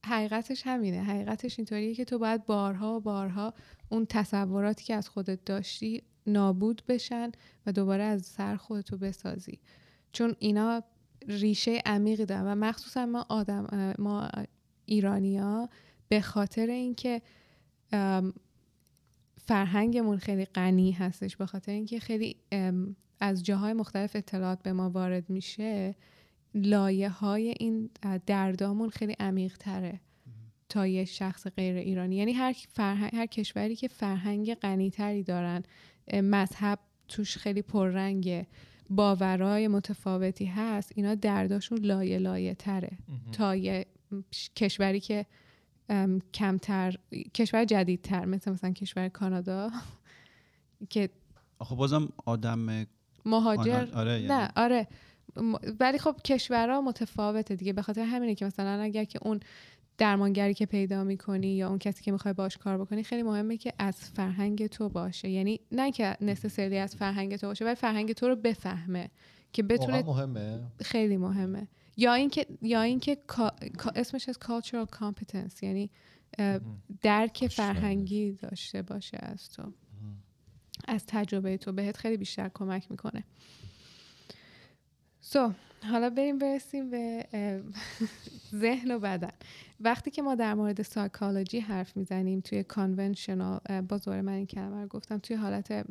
حقیقتش 0.06 0.62
همینه. 0.66 1.04
حقیقتش 1.04 1.60
اینطوریه 1.60 1.96
که 1.96 2.06
تو 2.06 2.20
باید 2.20 2.46
بارها 2.46 2.98
و 2.98 3.00
بارها 3.00 3.54
اون 3.90 4.06
تصوراتی 4.06 4.84
که 4.84 4.96
از 4.96 5.10
خودت 5.10 5.46
داشتی 5.46 6.04
نابود 6.28 6.84
بشن 6.88 7.32
و 7.66 7.72
دوباره 7.72 8.04
از 8.04 8.26
سر 8.26 8.56
خودتو 8.56 8.98
بسازی. 8.98 9.60
چون 10.12 10.36
اینا 10.40 10.84
ریشه 11.28 11.82
عمیقی 11.86 12.26
دارن 12.26 12.44
و 12.46 12.56
مخصوصا 12.56 13.06
ما 13.06 13.26
آدم 13.30 13.94
ما 14.00 14.30
ایرانیا 14.86 15.70
به 16.08 16.22
خاطر 16.22 16.68
اینکه 16.68 17.22
فرهنگمون 19.46 20.18
خیلی 20.18 20.46
غنی 20.46 20.92
هستش 20.92 21.38
به 21.38 21.46
خاطر 21.46 21.72
اینکه 21.72 22.00
خیلی 22.00 22.36
از 23.20 23.44
جاهای 23.44 23.74
مختلف 23.74 24.16
اطلاعات 24.16 24.64
به 24.64 24.74
ما 24.74 24.90
وارد 24.90 25.30
میشه 25.30 25.96
لایه 26.56 27.10
های 27.10 27.56
این 27.60 27.90
دردامون 28.26 28.90
خیلی 28.90 29.16
عمیق 29.20 29.58
تره 29.58 30.00
تا 30.70 30.88
یه 30.88 31.06
شخص 31.06 31.48
غیر 31.48 31.76
ایرانی. 31.76 32.16
یعنی 32.16 32.34
هر, 32.34 32.56
هر 32.78 33.26
کشوری 33.26 33.76
که 33.76 33.88
فرهنگ 33.88 34.54
غنیتری 34.54 35.24
دارن 35.24 35.64
مذهب 36.14 36.80
توش 37.08 37.38
خیلی 37.38 37.62
پررنگه 37.62 38.48
باورای 38.90 39.68
متفاوتی 39.68 40.46
هست 40.46 40.92
اینا 40.96 41.16
درداشون 41.16 41.78
لایه 41.78 42.18
لایه 42.18 42.54
تره. 42.54 42.98
تا 43.32 43.56
یه 43.56 43.86
کشوری 44.56 45.00
که 45.00 45.26
کمتر 46.34 46.96
کشور 47.34 47.66
جدیدتر 47.66 48.26
مثل 48.26 48.52
مثلا 48.52 48.72
کشور 48.72 49.10
کانادا 49.10 49.70
که 50.90 51.10
آخه 51.60 51.76
بازم 51.76 52.10
آدم 52.26 52.86
مهاجر 53.26 53.88
آره 53.94 54.12
نه 54.12 54.22
یعنی 54.22 54.48
آره. 54.56 54.88
ولی 55.80 55.98
خب 55.98 56.16
کشورها 56.26 56.82
متفاوته 56.82 57.56
دیگه. 57.56 57.74
به 57.74 57.82
خاطر 57.82 58.02
همینه 58.02 58.36
که 58.36 58.46
مثلا 58.46 58.82
اگر 58.82 59.04
که 59.04 59.20
اون 59.22 59.40
درمانگری 59.98 60.54
که 60.54 60.66
پیدا 60.66 61.04
می‌کنی 61.04 61.48
یا 61.48 61.70
اون 61.70 61.80
کسی 61.80 62.04
که 62.04 62.12
می‌خوای 62.12 62.34
باش 62.34 62.58
کار 62.58 62.78
بکنی 62.78 63.04
خیلی 63.04 63.24
مهمه 63.24 63.58
که 63.58 63.74
از 63.80 63.96
فرهنگ 63.96 64.68
تو 64.68 64.90
باشه. 64.90 65.30
یعنی 65.30 65.60
نه 65.72 65.92
که 65.92 66.18
نسسری 66.22 66.78
از 66.78 66.96
فرهنگ 66.96 67.36
تو 67.36 67.48
باشه 67.48 67.66
ولی 67.66 67.76
فرهنگ 67.76 68.14
تو 68.14 68.28
رو 68.28 68.36
بفهمه 68.36 69.10
که 69.54 69.64
بتونه 69.64 70.04
مهمه. 70.04 70.62
خیلی 70.82 71.18
مهمه. 71.18 71.68
یا 71.98 72.14
اینکه 72.14 72.46
یا 72.62 72.82
اینکه 72.82 73.18
اسمش 73.96 74.30
از 74.30 74.38
cultural 74.44 74.96
competence 74.96 75.64
یعنی 75.64 75.90
درک 77.02 77.48
فرهنگی 77.48 78.32
داشته 78.32 78.82
باشه 78.82 79.18
از 79.22 79.50
تو. 79.50 79.74
از 80.88 81.04
تجربه 81.08 81.58
تو 81.58 81.72
بهت 81.72 81.98
خیلی 81.98 82.18
بیشتر 82.18 82.52
کمک 82.54 82.92
می‌کنه. 82.92 83.24
سو 85.32 85.54
حالا 85.92 86.10
بریم 86.10 86.38
برسیم 86.38 86.90
به 86.90 87.26
ذهن 88.62 88.92
و 88.92 89.00
بدن. 89.00 89.32
وقتی 89.80 90.12
که 90.12 90.22
ما 90.22 90.36
در 90.36 90.54
مورد 90.54 90.82
سایکولوژی 90.82 91.60
حرف 91.60 91.98
می‌زنیم 91.98 92.40
توی 92.40 92.64
کانونشنال 92.64 93.60
باز 93.90 94.06
دوباره 94.06 94.22
من 94.22 94.34
این 94.34 94.46
کلمه 94.46 94.82
رو 94.82 94.88
گفتم 94.88 95.18
توی 95.18 95.36
حالت 95.36 95.86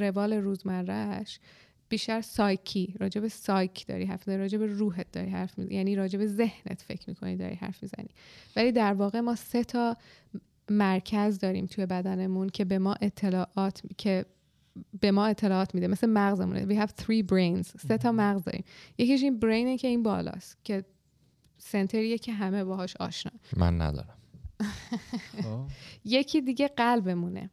روال 0.00 0.32
روزمرهش 0.32 1.40
بیشتر 1.88 2.20
سایکی 2.20 2.94
راجع 3.00 3.20
به 3.20 3.28
سایک 3.28 3.86
داری 3.86 4.04
حرف 4.04 4.28
می‌زنی 4.28 4.42
راجع 4.42 4.58
به 4.58 4.66
روحت 4.66 5.12
داری 5.12 5.30
حرف 5.30 5.58
می‌زنی 5.58 5.74
یعنی 5.74 5.96
راجع 5.96 6.18
به 6.18 6.26
ذهنت 6.26 6.82
فکر 6.82 7.08
می‌کنی 7.08 7.36
داری 7.36 7.54
حرف 7.54 7.82
می‌زنی. 7.82 8.08
ولی 8.56 8.72
در 8.72 8.92
واقع 8.92 9.20
ما 9.20 9.34
سه 9.34 9.64
تا 9.64 9.96
مرکز 10.70 11.38
داریم 11.38 11.66
توی 11.66 11.86
بدنمون 11.86 12.48
که 12.48 12.64
به 12.64 12.78
ما 12.78 12.94
اطلاعات 13.00 13.82
که 13.98 14.24
به 15.00 15.10
ما 15.10 15.26
اطلاعات 15.26 15.74
میده. 15.74 15.86
مثل 15.86 16.06
مغزمونه. 16.06 16.66
We 16.66 16.86
have 16.86 16.90
three 16.90 17.26
brains. 17.32 17.66
سه 17.88 17.98
تا 17.98 18.12
مغز 18.12 18.44
داریم 18.44 18.64
یکیش 18.98 19.22
این 19.22 19.38
برینه 19.38 19.78
که 19.78 19.88
این 19.88 20.02
بالاست 20.02 20.58
که 20.64 20.84
سنتریه 21.58 22.18
که 22.18 22.32
همه 22.32 22.64
باهاش 22.64 22.96
آشنا. 22.96 23.32
من 23.56 23.80
ندارم. 23.80 24.16
خب. 25.42 25.66
یکی 26.04 26.40
دیگه 26.40 26.68
قلبمونه. 26.68 27.50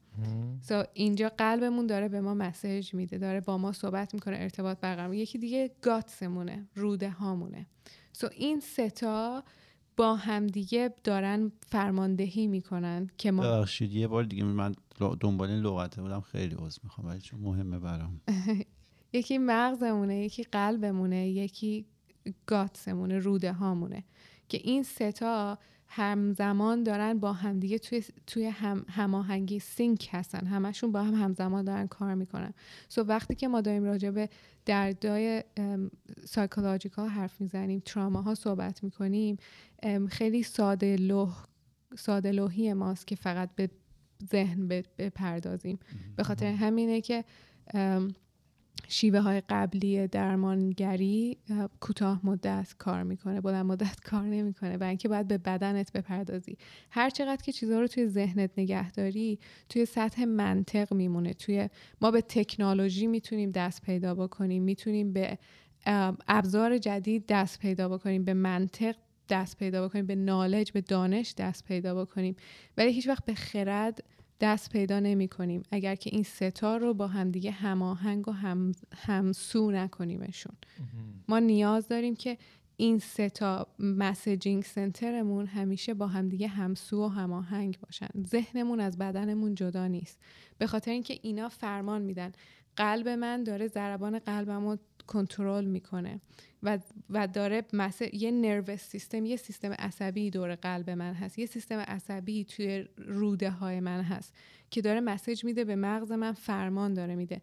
so 0.70 0.86
اینجا 0.94 1.30
قلبمون 1.38 1.88
داره 1.88 2.08
به 2.08 2.22
ما 2.22 2.34
مسیج 2.34 2.94
میده 2.94 3.18
داره 3.18 3.42
با 3.42 3.58
ما 3.58 3.72
صحبت 3.72 4.14
می‌کنه 4.14 4.38
ارتباط 4.40 4.80
برقرار 4.80 5.08
می‌کنه. 5.08 5.22
یکی 5.22 5.38
دیگه 5.38 5.72
گاتسمونه 5.82 6.68
روده 6.76 7.10
هامونه. 7.10 7.68
So 8.18 8.32
این 8.32 8.60
ستا 8.60 9.44
با 9.98 10.16
همدیگه 10.16 10.94
دارن 11.04 11.52
فرماندهی 11.68 12.48
می‌کنن 12.48 13.10
که 13.18 13.32
ما 13.32 13.44
ببخشید 13.44 13.92
یه 13.92 14.08
بار 14.08 14.24
دیگه 14.24 14.44
من 14.44 14.76
دنبال 15.20 15.50
این 15.50 15.60
لغته 15.60 16.02
بودم 16.02 16.22
خیلی 16.22 16.56
عذر 16.60 16.80
می‌خوام 16.84 17.08
ولی 17.08 17.22
چون 17.22 17.40
مهمه 17.40 17.80
برام. 17.80 18.22
یکی 19.14 19.38
مغزمونه 19.38 20.18
یکی 20.18 20.44
قلبمونه 20.44 21.30
یکی 21.30 21.86
گاتسمونه 22.46 23.20
روده 23.20 23.54
هامونه. 23.54 24.04
که 24.50 24.58
این 24.64 24.84
ستا 24.84 25.58
همزمان 25.88 26.84
دارن 26.84 27.20
با 27.20 27.34
همدیگه 27.34 27.80
توی 27.80 28.04
توی 28.28 28.46
هم 28.46 28.86
هماهنگی 28.90 29.60
sync 29.60 30.10
هستن. 30.12 30.46
همشون 30.48 30.92
با 30.92 31.04
هم 31.04 31.14
همزمان 31.14 31.66
دارن 31.66 31.88
کار 31.88 32.14
می‌کنن. 32.14 32.54
so 32.90 33.02
وقتی 33.02 33.36
که 33.36 33.48
ما 33.48 33.62
داریم 33.62 33.84
راجع 33.84 34.12
به 34.12 34.30
دردای 34.66 35.44
psychological 36.26 37.10
حرف 37.10 37.42
می‌زنیم 37.42 37.80
traumaها 37.86 38.36
صحبت 38.36 38.84
می‌کنیم 38.84 39.38
خیلی 40.10 40.44
ساده 40.44 40.96
لوح 40.96 41.46
ساده 41.98 42.32
لوحی 42.32 42.74
ماست 42.74 43.08
که 43.08 43.16
فقط 43.16 43.56
به 43.56 43.70
ذهن 44.32 44.68
بپردازیم. 44.98 45.80
به 46.16 46.24
خاطر 46.24 46.46
همینه 46.46 47.02
که 47.02 47.24
شیوه 48.88 49.20
های 49.20 49.42
قبلی 49.50 50.08
درمانگری 50.08 51.38
اه، 51.50 51.70
کوتاه 51.80 52.20
مدت 52.24 52.76
کار 52.78 53.04
می‌کنه 53.04 53.42
بلند 53.42 53.66
مدت 53.66 54.00
کار 54.00 54.24
نمی‌کنه 54.24 54.78
برای 54.78 54.90
اینکه 54.90 55.08
باید 55.08 55.28
به 55.28 55.38
بدنت 55.38 55.92
بپردازی. 55.92 56.58
هر 56.92 57.10
چقدر 57.10 57.42
که 57.42 57.52
چیزها 57.52 57.80
رو 57.80 57.88
توی 57.88 58.08
ذهنت 58.08 58.52
نگه 58.58 58.92
داری 58.92 59.40
توی 59.70 59.86
سطح 59.86 60.26
منطق 60.26 60.94
میمونه. 60.94 61.34
توی 61.34 61.70
ما 62.02 62.12
به 62.12 62.22
تکنولوژی 62.22 63.08
می‌تونیم 63.08 63.52
دست 63.52 63.82
پیدا 63.82 64.16
بکنیم 64.16 64.64
می‌تونیم 64.64 65.14
به 65.14 65.38
ابزار 66.28 66.78
جدید 66.78 67.26
دست 67.28 67.60
پیدا 67.60 67.90
بکنیم 67.90 68.24
به 68.24 68.34
منطق 68.34 68.96
دست 69.30 69.58
پیدا 69.58 69.88
بکنیم 69.88 70.06
به 70.06 70.16
نالج 70.16 70.72
به 70.72 70.82
دانش 70.82 71.34
دست 71.38 71.66
پیدا 71.66 72.06
بکنیم. 72.06 72.36
ولی 72.78 72.94
هیچ 72.94 73.08
وقت 73.08 73.26
به 73.26 73.34
خرد 73.34 74.04
دست 74.40 74.70
پیدا 74.70 75.00
نمی 75.00 75.28
کنیم 75.28 75.64
اگر 75.72 75.96
که 75.96 76.10
این 76.14 76.24
ستا 76.24 76.78
رو 76.78 76.94
با 76.94 77.08
همدیگه 77.08 77.52
هماهنگ 77.52 78.28
و 78.28 78.32
هم 78.32 78.72
همسو 78.96 79.72
نکنیمشون. 79.72 80.56
ما 81.28 81.40
نیاز 81.40 81.88
داریم 81.88 82.16
که 82.16 82.38
این 82.78 83.00
ستا 83.00 83.68
مسیجینگ 83.80 84.64
سنترمون 84.64 85.46
همیشه 85.46 85.94
با 85.94 86.08
همدیگه 86.08 86.48
همسو 86.48 87.06
و 87.06 87.08
هماهنگ 87.08 87.80
باشن. 87.80 88.08
ذهنمون 88.28 88.80
از 88.80 88.98
بدنمون 88.98 89.56
جدا 89.56 89.88
نیست. 89.88 90.20
به 90.58 90.68
خاطر 90.68 90.92
اینکه 90.92 91.20
اینا 91.22 91.50
فرمان 91.50 92.02
میدن. 92.02 92.32
قلب 92.76 93.08
من 93.08 93.44
داره 93.44 93.68
ضربان 93.68 94.20
قلبم 94.20 94.68
رو 94.68 94.78
کنترل 95.08 95.66
می‌کنه. 95.66 96.22
و, 96.64 96.80
و 97.10 97.28
داره 97.28 97.64
مثل 97.74 98.16
یه 98.16 98.32
نروس 98.32 98.80
سیستم 98.80 99.26
یه 99.26 99.36
سیستم 99.36 99.72
عصبی 99.72 100.30
دور 100.30 100.56
قلب 100.56 100.90
من 100.90 101.14
هست. 101.14 101.40
یه 101.40 101.46
سیستم 101.46 101.80
عصبی 101.80 102.46
توی 102.46 102.86
روده 102.98 103.50
های 103.50 103.80
من 103.80 104.02
هست 104.02 104.34
که 104.72 104.82
داره 104.82 105.00
مسیج 105.00 105.46
میده 105.46 105.66
به 105.66 105.76
مغز 105.76 106.12
من 106.12 106.34
فرمان 106.34 106.94
داره 106.94 107.16
میده. 107.16 107.42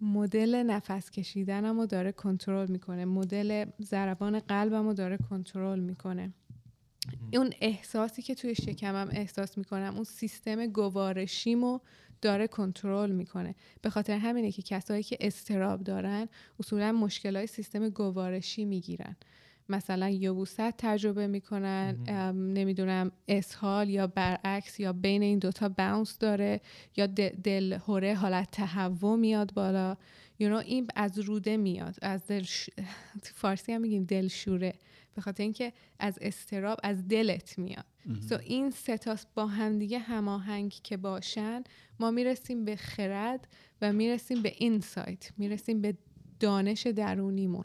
مدل 0.00 0.62
نفس 0.62 1.10
کشیدنم 1.10 1.80
رو 1.80 1.86
داره 1.86 2.12
کنترل 2.12 2.70
می‌کنه. 2.70 3.04
مدل 3.04 3.64
ضربان 3.82 4.40
قلبم 4.40 4.86
رو 4.86 4.94
داره 4.94 5.16
کنترل 5.30 5.80
می‌کنه. 5.80 6.32
اون 7.32 7.52
احساسی 7.60 8.22
که 8.22 8.34
توی 8.34 8.54
شکمم 8.54 9.08
احساس 9.10 9.58
می‌کنم 9.58 9.94
اون 9.94 10.04
سیستم 10.04 10.66
گوارشیمو 10.66 11.80
داره 12.20 12.46
کنترل 12.46 13.10
می‌کنه. 13.10 13.54
به 13.82 13.90
خاطر 13.90 14.18
همینه 14.18 14.52
که 14.52 14.62
کسایی 14.62 15.02
که 15.02 15.16
استراب 15.20 15.82
دارن 15.82 16.28
اصولا 16.60 16.92
مشکلای 16.92 17.46
سیستم 17.46 17.88
گوارشی 17.88 18.64
می‌گیرن. 18.64 19.16
مثلا 19.68 20.08
یبوست 20.08 20.60
تجربه 20.60 21.26
می‌کنن 21.26 21.96
نمی‌دونم 22.32 23.12
اسهال 23.28 23.90
یا 23.90 24.06
برعکس 24.06 24.80
یا 24.80 24.92
بین 24.92 25.22
این 25.22 25.38
دوتا 25.38 25.68
باونس 25.68 26.18
داره 26.18 26.60
یا 26.96 27.06
دل 27.44 27.72
هوره 27.72 28.14
حالت 28.14 28.50
تهوع 28.50 29.16
میاد 29.16 29.54
بالا. 29.54 29.96
You 30.40 30.44
know, 30.44 30.64
این 30.64 30.86
از 30.96 31.18
روده 31.18 31.56
میاد 31.56 31.96
از 32.02 32.26
دل 32.26 32.42
ش... 32.42 32.70
تو 33.22 33.34
فارسی 33.34 33.72
هم 33.72 33.80
میگیم 33.80 34.04
دلشوره 34.04 34.74
به 35.14 35.22
خاطر 35.22 35.42
اینکه 35.42 35.72
از 35.98 36.18
استراب 36.20 36.78
از 36.82 37.08
دلت 37.08 37.58
میاد. 37.58 37.84
سو 38.28 38.36
so 38.36 38.40
این 38.40 38.70
ستاس 38.70 39.26
با 39.34 39.46
همدیگه 39.46 39.98
هماهنگ 39.98 40.70
که 40.70 40.96
باشن. 40.96 41.62
ما 42.00 42.10
می‌رسیم 42.10 42.64
به 42.64 42.76
خرد 42.76 43.48
و 43.82 43.92
می‌رسیم 43.92 44.42
به 44.42 44.52
اینسایت 44.58 45.30
می‌رسیم 45.36 45.80
به 45.80 45.94
دانش 46.40 46.86
درونیمون. 46.86 47.64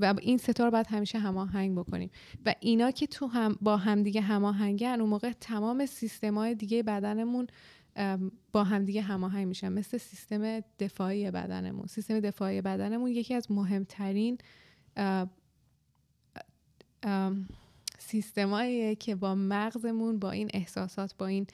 و 0.00 0.14
این 0.22 0.38
ستا 0.38 0.64
رو 0.64 0.70
باید 0.70 0.86
همیشه 0.86 1.18
هماهنگ 1.18 1.78
بکنیم. 1.78 2.10
و 2.46 2.54
اینا 2.60 2.90
که 2.90 3.06
تو 3.06 3.26
هم 3.26 3.58
با 3.60 3.76
همدیگه 3.76 4.20
هماهنگن 4.20 4.96
اون 5.00 5.10
موقع 5.10 5.32
تمام 5.32 5.86
سیستمای 5.86 6.54
دیگه 6.54 6.82
بدنمون 6.82 7.46
با 8.52 8.64
همدیگه 8.64 9.02
هماهنگ 9.02 9.46
میشن. 9.46 9.72
مثل 9.72 9.98
سیستم 9.98 10.60
دفاعی 10.60 11.30
بدنمون. 11.30 11.86
سیستم 11.86 12.20
دفاعی 12.20 12.60
بدنمون 12.60 13.10
یکی 13.10 13.34
از 13.34 13.50
مهمترین 13.50 14.38
سیستماییه 17.98 18.94
که 18.94 19.14
با 19.14 19.34
مغزمون 19.34 20.18
با 20.18 20.30
این 20.30 20.50
احساسات 20.54 21.14
با 21.18 21.26
این 21.26 21.46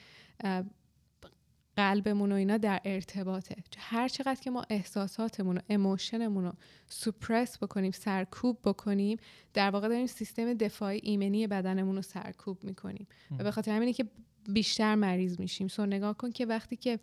قلبمون 1.77 2.33
و 2.33 2.35
اینا 2.35 2.57
در 2.57 2.81
ارتباطه. 2.85 3.57
هر 3.79 4.09
چقدر 4.09 4.41
که 4.41 4.51
ما 4.51 4.65
احساساتمون 4.71 5.57
و 5.57 5.61
اموشنمون 5.69 6.45
رو 6.45 6.53
سپرس 6.89 7.59
بکنیم 7.59 7.91
سرکوب 7.91 8.59
بکنیم 8.65 9.19
در 9.55 9.71
واقع 9.71 9.89
داریم 9.89 10.07
سیستم 10.07 10.55
دفاعی 10.55 11.01
ایمنی 11.03 11.47
بدنمون 11.47 11.97
رو 11.97 12.03
سرکوب 12.03 12.65
می‌کنیم. 12.65 13.07
و 13.39 13.45
به 13.45 13.51
خاطر 13.51 13.73
همینه 13.73 13.93
که 13.93 14.05
بیشتر 14.49 14.95
مریض 14.95 15.41
میشیم. 15.41 15.69
so 15.69 15.87
نگاه 15.87 16.17
کن 16.17 16.31
که 16.31 16.47
وقتی 16.47 16.77
که 16.77 16.99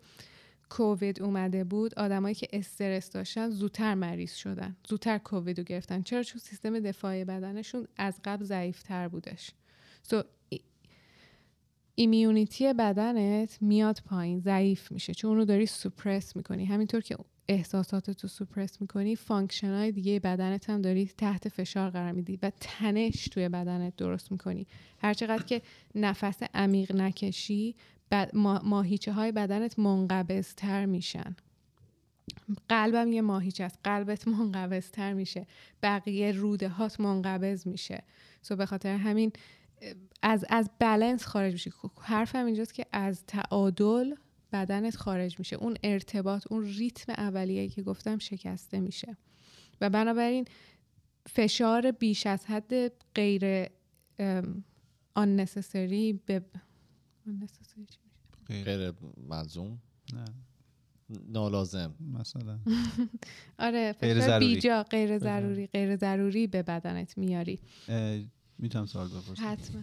کووید 0.70 1.22
اومده 1.22 1.64
بود 1.64 1.98
آدمایی 1.98 2.34
که 2.34 2.48
استرس 2.52 3.10
داشتن 3.10 3.50
زودتر 3.50 3.94
مریض 3.94 4.34
شدن. 4.34 4.76
زودتر 4.88 5.18
کووید 5.18 5.58
رو 5.58 5.64
گرفتن. 5.64 6.02
چرا؟ 6.02 6.22
چون 6.22 6.40
سیستم 6.40 6.80
دفاعی 6.80 7.24
بدنشون 7.24 7.88
از 7.96 8.14
قبل 8.24 8.44
ضعیفتر 8.44 9.08
بودش. 9.08 9.50
so 10.02 10.22
immunity 12.02 12.72
بدنت 12.72 13.58
میاد 13.60 14.00
پایین 14.06 14.40
ضعیف 14.40 14.92
میشه. 14.92 15.14
چون 15.14 15.30
اونو 15.30 15.44
داری 15.44 15.66
suppress 15.66 16.36
می‌کنی. 16.36 16.64
همینطور 16.64 17.00
که 17.00 17.16
احساساتتو 17.48 18.28
suppress 18.28 18.80
می‌کنی 18.80 19.16
function 19.16 19.74
های 19.74 19.92
دیگه 19.92 20.20
بدنت 20.20 20.70
هم 20.70 20.82
داری 20.82 21.10
تحت 21.18 21.48
فشار 21.48 21.90
قرار 21.90 22.12
میدی 22.12 22.38
و 22.42 22.52
تنش 22.60 23.24
توی 23.24 23.48
بدنت 23.48 23.96
درست 23.96 24.32
می‌کنی. 24.32 24.66
هرچقدر 24.98 25.42
که 25.42 25.62
نفس 25.94 26.42
عمیق 26.54 26.96
نکشی 26.96 27.74
ماهیچه 28.62 29.12
های 29.12 29.32
بدنت 29.32 29.78
منقبض 29.78 30.54
تر 30.54 30.86
میشن. 30.86 31.36
قلبم 32.68 33.12
یه 33.12 33.22
ماهیچه 33.22 33.64
است. 33.64 33.78
قلبت 33.84 34.28
منقبض 34.28 34.90
تر 34.90 35.12
میشه. 35.12 35.46
بقیه 35.82 36.32
روده 36.32 36.68
هات 36.68 37.00
منقبض 37.00 37.66
میشه. 37.66 38.02
سو 38.42 38.56
به 38.56 38.66
خاطر 38.66 38.96
همین 38.96 39.32
از 40.22 40.44
از 40.48 40.70
بالانس 40.80 41.24
خارج 41.26 41.52
میشی 41.52 41.70
حرفم 42.00 42.44
اینجاست 42.44 42.74
که 42.74 42.86
از 42.92 43.24
تعادل 43.26 44.14
بدنت 44.52 44.96
خارج 44.96 45.38
میشه. 45.38 45.56
اون 45.56 45.76
ارتباط 45.82 46.46
اون 46.50 46.64
ریتم 46.64 47.12
اولیه‌ای 47.12 47.68
که 47.68 47.82
گفتم 47.82 48.18
شکسته 48.18 48.80
میشه. 48.80 49.16
و 49.80 49.90
بنابراین 49.90 50.44
فشار 51.28 51.90
بیش 51.90 52.26
از 52.26 52.46
حد 52.46 52.92
غیر 53.14 53.66
unnecessary 55.18 56.14
به؟ 56.26 56.42
غیر 58.46 58.92
ملزوم؟ 59.28 59.82
نه. 60.12 60.24
نالازم. 61.28 61.94
مثلا. 62.00 62.58
آره 63.58 63.92
غیر 63.92 64.14
فشار 64.14 64.28
ضروری. 64.28 64.54
بیجا 64.54 64.82
غیر 64.82 65.18
ضروری 65.18 65.66
غیر 65.66 65.96
ضروری 65.96 66.46
به 66.46 66.62
بدنت 66.62 67.18
میاری. 67.18 67.60
می‌تونم 68.62 68.86
سوال 68.86 69.08
بپرسم؟ 69.08 69.44
حتما. 69.44 69.82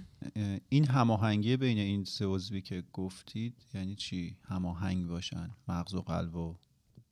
این 0.69 0.87
هماهنگی 0.87 1.57
بین 1.57 1.77
این 1.77 2.03
سه 2.03 2.25
عضوی 2.25 2.61
که 2.61 2.83
گفتید 2.93 3.55
یعنی 3.73 3.95
چی؟ 3.95 4.37
هماهنگ 4.43 5.07
باشن 5.07 5.49
مغز 5.67 5.93
و 5.93 6.01
قلب 6.01 6.35
و 6.35 6.55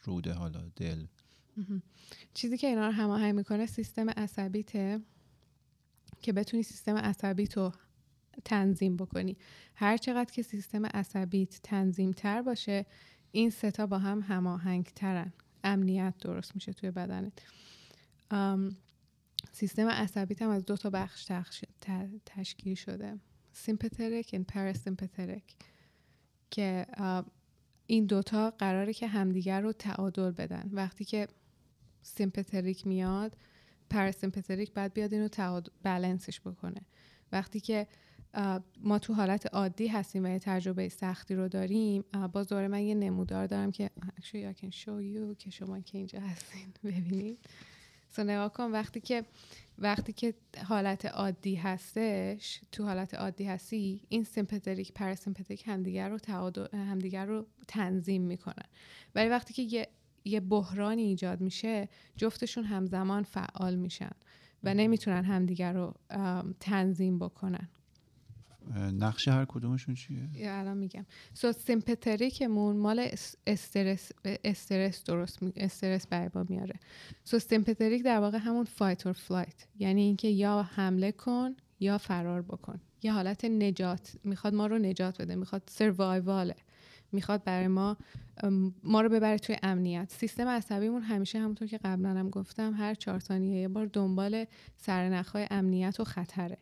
روده 0.03 0.34
حالا 0.34 0.72
دل. 0.76 1.05
چیزی 2.34 2.57
که 2.57 2.68
اینا 2.68 2.86
رو 2.88 2.93
هماهنگ 2.93 3.36
می‌کنه 3.36 3.65
سیستم 3.65 4.09
عصبیته 4.09 5.01
که 6.22 6.34
بتونی 6.34 6.63
سیستم 6.63 6.97
عصبیت 6.97 7.57
رو 7.57 7.74
تنظیم 8.45 8.97
بکنی. 8.97 9.38
هر 9.76 9.97
چقدر 9.97 10.32
که 10.32 10.41
سیستم 10.41 10.86
عصبیت 10.86 11.59
تنظیم 11.63 12.11
تر 12.11 12.41
باشه 12.41 12.86
این 13.32 13.49
ستا 13.49 13.88
با 13.88 13.97
هم 13.99 14.20
هماهنگ 14.28 14.86
ترن 14.86 15.34
امنیت 15.63 16.13
درست 16.22 16.55
میشه 16.55 16.74
توی 16.74 16.91
بدنت. 16.91 17.41
سیستم 19.58 19.88
عصبیت 19.88 20.41
هم 20.41 20.49
از 20.49 20.66
دو 20.66 20.78
تا 20.78 20.89
بخش 20.89 21.28
تشکیل 22.26 22.76
شده. 22.76 23.20
sympathetic 23.52 24.30
و 24.39 24.43
parasympathetic 24.43 25.43
که 26.51 26.86
این 27.88 28.05
دوتا 28.05 28.51
قراره 28.51 28.93
که 28.93 29.08
همدیگر 29.08 29.62
رو 29.62 29.72
تعادل 29.74 30.32
بدن. 30.32 30.70
وقتی 30.74 31.05
که 31.05 31.28
sympathetic 32.02 32.88
میاد 32.88 33.38
parasympathetic 33.89 34.74
باید 34.74 34.93
بیاد 34.93 35.14
اینو 35.14 35.28
تعادل 35.28 35.72
balanceش 35.84 36.41
بکنه. 36.41 36.82
وقتی 37.32 37.60
که 37.60 37.88
ما 38.82 38.99
تو 38.99 39.14
حالت 39.14 39.53
عادی 39.53 39.88
هستیم 39.88 40.26
و 40.26 40.28
یه 40.28 40.39
تجربه 40.39 40.89
سختی 40.89 41.36
رو 41.36 41.47
داریم 41.47 42.03
باز 42.34 42.47
دوباره 42.47 42.68
من 42.68 42.82
یه 42.82 42.95
نمودار 42.95 43.47
دارم 43.47 43.72
که 43.72 43.91
actually 44.20 44.55
I 44.55 44.62
can 44.62 44.72
show 44.72 45.01
you 45.01 45.38
که 45.38 45.49
شما 45.49 45.80
که 45.80 45.97
اینجا 45.97 46.20
هستین. 46.20 46.74
ببینید. 46.84 47.39
So 48.16 48.20
نگاه 48.20 48.53
کن 48.53 48.72
وقتی 48.72 48.99
که 48.99 49.26
وقتی 49.78 50.14
که 50.14 50.34
حالت 50.66 51.05
عادی 51.05 51.55
هستش 51.55 52.62
تو 52.72 52.84
حالت 52.84 53.14
عادی 53.14 53.43
هستی 53.43 54.01
این 54.10 54.24
sympathetic 54.24 54.93
parasympathetic 54.93 55.68
همدیگر 55.68 56.10
رو 56.10 56.18
تعادل 56.18 56.78
همدیگر 56.78 57.26
رو 57.26 57.47
تنظیم 57.68 58.22
می‌کنن. 58.22 58.66
ولی 59.16 59.30
وقتی 59.30 59.53
که 59.53 59.62
یه 59.62 59.88
یه 60.26 60.39
بحرانی 60.39 61.01
ایجاد 61.01 61.41
میشه 61.41 61.89
جفتشون 62.16 62.64
همزمان 62.64 63.24
فعال 63.24 63.76
میشن 63.76 64.12
و 64.64 64.74
نمی‌تونن 64.74 65.24
همدیگر 65.24 65.74
رو 65.74 65.93
تنظیم 66.60 67.20
بکنن. 67.20 67.70
نقش 68.76 69.28
هر 69.28 69.45
کدومشون 69.45 69.95
چیه؟ 69.95 70.30
الان 70.45 70.78
میگم. 70.78 71.05
so 71.34 71.52
sympatheticمون 71.52 72.78
مال 72.78 72.99
اس- 72.99 73.36
استرس 73.47 74.11
استرس 74.43 75.03
درست 75.03 75.43
می- 75.43 75.53
استرس 75.55 76.07
برای 76.07 76.30
ما 76.36 76.45
میاره. 76.49 76.76
so 77.24 77.39
sympathetic 77.39 78.04
در 78.03 78.20
واقع 78.20 78.38
همون 78.38 78.65
fight 78.66 79.06
or 79.06 79.14
flight 79.14 79.68
یعنی 79.80 80.01
اینکه 80.01 80.28
یا 80.28 80.61
حمله 80.76 81.11
کن 81.11 81.55
یا 81.80 81.97
فرار 81.97 82.41
بکن. 82.41 82.80
یه 83.03 83.13
حالت 83.13 83.45
نجات. 83.45 84.11
می‌خواد 84.24 84.53
ما 84.53 84.68
رو 84.68 84.78
نجات 84.78 85.22
بده. 85.22 85.36
می‌خواد 85.36 85.61
سروایواله 85.65 86.55
می‌خواد 87.11 87.43
برای 87.43 87.68
ما 87.68 87.97
ما 88.84 89.01
رو 89.01 89.09
ببره 89.09 89.38
توی 89.38 89.57
امنیت. 89.63 90.13
سیستم 90.18 90.47
عصبیمون 90.47 91.01
همیشه 91.01 91.39
همونطور 91.39 91.68
که 91.68 91.78
قبلا 91.78 92.09
هم 92.09 92.30
گفتم 92.30 92.74
هر 92.74 92.93
چهار 92.93 93.20
ثانیه 93.20 93.61
یه 93.61 93.68
بار 93.68 93.86
دنبال 93.86 94.45
سرنخهای 94.78 95.47
امنیت 95.51 95.99
و 95.99 96.03
خطره. 96.03 96.57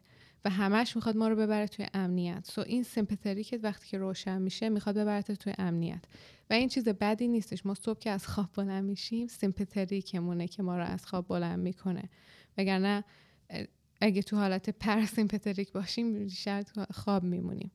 و 0.46 0.50
همش 0.50 0.96
می‌خواد 0.96 1.18
ما 1.18 1.28
رو 1.28 1.36
ببره 1.36 1.68
توی 1.68 1.86
امنیت. 1.94 2.48
so 2.52 2.62
این 2.62 2.84
sympathetic 2.84 3.60
وقتی 3.64 3.88
که 3.88 3.98
روشن 3.98 4.42
میشه 4.42 4.70
می‌خواد 4.70 4.98
ببرت 4.98 5.32
توی 5.32 5.54
امنیت. 5.58 6.04
و 6.50 6.54
این 6.54 6.70
چیز 6.70 6.90
بدی 6.90 7.28
نیستش. 7.28 7.66
ما 7.66 7.74
صبح 7.74 8.00
که 8.00 8.10
از 8.10 8.28
خواب 8.28 8.50
بلند 8.54 8.84
میشیم 8.84 9.28
sympatheticمونه 9.28 10.48
که 10.48 10.64
ما 10.64 10.78
رو 10.78 10.84
از 10.84 11.06
خواب 11.06 11.28
بلند 11.28 11.60
می‌کنه. 11.60 12.10
وگرنه 12.58 13.04
اگه 14.02 14.22
تو 14.22 14.38
حالت 14.38 14.70
parasympathetic 14.70 15.72
باشیم 15.72 16.28
تو 16.64 16.86
خواب 16.94 17.24
میمونیم. 17.24 17.72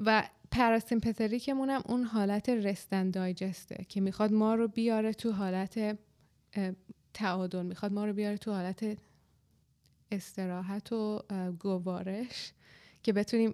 و 0.00 0.28
پراسیمپتریکمون 0.50 1.70
هم 1.70 1.82
اون 1.86 2.04
حالت 2.04 2.48
رستن 2.48 3.10
دایجسته 3.10 3.84
که 3.88 4.00
می‌خواد 4.00 4.32
ما 4.32 4.54
رو 4.54 4.68
بیاره 4.68 5.12
تو 5.12 5.32
حالت 5.32 5.98
تعادل. 7.14 7.62
می‌خواد 7.62 7.92
ما 7.92 8.04
رو 8.04 8.12
بیاره 8.12 8.38
تو 8.38 8.52
حالت 8.52 8.98
استراحت 10.14 10.92
و 10.92 11.22
گوارش 11.58 12.52
که 13.02 13.12
بتونیم 13.12 13.52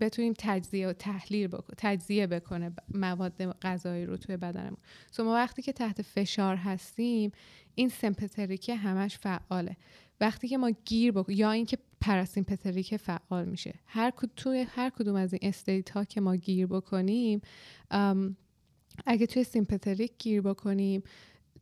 بتونیم 0.00 0.34
تجزیه 0.38 0.88
و 0.88 0.92
تحلیل 0.92 1.46
بکن 1.46 1.74
تجزیه 1.76 2.26
بکنه 2.26 2.72
مواد 2.94 3.44
غذایی 3.62 4.06
رو 4.06 4.16
توی 4.16 4.36
بدنمون. 4.36 4.76
سو 5.10 5.24
ما 5.24 5.34
وقتی 5.34 5.62
که 5.62 5.72
تحت 5.72 6.02
فشار 6.02 6.56
هستیم 6.56 7.32
این 7.74 7.88
سمپتریک 7.88 8.68
همش 8.68 9.18
فعاله. 9.18 9.76
وقتی 10.20 10.48
که 10.48 10.58
ما 10.58 10.70
گیر 10.70 11.12
بکن 11.12 11.32
یا 11.32 11.50
اینکه 11.50 11.78
parasympathetic 12.00 12.96
فعال 12.96 13.44
میشه. 13.44 13.74
هر 13.86 14.10
کد- 14.10 14.30
توی 14.36 14.66
هر 14.68 14.90
کدوم 14.90 15.16
از 15.16 15.32
این 15.32 15.48
state 15.48 15.90
ها 15.90 16.04
که 16.04 16.20
ما 16.20 16.36
گیر 16.36 16.66
بکنیم 16.66 17.40
اگه 19.06 19.26
توی 19.26 19.44
sympathetic 19.44 20.12
گیر 20.18 20.40
بکنیم 20.40 21.02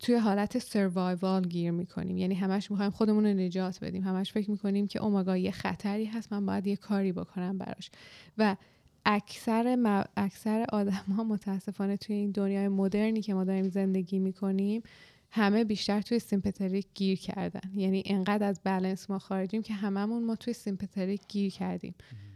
توی 0.02 0.14
حالت 0.14 0.58
survival 0.58 1.42
گیر 1.42 1.70
می‌کنیم. 1.70 2.18
یعنی 2.18 2.34
همش 2.34 2.70
می‌خوایم 2.70 2.90
خودمون 2.90 3.26
رو 3.26 3.32
نجات 3.34 3.84
بدیم. 3.84 4.02
همش 4.02 4.32
فکر 4.32 4.50
می‌کنیم 4.50 4.86
که 4.86 5.02
oh 5.02 5.12
my 5.12 5.22
God 5.22 5.36
یه 5.36 5.50
خطری 5.50 6.04
هست 6.04 6.32
من 6.32 6.46
باید 6.46 6.66
یه 6.66 6.76
کاری 6.76 7.12
بکنم 7.12 7.58
براش. 7.58 7.90
و 8.38 8.56
اکثر 9.06 9.76
م... 9.76 10.04
اکثر 10.16 10.66
آدم 10.72 11.04
ها 11.16 11.24
متاسفانه 11.24 11.96
توی 11.96 12.16
این 12.16 12.30
دنیای 12.30 12.68
مدرنی 12.68 13.22
که 13.22 13.34
ما 13.34 13.44
داریم 13.44 13.68
زندگی 13.68 14.18
می‌کنیم 14.18 14.82
همه 15.30 15.64
بیشتر 15.64 16.00
توی 16.00 16.18
sympathetic 16.18 16.86
گیر 16.94 17.18
کردن. 17.18 17.70
یعنی 17.74 18.02
انقدر 18.06 18.46
از 18.46 18.60
بلنس 18.64 19.10
ما 19.10 19.18
خارجیم 19.18 19.62
که 19.62 19.74
هممون 19.74 20.24
ما 20.24 20.36
توی 20.36 20.54
sympathetic 20.54 21.20
گیر 21.28 21.52
کردیم. 21.52 21.94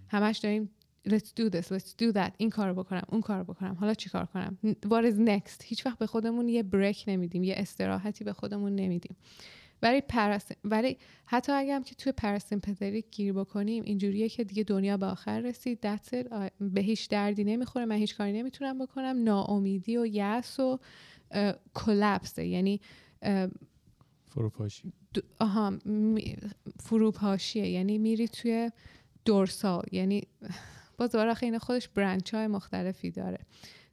همش 0.08 0.38
داریم 0.38 0.70
let's 1.08 1.30
do 1.40 1.50
this 1.50 1.66
let's 1.66 1.92
do 2.02 2.12
that. 2.12 2.30
این 2.36 2.50
کارو 2.50 2.74
بکنم 2.74 3.02
اون 3.08 3.20
کارو 3.20 3.44
بکنم. 3.44 3.74
حالا 3.74 3.94
چی 3.94 4.10
کار 4.10 4.26
کنم؟ 4.26 4.58
What 4.86 5.04
is 5.12 5.28
next? 5.28 5.64
هیچ 5.64 5.86
وقت 5.86 5.98
به 5.98 6.06
خودمون 6.06 6.48
یه 6.48 6.62
break 6.62 7.04
نمیدیم 7.06 7.44
یه 7.44 7.54
استراحتی 7.56 8.24
به 8.24 8.32
خودمون 8.32 8.74
نمیدیم. 8.74 9.16
ولی 9.82 10.00
پرس... 10.00 10.48
ولی 10.64 10.98
حتی 11.26 11.52
اگه 11.52 11.74
هم 11.74 11.82
که 11.82 11.94
توی 11.94 12.12
parasympathetic 12.12 13.06
گیر 13.10 13.32
بکنیم 13.32 13.82
اینجوریه 13.82 14.28
که 14.28 14.44
دیگه 14.44 14.62
دنیا 14.62 14.96
به 14.96 15.06
آخر 15.06 15.40
رسید. 15.40 15.78
That's 15.86 16.08
it. 16.08 16.32
آ- 16.32 16.48
به 16.60 16.80
هیچ 16.80 17.08
دردی 17.08 17.44
نمی‌خوره. 17.44 17.84
من 17.84 17.96
هیچ 17.96 18.16
کاری 18.16 18.32
نمی‌تونم 18.32 18.78
بکنم. 18.78 19.24
ناامیدی 19.24 19.96
و 19.96 20.06
یأس 20.06 20.60
و 20.60 20.78
کلپسه 21.74 22.46
یعنی 22.46 22.80
فروپاشی. 24.28 24.92
آها 25.40 25.78
فروپاشیه. 26.80 27.68
یعنی 27.68 27.98
میری 27.98 28.28
توی 28.28 28.70
دورسال 29.24 29.84
یعنی 29.92 30.22
باز 30.98 31.12
دوباره 31.12 31.36
اینا 31.42 31.58
خودش 31.58 31.88
برنچ 31.88 32.34
های 32.34 32.46
مختلفی 32.46 33.10
داره. 33.10 33.38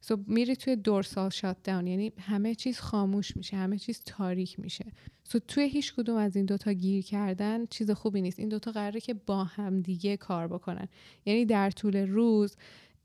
سو 0.02 0.18
میری 0.28 0.56
توی 0.56 0.76
دورسال 0.76 1.30
شات 1.30 1.58
داون 1.64 1.88
یعنی 1.88 2.14
همه 2.20 2.56
چیز 2.56 2.80
خاموش 2.80 3.38
میشه 3.38 3.58
همه 3.58 3.78
چیز 3.78 4.02
تاریک 4.06 4.60
میشه. 4.60 4.86
سو 5.24 5.40
توی 5.40 5.70
هیچ 5.70 5.94
کدوم 5.94 6.16
از 6.16 6.36
این 6.36 6.46
دوتا 6.46 6.74
گیر 6.74 7.04
کردن 7.04 7.66
چیز 7.66 7.92
خوبی 7.92 8.22
نیست. 8.22 8.40
این 8.40 8.50
دوتا 8.50 8.72
قراره 8.72 9.00
که 9.00 9.14
با 9.14 9.44
هم 9.44 9.82
دیگه 9.82 10.18
کار 10.18 10.48
بکنن. 10.48 10.88
یعنی 11.26 11.46
در 11.46 11.72
طول 11.72 11.96
روز 11.96 12.56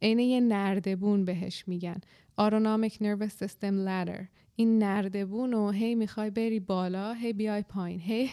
عین 0.03 0.19
یه 0.19 0.41
نردبون 0.41 1.25
بهش 1.25 1.65
میگن. 1.69 2.01
Autonomic 2.41 2.93
nervous 2.93 3.45
system 3.45 3.75
ladder. 3.87 4.25
این 4.57 4.79
نردبون 4.79 5.53
رو 5.53 5.71
هی 5.71 5.95
می‌خوای 5.95 6.31
بری 6.31 6.61
بالا 6.61 7.13
هی 7.13 7.33
بیای 7.33 7.63
پایین. 7.63 8.01
هی 8.01 8.31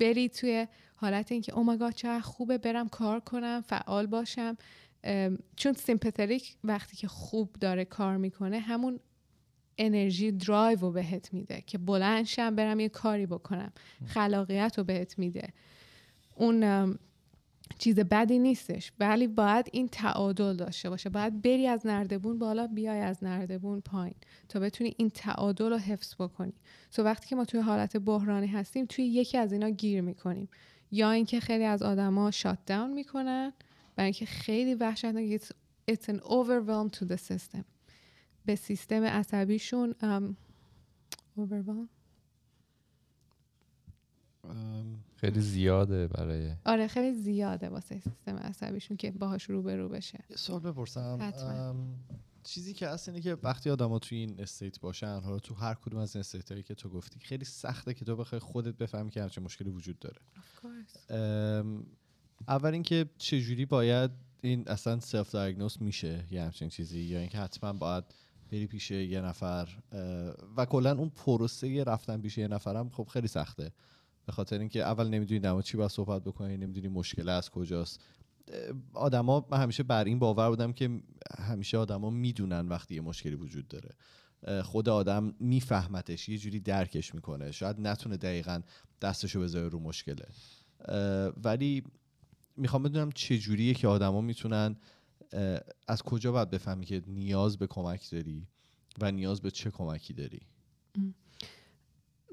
بری 0.00 0.28
توی 0.28 0.66
حالت 0.94 1.32
اینکه 1.32 1.54
oh 1.54 1.64
my 1.64 1.75
God 1.75 1.90
چقدر 1.90 2.20
خوبه 2.20 2.58
برم 2.58 2.88
کار 2.88 3.20
کنم 3.20 3.60
فعال 3.66 4.06
باشم. 4.06 4.56
چون 5.56 5.72
sympathetic 5.72 6.56
وقتی 6.64 6.96
که 6.96 7.08
خوب 7.08 7.56
داره 7.60 7.84
کار 7.84 8.16
می‌کنه 8.16 8.58
همون 8.58 9.00
انرژی 9.78 10.32
درایو 10.32 10.78
رو 10.78 10.92
بهت 10.92 11.32
میده 11.32 11.62
که 11.66 11.78
بلند 11.78 12.24
شم 12.24 12.54
برم 12.54 12.80
یه 12.80 12.88
کاری 12.88 13.26
بکنم. 13.26 13.72
خلاقیت 14.06 14.78
رو 14.78 14.84
بهت 14.84 15.18
میده. 15.18 15.48
اون 16.34 16.98
چیز 17.78 17.98
بدی 17.98 18.38
نیستش. 18.38 18.92
ولی 19.00 19.26
باید 19.26 19.66
این 19.72 19.88
تعادل 19.88 20.56
داشته 20.56 20.90
باشه. 20.90 21.10
باید 21.10 21.42
بری 21.42 21.66
از 21.66 21.86
نردبون 21.86 22.38
بالا 22.38 22.66
بیای 22.66 23.00
از 23.00 23.24
نردبون 23.24 23.80
پایین. 23.80 24.14
تا 24.48 24.60
بتونی 24.60 24.94
این 24.96 25.10
تعادل 25.10 25.70
رو 25.70 25.76
حفظ 25.76 26.14
بکنی. 26.14 26.52
سو 26.90 27.02
وقتی 27.02 27.28
که 27.28 27.36
ما 27.36 27.44
توی 27.44 27.60
حالت 27.60 27.96
بحرانی 27.96 28.46
هستیم 28.46 28.86
توی 28.86 29.04
یکی 29.04 29.38
از 29.38 29.52
اینا 29.52 29.70
گیر 29.70 30.00
می‌کنیم. 30.00 30.48
یا 30.90 31.10
اینکه 31.10 31.40
خیلی 31.40 31.64
از 31.64 31.82
آدما 31.82 32.30
شات 32.30 32.58
داون 32.66 32.92
می‌کنن 32.92 33.52
برای 33.96 34.06
اینکه 34.06 34.26
خیلی 34.26 34.74
وحشتناک 34.74 35.40
it's 35.40 35.50
it's 35.90 36.08
an 36.08 36.20
overwhelm 36.20 36.98
to 36.98 37.04
the 37.04 37.16
system. 37.16 37.64
به 38.46 38.56
سیستم 38.56 39.04
عصبیشون 39.04 39.94
um, 40.00 40.34
overwhelm 41.40 41.88
خیلی 45.16 45.40
زیاده 45.40 46.08
برای 46.08 46.52
آره 46.64 46.86
خیلی 46.86 47.14
زیاده 47.14 47.68
واسه 47.68 48.00
سیستم 48.00 48.36
عصبیشون 48.36 48.96
که 48.96 49.10
باهاش 49.10 49.44
روبرو 49.50 49.88
بشه. 49.88 50.24
یه 50.30 50.36
سوال 50.36 50.60
بپرسم. 50.60 51.32
چیزی 52.44 52.74
که 52.74 52.88
هست 52.88 53.08
اینه 53.08 53.20
که 53.20 53.36
وقتی 53.42 53.70
آدما 53.70 53.98
توی 53.98 54.18
این 54.18 54.40
state 54.40 54.80
باشن 54.80 55.20
حالا 55.20 55.38
تو 55.38 55.54
هر 55.54 55.74
کدوم 55.74 56.00
از 56.00 56.16
این 56.16 56.20
state 56.20 56.52
هایی 56.52 56.62
که 56.62 56.74
تو 56.74 56.88
گفتی 56.88 57.20
خیلی 57.20 57.44
سخته 57.44 57.94
که 57.94 58.04
تو 58.04 58.16
بخوای 58.16 58.38
خودت 58.38 58.74
بفهمی 58.74 59.10
که 59.10 59.22
همچین 59.22 59.44
مشکلی 59.44 59.70
وجود 59.70 59.98
داره. 59.98 60.20
Of 60.34 60.64
course. 60.64 61.12
ام، 61.12 61.86
اول 62.48 62.72
اینکه 62.72 63.06
چجوری 63.18 63.66
باید 63.66 64.10
این 64.42 64.68
اصلا 64.68 65.00
self 65.00 65.34
diagnose 65.34 65.82
میشه 65.82 66.24
یه 66.30 66.42
همچین 66.42 66.68
چیزی 66.68 67.00
یا 67.00 67.18
اینکه 67.18 67.38
حتما 67.38 67.72
باید 67.72 68.04
بری 68.52 68.66
پیش 68.66 68.90
یه 68.90 69.20
نفر 69.20 69.68
و 70.56 70.64
کلا 70.64 70.98
اون 70.98 71.08
پروسه 71.08 71.84
رفتن 71.84 72.20
پیش 72.20 72.38
یه 72.38 72.48
نفرم 72.48 72.88
خب 72.88 73.08
خیلی 73.12 73.28
سخته. 73.28 73.72
به 74.26 74.32
خاطر 74.32 74.58
اینکه 74.58 74.82
اول 74.82 75.08
نمی‌دونی 75.08 75.48
مورد 75.48 75.64
چی 75.64 75.76
باید 75.76 75.90
صحبت 75.90 76.24
بکنی 76.24 76.56
نمی‌دونی 76.56 76.88
مشکل 76.88 77.28
از 77.28 77.50
کجاست. 77.50 78.04
آدما 78.94 79.46
من 79.50 79.58
همیشه 79.58 79.82
بر 79.82 80.04
این 80.04 80.18
باور 80.18 80.48
بودم 80.48 80.72
که 80.72 81.00
همیشه 81.38 81.78
آدما 81.78 82.10
می‌دونن 82.10 82.68
وقتی 82.68 82.94
یه 82.94 83.00
مشکلی 83.00 83.34
وجود 83.34 83.68
داره. 83.68 83.90
خود 84.62 84.88
آدم 84.88 85.34
میفهمتش 85.40 86.28
یه 86.28 86.38
جوری 86.38 86.60
درکش 86.60 87.14
می‌کنه. 87.14 87.50
شاید 87.50 87.80
نتونه 87.80 88.16
دقیقا 88.16 88.60
دستشو 89.02 89.40
بذاره 89.40 89.68
رو 89.68 89.78
مشکله. 89.78 90.26
ولی 91.44 91.82
می‌خوام 92.56 92.82
بدونم 92.82 93.12
چه 93.12 93.38
جوریه 93.38 93.74
که 93.74 93.88
آدما 93.88 94.20
می‌تونن 94.20 94.76
از 95.88 96.02
کجا 96.02 96.32
باید 96.32 96.50
بفهمی 96.50 96.86
که 96.86 97.02
نیاز 97.06 97.58
به 97.58 97.66
کمک 97.66 98.10
داری 98.10 98.46
و 99.00 99.12
نیاز 99.12 99.40
به 99.40 99.50
چه 99.50 99.70
کمکی 99.70 100.14
داری؟ 100.14 100.40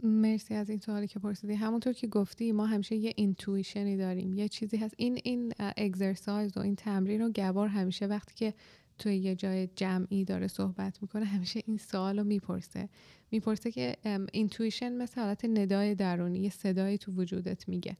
مرسی 0.03 0.53
از 0.53 0.69
این 0.69 0.79
سوالی 0.79 1.07
که 1.07 1.19
پرسیدی. 1.19 1.53
همونطور 1.53 1.93
که 1.93 2.07
گفتی 2.07 2.51
ما 2.51 2.65
همیشه 2.65 2.95
یه 2.95 3.13
intuitionی 3.15 3.97
داریم 3.97 4.33
یه 4.33 4.47
چیزی 4.47 4.77
هست. 4.77 4.93
این 4.97 5.19
این 5.23 5.53
exercise 5.77 6.57
و 6.57 6.59
این 6.59 6.75
تمرین 6.75 7.21
رو 7.21 7.31
گبار 7.35 7.67
همیشه 7.67 8.05
وقتی 8.05 8.35
که 8.35 8.53
توی 8.97 9.17
یه 9.17 9.35
جای 9.35 9.67
جمعی 9.75 10.25
داره 10.25 10.47
صحبت 10.47 11.01
می‌کنه 11.01 11.25
همیشه 11.25 11.63
این 11.67 11.77
سوال 11.77 12.19
رو 12.19 12.23
می‌پرسه. 12.23 12.89
می‌پرسه 13.31 13.71
که 13.71 13.95
intuition 14.31 14.93
مثل 14.93 15.21
حالت 15.21 15.45
ندای 15.45 15.95
درونی 15.95 16.39
یه 16.39 16.49
صدایی 16.49 16.97
تو 16.97 17.11
وجودت 17.11 17.69
میگه. 17.69 17.97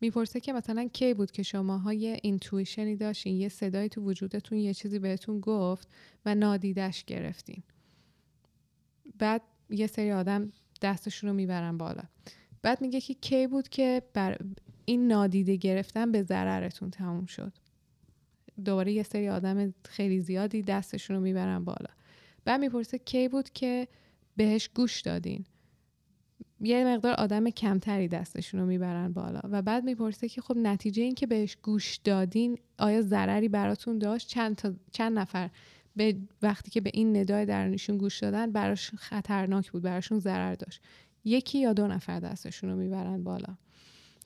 می‌پرسه 0.00 0.40
که 0.40 0.52
مثلا 0.52 0.88
کی 0.92 1.14
بود 1.14 1.30
که 1.30 1.42
شماها 1.42 1.92
یه 1.92 2.16
intuitionی 2.22 2.96
داشتین 2.96 3.36
یه 3.36 3.48
صدایی 3.48 3.88
تو 3.88 4.02
وجودتون 4.02 4.58
یه 4.58 4.74
چیزی 4.74 4.98
بهتون 4.98 5.40
گفت 5.40 5.88
و 6.26 6.34
نادیدش 6.34 7.04
گرفتین. 7.04 7.62
بعد 9.18 9.42
یه 9.70 9.86
سری 9.86 10.12
آدم 10.12 10.52
دستشون 10.82 11.30
رو 11.30 11.36
می‌برن 11.36 11.78
بالا. 11.78 12.02
بعد 12.62 12.80
میگه 12.80 13.00
که 13.00 13.14
کی 13.14 13.46
بود 13.46 13.68
که 13.68 14.02
بر 14.14 14.38
این 14.84 15.08
نادیده 15.08 15.56
گرفتن 15.56 16.12
به 16.12 16.22
ضررتون 16.22 16.90
تموم 16.90 17.26
شد. 17.26 17.52
دوباره 18.64 18.92
یه 18.92 19.02
سری 19.02 19.28
آدم 19.28 19.74
خیلی 19.84 20.20
زیادی 20.20 20.62
دستشون 20.62 21.16
رو 21.16 21.22
می‌برن 21.22 21.64
بالا. 21.64 21.90
بعد 22.44 22.60
می‌پرسه 22.60 22.98
کی 22.98 23.28
بود 23.28 23.50
که 23.50 23.88
بهش 24.36 24.70
گوش 24.74 25.00
دادین. 25.00 25.44
یه 26.60 26.84
مقدار 26.84 27.14
آدم 27.14 27.50
کمتری 27.50 28.08
دستشون 28.08 28.60
رو 28.60 28.66
می‌برن 28.66 29.12
بالا 29.12 29.40
و 29.44 29.62
بعد 29.62 29.84
می‌پرسه 29.84 30.28
که 30.28 30.40
خب 30.40 30.56
نتیجه 30.56 31.02
این 31.02 31.14
که 31.14 31.26
بهش 31.26 31.56
گوش 31.62 31.96
دادین 31.96 32.58
آیا 32.78 33.02
ضرری 33.02 33.48
براتون 33.48 33.98
داشت؟ 33.98 34.28
چند, 34.28 34.56
تا، 34.56 34.72
چند 34.92 35.18
نفر 35.18 35.50
به 35.96 36.16
وقتی 36.42 36.70
که 36.70 36.80
به 36.80 36.90
این 36.94 37.16
ندای 37.16 37.46
درونیشون 37.46 37.98
گوش 37.98 38.18
دادن 38.18 38.52
براش 38.52 38.90
خطرناک 38.90 39.72
بود 39.72 39.82
براشون 39.82 40.18
ضرر 40.18 40.54
داشت. 40.54 40.80
یکی 41.24 41.58
یا 41.58 41.72
دو 41.72 41.86
نفر 41.86 42.20
دستشون 42.20 42.70
رو 42.70 42.76
می‌برن 42.76 43.24
بالا. 43.24 43.56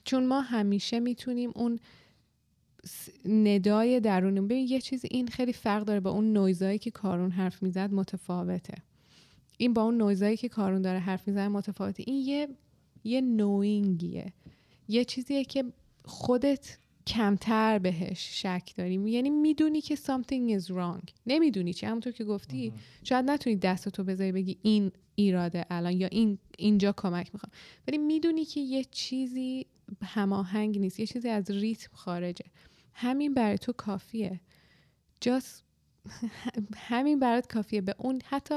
چون 0.03 0.25
ما 0.25 0.41
همیشه 0.41 0.99
می‌تونیم 0.99 1.51
اون 1.55 1.79
ندای 3.25 3.99
درونی 3.99 4.41
ببین 4.41 4.67
یه 4.67 4.81
چیز 4.81 5.05
این 5.11 5.27
خیلی 5.27 5.53
فرق 5.53 5.83
داره 5.83 5.99
با 5.99 6.09
اون 6.09 6.33
نویزایی 6.33 6.79
که 6.79 6.91
کارون 6.91 7.31
حرف 7.31 7.63
می‌زد 7.63 7.93
متفاوته. 7.93 8.73
این 9.57 9.73
با 9.73 9.81
اون 9.83 9.97
نویزایی 9.97 10.37
که 10.37 10.49
کارون 10.49 10.81
داره 10.81 10.99
حرف 10.99 11.27
می‌زنه 11.27 11.47
متفاوته. 11.47 12.03
این 12.07 12.25
یه 12.25 12.47
یه 13.03 13.21
نوینگیه 13.21 14.33
یه 14.87 15.05
چیزیه 15.05 15.43
که 15.43 15.63
خودت 16.05 16.77
کمتر 17.07 17.79
بهش 17.79 18.41
شک 18.41 18.73
داریم 18.77 19.07
یعنی 19.07 19.29
می‌دونی 19.29 19.81
که 19.81 19.95
something 19.95 20.59
is 20.59 20.67
wrong. 20.67 21.11
نمی‌دونی 21.27 21.73
چی. 21.73 21.85
همونطور 21.85 22.13
که 22.13 22.23
گفتی 22.23 22.73
شاید 23.03 23.25
نتونی 23.31 23.55
دستتو 23.55 24.03
بذاری 24.03 24.31
بگی 24.31 24.57
این 24.61 24.91
ایراده 25.15 25.65
الان 25.69 25.93
یا 25.93 26.07
این 26.07 26.37
اینجا 26.57 26.93
کمک 26.97 27.29
می‌خوام. 27.33 27.51
ولی 27.87 27.97
می‌دونی 27.97 28.45
که 28.45 28.59
یه 28.59 28.83
چیزی 28.83 29.65
هماهنگ 30.03 30.79
نیست. 30.79 30.99
یه 30.99 31.05
چیزی 31.05 31.29
از 31.29 31.51
ریتم 31.51 31.89
خارجه. 31.93 32.45
همین 32.93 33.33
برای 33.33 33.57
تو 33.57 33.73
کافیه. 33.73 34.39
just 35.25 35.63
همین 36.89 37.19
برات 37.19 37.47
کافیه. 37.47 37.81
به 37.81 37.95
اون 37.97 38.21
حتی 38.25 38.55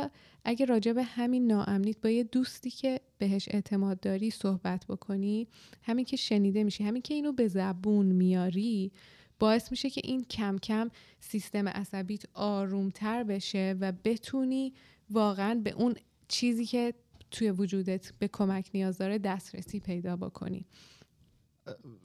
اگه 0.49 0.67
راجع 0.67 0.93
به 0.93 1.03
همین 1.03 1.47
ناامنیت 1.47 2.01
با 2.01 2.11
یه 2.11 2.25
دوستی 2.25 2.71
که 2.71 3.01
بهش 3.19 3.49
اعتماد 3.51 4.01
داری 4.01 4.31
صحبت 4.31 4.87
بکنی 4.87 5.49
همین 5.83 6.05
که 6.05 6.17
شنیده 6.17 6.65
میشی 6.65 6.85
همین 6.85 7.03
که 7.03 7.15
اینو 7.15 7.33
به 7.33 7.49
زبون 7.49 8.07
میاری 8.07 8.93
باعث 9.39 9.71
میشه 9.71 9.91
که 9.91 10.01
این 10.05 10.25
کم 10.25 10.59
کم 10.59 10.91
سیستم 11.21 11.69
عصبیت 11.69 12.23
آرومتر 12.35 13.25
بشه 13.25 13.77
و 13.81 13.93
بتونی 14.05 14.73
واقعا 15.11 15.61
به 15.65 15.71
اون 15.71 15.95
چیزی 16.29 16.67
که 16.67 16.95
توی 17.31 17.51
وجودت 17.51 18.13
به 18.19 18.29
کمک 18.29 18.71
نیاز 18.75 18.99
داره 18.99 19.19
دسترسی 19.19 19.81
پیدا 19.81 20.17
بکنی. 20.17 20.67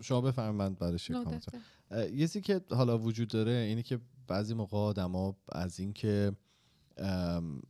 شما 0.02 0.22
بفرمایید 0.22 0.72
من 0.72 0.74
بعدش 0.74 1.10
یه 1.10 2.18
چیزی 2.18 2.42
که 2.42 2.62
حالا 2.70 2.98
وجود 2.98 3.28
داره 3.28 3.52
اینه 3.52 3.84
که 3.84 4.00
بعضی 4.28 4.54
موقع 4.54 4.78
آدما 4.78 5.38
از 5.52 5.80
اینکه 5.80 6.32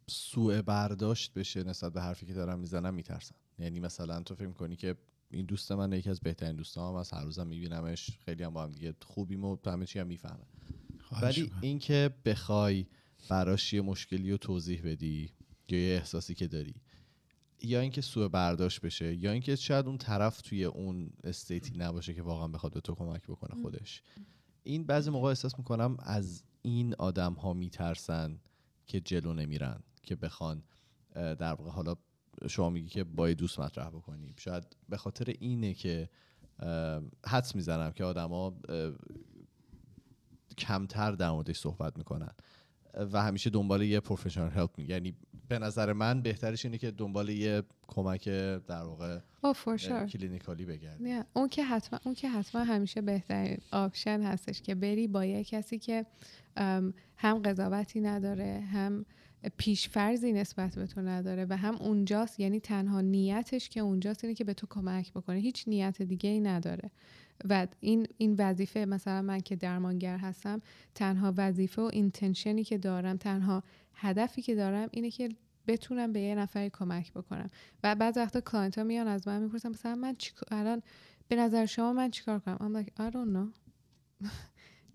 سوء 0.09 0.61
برداشت 0.61 1.33
بشه 1.33 1.63
نسبت 1.63 1.93
به 1.93 2.01
حرفی 2.01 2.25
که 2.25 2.33
دارم 2.33 2.59
می‌زنم 2.59 2.93
میترسن 2.93 3.35
یعنی 3.59 3.79
مثلا 3.79 4.23
تو 4.23 4.35
فکر 4.35 4.51
کنی 4.51 4.75
که 4.75 4.95
این 5.29 5.45
دوست 5.45 5.71
من 5.71 5.93
یکی 5.93 6.09
از 6.09 6.19
بهترین 6.19 6.55
دوستام 6.55 6.95
از 6.95 7.11
هر 7.11 7.23
روزم 7.23 7.47
میبینمش 7.47 8.17
خیلی 8.25 8.43
هم 8.43 8.53
با 8.53 8.63
هم 8.63 8.71
دیگه 8.71 8.95
خوبیم 9.05 9.45
و 9.45 9.57
همه 9.65 9.85
چی 9.85 9.99
هم 9.99 10.07
می‌فهمه. 10.07 10.45
ولی 11.21 11.51
اینکه 11.61 12.13
بخوای 12.25 12.85
براش 13.29 13.73
یه 13.73 13.81
مشکلی 13.81 14.31
رو 14.31 14.37
توضیح 14.37 14.81
بدی 14.85 15.31
یا 15.69 15.79
یه 15.79 15.95
احساسی 15.95 16.33
که 16.33 16.47
داری 16.47 16.75
یا 17.61 17.79
اینکه 17.79 18.01
سوء 18.01 18.27
برداشت 18.27 18.81
بشه 18.81 19.15
یا 19.15 19.31
اینکه 19.31 19.55
شاید 19.55 19.87
اون 19.87 19.97
طرف 19.97 20.41
توی 20.41 20.63
اون 20.63 21.09
استیتی 21.23 21.77
نباشه 21.77 22.13
که 22.13 22.21
واقعا 22.21 22.47
بخواد 22.47 22.73
به 22.73 22.81
تو 22.81 22.95
کمک 22.95 23.23
بکنه 23.23 23.61
خودش. 23.61 24.01
این 24.63 24.83
بعضی 24.83 25.09
موقع 25.09 25.29
احساس 25.29 25.57
می‌کنم 25.57 25.97
از 25.99 26.43
این 26.61 26.95
آدم 26.95 27.33
ها 27.33 27.53
میترسن. 27.53 28.39
که 28.87 28.99
جلو 28.99 29.33
نمیرن 29.33 29.83
که 30.03 30.15
بخوان 30.15 30.63
در 31.13 31.53
واقع 31.53 31.69
حالا 31.69 31.95
شما 32.49 32.69
میگی 32.69 32.89
که 32.89 33.03
با 33.03 33.33
دوست 33.33 33.59
مطرح 33.59 33.89
بکنیم. 33.89 34.33
شاید 34.37 34.63
به 34.89 34.97
خاطر 34.97 35.33
اینه 35.39 35.73
که 35.73 36.09
حدس 37.25 37.55
می‌زنم 37.55 37.91
که 37.91 38.03
آدما 38.03 38.55
کمتر 40.57 41.11
در 41.11 41.31
موردش 41.31 41.57
صحبت 41.57 41.97
می‌کنن. 41.97 42.31
و 43.13 43.21
همیشه 43.23 43.49
دنبال 43.49 43.81
یه 43.81 43.99
professional 43.99 44.49
help 44.49 44.77
می 44.77 44.83
یعنی 44.83 45.15
به 45.47 45.59
نظر 45.59 45.93
من 45.93 46.21
بهترش 46.21 46.65
اینه 46.65 46.77
که 46.77 46.91
دنبال 46.91 47.29
یه 47.29 47.63
کمک 47.87 48.27
در 48.67 48.83
واقع 48.83 49.19
Oh, 49.19 49.53
for 49.53 49.77
sure. 49.81 50.11
clinicalی 50.11 50.65
بگردی 50.65 51.03
نه 51.03 51.25
اون 51.33 51.49
که 51.49 51.63
حتما 51.63 51.99
اون 52.03 52.15
که 52.15 52.29
حتما 52.29 52.63
همیشه 52.63 53.01
بهترین 53.01 53.57
option 53.71 54.21
هستش 54.21 54.61
که 54.61 54.75
بری 54.75 55.07
با 55.07 55.25
یه 55.25 55.43
کسی 55.43 55.79
که 55.79 56.05
هم 57.17 57.39
قضاوتی 57.43 58.01
نداره 58.01 58.63
هم 58.71 59.05
پیشفرزی 59.57 60.33
نسبت 60.33 60.75
به 60.75 60.87
تو 60.87 61.01
نداره 61.01 61.45
و 61.49 61.57
هم 61.57 61.75
اونجاست 61.75 62.39
یعنی 62.39 62.59
تنها 62.59 63.01
نیتش 63.01 63.69
که 63.69 63.79
اونجاست 63.79 64.23
اینه 64.23 64.35
که 64.35 64.43
به 64.43 64.53
تو 64.53 64.67
کمک 64.67 65.11
بکنه. 65.13 65.39
هیچ 65.39 65.63
نیت 65.67 66.01
دیگه 66.01 66.29
ای 66.29 66.39
نداره. 66.39 66.91
و 67.49 67.67
این 67.79 68.07
این 68.17 68.35
وظیفه 68.37 68.85
مثلا 68.85 69.21
من 69.21 69.39
که 69.39 69.55
درمانگر 69.55 70.17
هستم 70.17 70.61
تنها 70.95 71.33
وظیفه 71.37 71.81
و 71.81 71.89
intentionی 71.93 72.63
که 72.63 72.77
دارم 72.77 73.17
تنها 73.17 73.63
هدفی 73.93 74.41
که 74.41 74.55
دارم 74.55 74.89
اینه 74.91 75.11
که 75.11 75.29
بتونم 75.67 76.13
به 76.13 76.19
یه 76.19 76.35
نفری 76.35 76.69
کمک 76.69 77.13
بکنم. 77.13 77.49
و 77.83 77.95
بعض 77.95 78.17
وقتا 78.17 78.41
client 78.41 78.77
ها 78.77 78.83
میان 78.83 79.07
از 79.07 79.27
من 79.27 79.41
می‌پرسن 79.41 79.69
مثلا 79.69 79.95
من 79.95 80.15
چی 80.15 80.31
الان 80.51 80.81
به 81.27 81.35
نظر 81.35 81.65
شما 81.65 81.93
من 81.93 82.11
چیکار 82.11 82.39
کنم؟ 82.39 82.57
I'm 82.57 82.83
like 82.83 82.89
I 83.01 83.09
don't 83.13 83.33
know. 83.35 83.59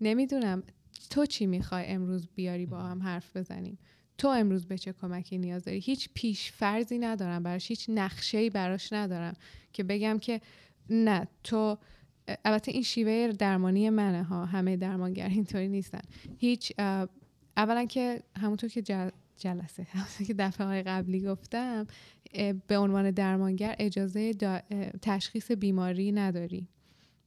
نمی‌دونم. 0.01 0.63
تو 1.09 1.25
چی 1.25 1.45
می‌خوای 1.45 1.85
امروز 1.87 2.27
بیاری 2.35 2.65
با 2.65 2.79
هم 2.79 3.03
حرف 3.03 3.37
بزنیم؟ 3.37 3.77
تو 4.17 4.27
امروز 4.27 4.65
به 4.65 4.77
چه 4.77 4.93
کمکی 4.93 5.37
نیاز 5.37 5.63
داری؟ 5.63 5.79
هیچ 5.79 6.09
پیش 6.13 6.51
فرضی 6.51 6.99
ندارم 6.99 7.43
براش 7.43 7.69
هیچ 7.69 7.85
نقشه 7.89 8.49
براش 8.49 8.93
ندارم 8.93 9.33
که 9.73 9.83
بگم 9.83 10.19
که 10.19 10.41
نه 10.89 11.27
تو 11.43 11.77
البته 12.45 12.71
این 12.71 12.83
شیوه 12.83 13.31
درمانی 13.39 13.89
منه 13.89 14.23
ها 14.23 14.45
همه 14.45 14.77
درمانگر 14.77 15.29
اینطوری 15.29 15.67
نیستن. 15.67 16.01
هیچ 16.37 16.73
اولا 17.57 17.85
که 17.85 18.23
همونطور 18.37 18.69
که 18.69 18.81
جل... 18.81 19.09
جلسه 19.37 19.83
همونطور 19.83 20.27
که 20.27 20.33
دفعه 20.33 20.67
های 20.67 20.83
قبلی 20.83 21.21
گفتم 21.21 21.87
به 22.67 22.77
عنوان 22.77 23.11
درمانگر 23.11 23.75
اجازه 23.79 24.33
دا- 24.33 24.97
تشخیص 25.01 25.51
بیماری 25.51 26.11
نداری. 26.11 26.67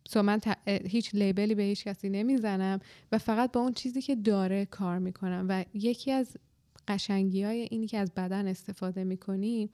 سو 0.09 0.23
من 0.23 0.39
ت- 0.39 0.59
هیچ 0.69 1.15
لیبلی 1.15 1.55
به 1.55 1.63
هیچ 1.63 1.85
کسی 1.85 2.09
نمی‌زنم 2.09 2.79
و 3.13 3.19
فقط 3.19 3.53
با 3.53 3.61
اون 3.61 3.73
چیزی 3.73 4.03
که 4.03 4.17
داره 4.17 4.65
کار 4.65 4.99
می‌کنم. 4.99 5.47
و 5.49 5.65
یکی 5.75 6.13
از 6.13 6.37
قشنگی 6.89 7.43
های 7.43 7.69
اینی 7.71 7.87
که 7.87 7.99
از 7.99 8.13
بدن 8.17 8.49
استفاده 8.49 9.05
می‌کنی 9.05 9.71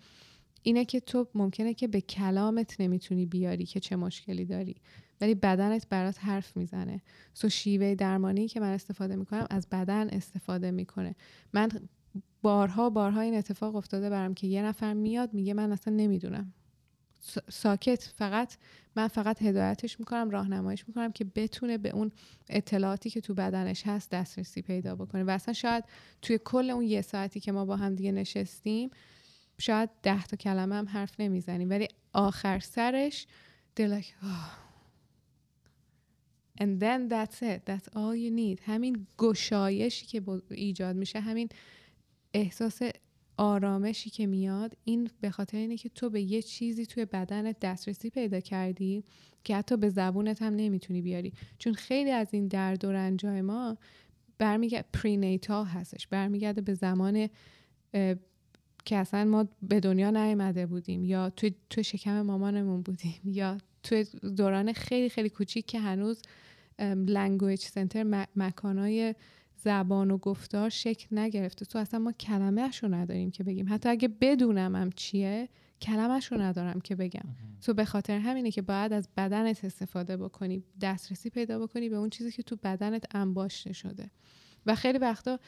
اینه 0.62 0.84
که 0.84 1.00
تو 1.00 1.26
ممکنه 1.34 1.74
که 1.74 1.88
به 1.88 2.00
کلامت 2.00 2.80
نمی‌تونی 2.80 3.26
بیاری 3.26 3.66
که 3.66 3.80
چه 3.80 3.96
مشکلی 3.96 4.44
داری 4.44 4.76
ولی 5.20 5.34
بدنت 5.34 5.88
برات 5.88 6.24
حرف 6.24 6.56
می‌زنه. 6.56 7.02
سو 7.34 7.48
شیوه 7.48 7.94
درمانی 7.94 8.48
که 8.48 8.60
من 8.60 8.72
استفاده 8.72 9.16
می‌کنم 9.16 9.46
از 9.50 9.66
بدن 9.72 10.08
استفاده 10.08 10.70
می‌کنه. 10.70 11.14
من 11.52 11.68
بارها 12.42 12.90
بارها 12.90 13.20
این 13.20 13.34
اتفاق 13.34 13.76
افتاده 13.76 14.10
برام 14.10 14.34
که 14.34 14.46
یه 14.46 14.62
نفر 14.62 14.94
میاد 14.94 15.34
میگه 15.34 15.54
من 15.54 15.72
اصلا 15.72 15.94
نمی‌دونم. 15.94 16.52
ساکت 17.48 18.02
فقط 18.02 18.56
من 18.96 19.08
فقط 19.08 19.42
هدایتش 19.42 20.00
می‌کنم 20.00 20.30
راهنماییش 20.30 20.88
می‌کنم 20.88 21.12
که 21.12 21.24
بتونه 21.24 21.78
به 21.78 21.90
اون 21.90 22.12
اطلاعاتی 22.48 23.10
که 23.10 23.20
تو 23.20 23.34
بدنش 23.34 23.86
هست 23.86 24.10
دسترسی 24.10 24.62
پیدا 24.62 24.94
بکنه. 24.94 25.24
و 25.24 25.30
اصلا 25.30 25.54
شاید 25.54 25.84
توی 26.22 26.38
کل 26.44 26.70
اون 26.70 26.84
یه 26.84 27.02
ساعتی 27.02 27.40
که 27.40 27.52
ما 27.52 27.64
با 27.64 27.76
هم 27.76 27.94
دیگه 27.94 28.12
نشستیم 28.12 28.90
شاید 29.58 29.90
ده 30.02 30.24
تا 30.24 30.36
کلمه 30.36 30.74
هم 30.74 30.88
حرف 30.88 31.20
نمی‌زنیم. 31.20 31.70
ولی 31.70 31.88
آخر 32.12 32.58
سرش 32.58 33.26
they're 33.80 34.00
like 34.00 34.24
"Oh." 34.24 34.68
and 36.60 36.80
then 36.80 37.08
that's 37.08 37.42
it. 37.42 37.60
That's 37.70 37.88
all 37.94 38.14
you 38.14 38.30
need. 38.30 38.60
همین 38.62 39.06
گشایشی 39.18 40.06
که 40.06 40.22
ایجاد 40.50 40.96
میشه 40.96 41.20
همین 41.20 41.48
احساس 42.34 42.80
آرامشی 43.38 44.10
که 44.10 44.26
میاد 44.26 44.76
این 44.84 45.10
به 45.20 45.30
خاطر 45.30 45.58
اینه 45.58 45.76
که 45.76 45.88
تو 45.88 46.10
به 46.10 46.20
یه 46.20 46.42
چیزی 46.42 46.86
توی 46.86 47.04
بدنت 47.04 47.60
دسترسی 47.60 48.10
پیدا 48.10 48.40
کردی 48.40 49.04
که 49.44 49.56
حتی 49.56 49.76
به 49.76 49.88
زبونت 49.88 50.42
هم 50.42 50.54
نمی‌تونی 50.56 51.02
بیاری. 51.02 51.32
چون 51.58 51.74
خیلی 51.74 52.10
از 52.10 52.28
این 52.30 52.48
درد 52.48 52.84
و 52.84 52.92
رنجای 52.92 53.40
ما 53.40 53.76
برمیگرد 54.38 54.84
prenatal 54.92 55.64
هستش. 55.64 56.06
برمیگرده 56.06 56.60
به 56.60 56.74
زمان 56.74 57.28
که 58.84 58.96
اصلا 58.96 59.24
ما 59.24 59.48
به 59.62 59.80
دنیا 59.80 60.10
نیامده 60.10 60.66
بودیم 60.66 61.04
یا 61.04 61.30
توی 61.30 61.54
تو 61.70 61.82
شکم 61.82 62.22
مامانمون 62.22 62.82
بودیم 62.82 63.20
یا 63.24 63.58
توی 63.82 64.04
دوران 64.36 64.72
خیلی 64.72 65.08
خیلی 65.08 65.28
کوچیک 65.28 65.66
که 65.66 65.80
هنوز 65.80 66.22
language 67.06 67.60
center 67.60 68.26
مکانای 68.36 69.14
زبان 69.64 70.10
و 70.10 70.18
گفتار 70.18 70.68
شکل 70.68 71.18
نگرفته. 71.18 71.64
تو 71.64 71.78
اصلا 71.78 72.00
ما 72.00 72.12
کلمهش 72.12 72.82
رو 72.82 72.94
نداریم 72.94 73.30
که 73.30 73.44
بگیم. 73.44 73.66
حتی 73.68 73.88
اگه 73.88 74.08
بدونم 74.08 74.76
هم 74.76 74.90
چیه 74.92 75.48
کلمش 75.80 76.32
رو 76.32 76.40
ندارم 76.40 76.80
که 76.80 76.94
بگم. 76.94 77.28
تو 77.60 77.74
به 77.74 77.84
خاطر 77.84 78.18
همینه 78.18 78.50
که 78.50 78.62
باید 78.62 78.92
از 78.92 79.08
بدنت 79.16 79.64
استفاده 79.64 80.16
بکنی 80.16 80.62
دسترسی 80.80 81.30
پیدا 81.30 81.58
بکنی 81.58 81.88
به 81.88 81.96
اون 81.96 82.10
چیزی 82.10 82.32
که 82.32 82.42
تو 82.42 82.56
بدنت 82.62 83.16
انباشته 83.16 83.72
شده. 83.72 84.10
و 84.66 84.74
خیلی 84.74 84.98
وقتا 84.98 85.38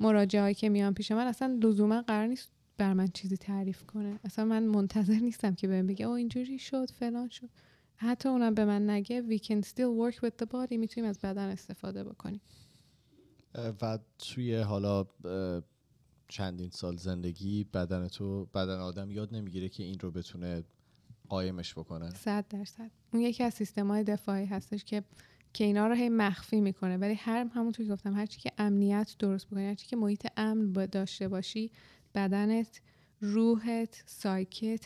مراجعهایی 0.00 0.54
که 0.54 0.68
میان 0.68 0.94
پیش 0.94 1.12
من 1.12 1.26
اصلا 1.26 1.58
لزوما 1.62 2.02
قرار 2.02 2.26
نیست 2.26 2.50
بر 2.78 2.92
من 2.92 3.06
چیزی 3.06 3.36
تعریف 3.36 3.84
کنه. 3.84 4.18
اصلا 4.24 4.44
من 4.44 4.62
منتظر 4.62 5.18
نیستم 5.18 5.54
که 5.54 5.68
بهم 5.68 5.86
بگه 5.86 6.06
او 6.06 6.12
اینجوری 6.12 6.58
شد 6.58 6.90
فلان 6.90 7.28
شد. 7.28 7.48
حتی 7.96 8.28
اونم 8.28 8.54
به 8.54 8.64
من 8.64 8.90
نگه 8.90 9.22
we 9.30 9.38
can 9.38 9.62
still 9.66 10.12
work 10.12 10.14
with 10.14 10.44
the 10.44 10.46
body. 10.46 10.72
می‌تونیم 10.72 11.10
از 11.10 11.18
بدن 11.18 11.48
استفاده 11.48 12.04
بکنیم. 12.04 12.40
و 13.54 13.98
توی 14.18 14.56
حالا 14.56 15.06
چندین 16.28 16.70
سال 16.70 16.96
زندگی 16.96 17.64
بدن 17.64 18.08
تو 18.08 18.44
بدن 18.44 18.78
آدم 18.78 19.10
یاد 19.10 19.34
نمی‌گیره 19.34 19.68
که 19.68 19.82
این 19.82 19.98
رو 19.98 20.10
بتونه 20.10 20.64
قایمش 21.28 21.74
بکنه. 21.74 22.10
صد 22.10 22.48
درصد. 22.48 22.90
اون 23.12 23.22
یکی 23.22 23.44
از 23.44 23.54
سیستم 23.54 23.88
های 23.88 24.04
دفاعی 24.04 24.44
هستش 24.46 24.84
که 24.84 25.04
که 25.52 25.64
اینا 25.64 25.86
رو 25.86 25.94
هی 25.94 26.08
مخفی 26.08 26.60
می‌کنه. 26.60 26.96
ولی 26.96 27.14
هر 27.14 27.46
همونطور 27.46 27.86
که 27.86 27.92
گفتم 27.92 28.14
هرچی 28.14 28.40
که 28.40 28.52
امنیت 28.58 29.16
درست 29.18 29.46
بکنی 29.46 29.66
هرچی 29.66 29.86
که 29.86 29.96
محیط 29.96 30.26
امن 30.36 30.72
داشته 30.72 31.28
باشی 31.28 31.70
بدنت 32.14 32.80
روحت 33.20 34.02
سایکت 34.06 34.84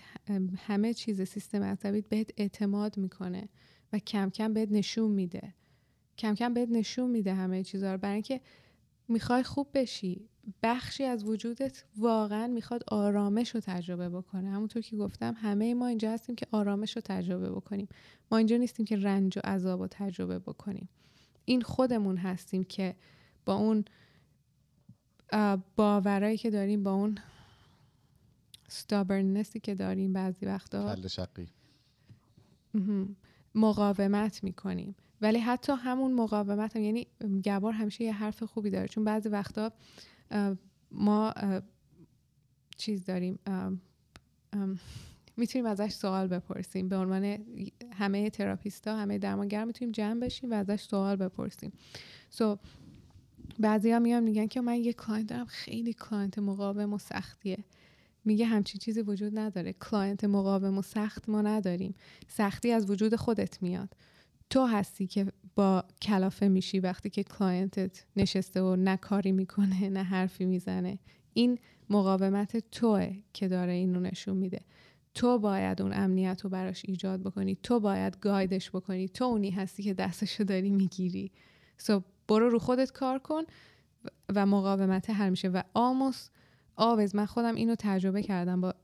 همه 0.57 0.95
چیز 0.95 1.23
سیستم 1.23 1.63
عصبیت 1.63 2.09
بهت 2.09 2.31
اعتماد 2.37 2.97
می‌کنه 2.97 3.49
و 3.93 3.99
کم 3.99 4.31
کم 4.31 4.53
بهت 4.53 4.69
نشون 4.71 5.11
میده. 5.11 5.55
کم 6.23 6.35
کم 6.35 6.55
بهت 6.55 6.69
نشون 6.69 7.11
میده 7.11 7.35
همه 7.35 7.63
چیزها 7.63 7.93
رو. 7.93 7.99
برای 7.99 8.15
اینکه 8.15 8.41
می‌خوای 9.09 9.43
خوب 9.43 9.69
بشی 9.75 10.29
بخشی 10.63 11.05
از 11.05 11.25
وجودت 11.25 11.85
واقعا 11.97 12.47
می‌خواد 12.47 12.85
آرامش 12.89 13.55
رو 13.55 13.61
تجربه 13.61 14.09
بکنه. 14.09 14.51
همونطور 14.51 14.83
که 14.83 14.97
گفتم 14.97 15.35
همه 15.39 15.75
ما 15.75 15.87
اینجا 15.87 16.13
هستیم 16.13 16.35
که 16.35 16.47
آرامش 16.51 16.97
رو 16.97 17.03
تجربه 17.05 17.51
بکنیم. 17.51 17.89
ما 18.31 18.39
اینجا 18.39 18.57
نیستیم 18.57 18.87
که 18.87 18.97
رنج 18.97 19.39
و 19.39 19.41
عذاب 19.45 19.81
رو 19.81 19.89
تجربه 19.91 20.39
بکنیم. 20.39 20.89
این 21.45 21.63
خودمون 21.63 22.17
هستیم 22.17 22.65
که 22.65 22.97
با 23.45 23.55
اون 23.55 23.85
باورایی 25.77 26.37
که 26.37 26.51
داریم 26.51 26.83
با 26.83 26.93
اون 26.93 27.19
stubbornnessی 28.69 29.61
که 29.63 29.75
داریم 29.75 30.13
بعضی 30.13 30.47
وقتا. 30.47 30.89
مقاومت 33.55 34.45
می‌کنیم. 34.45 34.95
ولی 35.23 35.39
حتی 35.39 35.73
همون 35.73 36.13
مقاومت 36.13 36.77
هم 36.77 36.83
یعنی 36.83 37.07
گبار 37.45 37.73
همیشه 37.73 38.05
یه 38.05 38.13
حرف 38.13 38.43
خوبی 38.43 38.71
داره. 38.71 38.89
چون 38.89 39.05
بعضی 39.05 39.29
وقتا 39.29 39.73
ما 40.91 41.35
چیز 42.77 43.05
داریم 43.05 43.39
می‌تونیم 45.37 45.67
ازش 45.67 45.93
سوال 45.93 46.27
بپرسیم. 46.27 46.89
به 46.89 46.97
عنوان 46.97 47.39
همه 47.93 48.31
تراپیستا 48.31 48.97
همه 48.97 49.19
درمانگر 49.19 49.65
می‌تونیم 49.65 49.93
جمع 49.93 50.21
بشیم 50.21 50.51
و 50.51 50.55
ازش 50.55 50.83
سوال 50.83 51.17
بپرسیم. 51.17 51.73
so 52.31 52.59
بعضی 53.59 53.91
ها 53.91 53.99
میان 53.99 54.23
میگن 54.23 54.47
که 54.47 54.61
من 54.61 54.77
یه 54.77 54.93
client 54.93 55.29
دارم 55.29 55.47
خیلی 55.47 55.93
client 55.93 56.39
مقاوم 56.39 56.93
و 56.93 56.99
سختیه. 56.99 57.65
میگه 58.25 58.47
همچین 58.47 58.79
چیزی 58.79 59.03
وجود 59.03 59.39
نداره. 59.39 59.73
client 59.73 60.25
مقاوم 60.25 60.79
و 60.79 60.83
سخت 60.83 61.29
ما 61.29 61.43
نداریم. 61.43 61.95
سختی 62.29 62.73
از 62.73 62.91
وجود 62.91 63.17
خودت 63.17 63.63
میاد. 63.63 63.97
تو 64.53 64.67
هستی 64.67 65.07
که 65.07 65.27
با 65.55 65.85
کلافه 66.03 66.49
میشی 66.49 66.81
وقتی 66.81 67.11
که 67.11 67.23
clientت 67.23 68.05
نشسته 68.17 68.63
و 68.63 68.77
نه 68.77 68.97
کاری 68.97 69.33
می‌کنه 69.33 69.89
نه 69.89 70.03
حرفی 70.03 70.45
می‌زنه. 70.45 70.99
این 71.35 71.59
مقاومت 71.91 72.57
توه 72.71 73.17
که 73.33 73.49
داره 73.49 73.73
اینو 73.73 74.01
نشون 74.01 74.37
میده. 74.37 74.61
تو 75.15 75.39
باید 75.39 75.83
اون 75.83 75.93
امنیت 75.93 76.41
رو 76.41 76.51
براش 76.51 76.83
ایجاد 76.85 77.21
بکنی. 77.21 77.59
تو 77.63 77.81
باید 77.81 78.19
guideش 78.21 78.71
بکنی. 78.71 79.09
تو 79.09 79.25
اونی 79.25 79.51
هستی 79.51 79.83
که 79.83 79.95
دستشو 79.95 80.45
داری 80.45 80.71
می‌گیری. 80.71 81.33
so 81.79 82.03
برو 82.29 82.49
رو 82.49 82.59
خودت 82.59 82.93
کار 82.93 83.19
کن 83.19 83.43
و 84.35 84.47
مقاومت 84.47 85.11
حل 85.11 85.31
میشه. 85.31 85.49
و 85.49 85.63
آموس 85.75 86.29
آوز 86.77 87.15
من 87.15 87.27
خودم 87.27 87.55
اینو 87.55 87.75
تجربه 87.79 88.23
کردم 88.23 88.61
با 88.61 88.75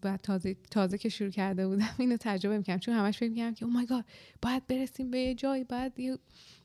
بعد 0.00 0.20
تازه 0.20 0.56
تازه 0.70 0.98
که 0.98 1.08
شروع 1.08 1.30
کرده 1.30 1.68
بودم 1.68 1.94
اینو 1.98 2.16
تجربه 2.20 2.58
می‌کردم. 2.58 2.80
چون 2.80 2.94
همش 2.94 3.18
فکر 3.18 3.30
می‌کردم 3.30 3.54
که 3.54 3.64
oh 3.64 3.72
my 3.72 3.86
God 3.86 4.04
باید 4.42 4.66
برسیم 4.66 5.10
به 5.10 5.18
یه 5.18 5.34
جایی 5.34 5.64
باید 5.64 6.00
یه, 6.00 6.18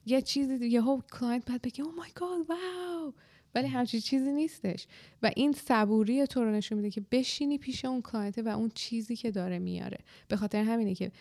یه 0.06 0.22
چیزی 0.22 0.68
یه 0.68 0.82
هو 0.82 1.02
client 1.12 1.48
باید 1.50 1.62
بگه 1.62 1.84
oh 1.84 1.92
my 1.96 2.10
God 2.16 2.50
wow 2.50 3.14
ولی 3.56 3.68
همچین 3.68 4.00
چیزی 4.00 4.32
نیستش. 4.32 4.88
و 5.24 5.32
این 5.36 5.54
صبوری 5.54 6.28
تو 6.28 6.44
رو 6.44 6.52
نشون 6.52 6.78
میده 6.78 6.90
که 6.90 7.02
بشینی 7.12 7.58
پیش 7.58 7.86
اون 7.86 8.02
client 8.02 8.38
و 8.38 8.48
اون 8.48 8.72
چیزی 8.76 9.16
که 9.16 9.32
داره 9.32 9.60
میاره. 9.60 9.98
به 10.28 10.36
خاطر 10.36 10.64
همینه 10.64 10.96
که 10.96 11.12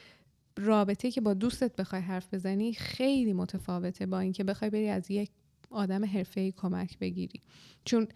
رابطه 0.56 1.10
که 1.10 1.20
با 1.20 1.34
دوستت 1.34 1.76
بخوای 1.76 2.02
حرف 2.02 2.34
بزنی 2.34 2.72
خیلی 2.72 3.32
متفاوته 3.32 4.06
با 4.06 4.20
اینکه 4.20 4.44
بخوای 4.44 4.70
بری 4.70 4.88
از 4.88 5.10
یک 5.10 5.30
آدم 5.70 6.04
حرفه‌ای 6.04 6.52
کمک 6.52 6.98
بگیری. 6.98 7.40
چون 7.84 8.08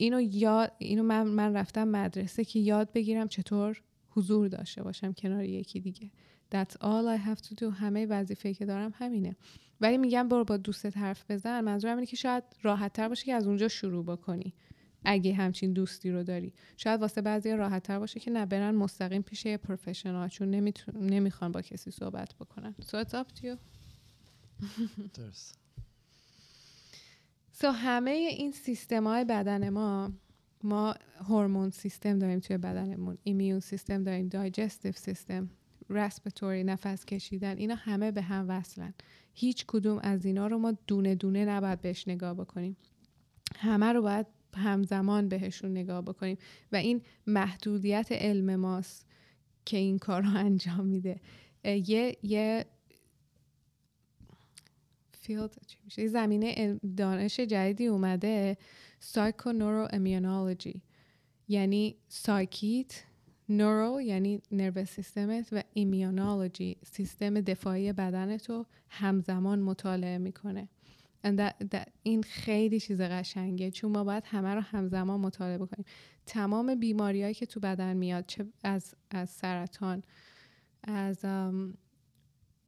اینو 0.00 0.20
یاد 0.20 0.72
اینو 0.78 1.02
من 1.02 1.22
من 1.22 1.56
رفتم 1.56 1.88
مدرسه 1.88 2.44
که 2.44 2.58
یاد 2.58 2.92
بگیرم 2.92 3.28
چطور 3.28 3.82
حضور 4.10 4.48
داشته 4.48 4.82
باشم 4.82 5.12
کنار 5.12 5.44
یکی 5.44 5.80
دیگه. 5.80 6.10
That's 6.54 6.72
all 6.72 7.18
I 7.18 7.28
have 7.28 7.40
to 7.40 7.54
do. 7.54 7.62
همه 7.62 8.06
وظیفه 8.06 8.54
که 8.54 8.66
دارم 8.66 8.92
همینه. 8.94 9.36
ولی 9.80 9.98
میگم 9.98 10.28
برو 10.28 10.44
با 10.44 10.56
دوستت 10.56 10.96
حرف 10.96 11.30
بزن. 11.30 11.60
منظورم 11.60 11.96
اینه 11.96 12.06
که 12.06 12.16
شاید 12.16 12.44
راحت 12.62 12.92
تر 12.92 13.08
باشه 13.08 13.24
که 13.24 13.34
از 13.34 13.46
اونجا 13.46 13.68
شروع 13.68 14.04
بکنی. 14.04 14.54
اگه 15.04 15.34
همچین 15.34 15.72
دوستی 15.72 16.10
رو 16.10 16.22
داری. 16.22 16.52
شاید 16.76 17.00
واسه 17.00 17.20
بعضی 17.20 17.52
راحت 17.52 17.82
تر 17.82 17.98
باشه 17.98 18.20
که 18.20 18.30
نه 18.30 18.46
برن 18.46 18.74
مستقیم 18.74 19.22
پیش 19.22 19.46
یه 19.46 19.56
پروفشنال 19.56 20.28
چون 20.28 20.50
نمیتون 20.50 21.06
نمی‌خوان 21.06 21.52
با 21.52 21.62
کسی 21.62 21.90
صحبت 21.90 22.34
بکنن. 22.34 22.74
So 22.80 23.04
it's 23.04 23.14
up 23.14 23.40
to 23.40 23.42
you. 23.42 23.56
درست 25.14 25.59
سو 27.60 27.70
همه 27.70 28.10
این 28.10 28.52
سیستم 28.52 29.06
های 29.06 29.24
بدن 29.24 29.68
ما 29.68 30.12
ما 30.62 30.94
هورمون 31.28 31.70
سیستم 31.70 32.18
داریم 32.18 32.40
توی 32.40 32.58
بدنمون 32.58 33.18
ایمیون 33.24 33.60
سیستم 33.60 34.02
داریم 34.02 34.28
دایجستیو 34.28 34.92
سیستم 34.92 35.50
رسپتوری 35.90 36.64
نفس 36.64 37.04
کشیدن 37.04 37.56
اینا 37.56 37.74
همه 37.74 38.10
به 38.10 38.22
هم 38.22 38.46
وصلن. 38.48 38.94
هیچ 39.34 39.64
کدوم 39.68 39.98
از 40.02 40.24
اینا 40.24 40.46
رو 40.46 40.58
ما 40.58 40.72
دونه 40.86 41.14
دونه 41.14 41.44
نباید 41.44 41.80
بهش 41.80 42.08
نگاه 42.08 42.34
بکنیم. 42.34 42.76
همه 43.56 43.92
رو 43.92 44.02
باید 44.02 44.26
همزمان 44.56 45.28
بهشون 45.28 45.70
نگاه 45.70 46.02
بکنیم. 46.02 46.38
و 46.72 46.76
این 46.76 47.02
محدودیت 47.26 48.12
علم 48.12 48.56
ماست 48.56 49.06
که 49.64 49.76
این 49.76 49.98
کار 49.98 50.22
رو 50.22 50.36
انجام 50.36 50.86
میده. 50.86 51.20
یه 51.64 52.16
یه 52.22 52.66
field 55.20 55.56
میشه؟ 55.84 56.06
زمینه 56.06 56.80
دانش 56.96 57.40
جدیدی 57.40 57.86
اومده 57.86 58.56
psychoimmunology 59.00 60.82
یعنی 61.48 61.96
psyche 62.08 62.89
ت 62.89 63.02
neuro 63.48 64.00
یعنی 64.00 64.42
nervous 64.52 64.90
system 64.90 65.40
ت 65.40 65.48
و 65.52 65.62
immunology 65.74 66.76
سیستم 66.84 67.40
دفاعی 67.40 67.92
بدنت 67.92 68.50
رو 68.50 68.66
همزمان 68.88 69.60
مطالعه 69.60 70.18
می‌کنه. 70.18 70.68
That- 71.24 71.64
that- 71.74 71.90
این 72.02 72.22
خیلی 72.22 72.80
چیز 72.80 73.00
قشنگه. 73.00 73.70
چون 73.70 73.92
ما 73.92 74.04
باید 74.04 74.22
همه 74.26 74.54
رو 74.54 74.60
همزمان 74.60 75.20
مطالعه 75.20 75.58
بکنیم. 75.58 75.84
تمام 76.26 76.74
بیماریهایی 76.74 77.34
که 77.34 77.46
تو 77.46 77.60
بدن 77.60 77.96
میاد 77.96 78.24
چه 78.26 78.46
از, 78.64 78.94
از 79.10 79.30
سرطان 79.30 80.02
از 80.82 81.24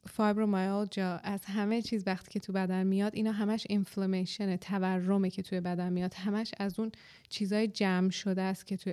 فایبرومایالجا 0.07 1.17
از 1.17 1.45
همه 1.45 1.83
چیز 1.83 2.03
وقتی 2.07 2.31
که 2.31 2.41
تو 2.41 2.53
بدن 2.53 2.87
میاد 2.87 3.15
اینا 3.15 3.33
همش 3.33 3.67
اینفلمیشن 3.69 4.57
تورمه 4.57 5.31
که 5.31 5.43
توی 5.43 5.61
بدن 5.61 5.93
میاد. 5.93 6.15
همش 6.15 6.53
از 6.59 6.81
اون 6.81 6.93
چیزای 7.29 7.69
جمع 7.69 8.11
شده 8.11 8.43
است 8.43 8.67
که 8.67 8.77
توی 8.77 8.93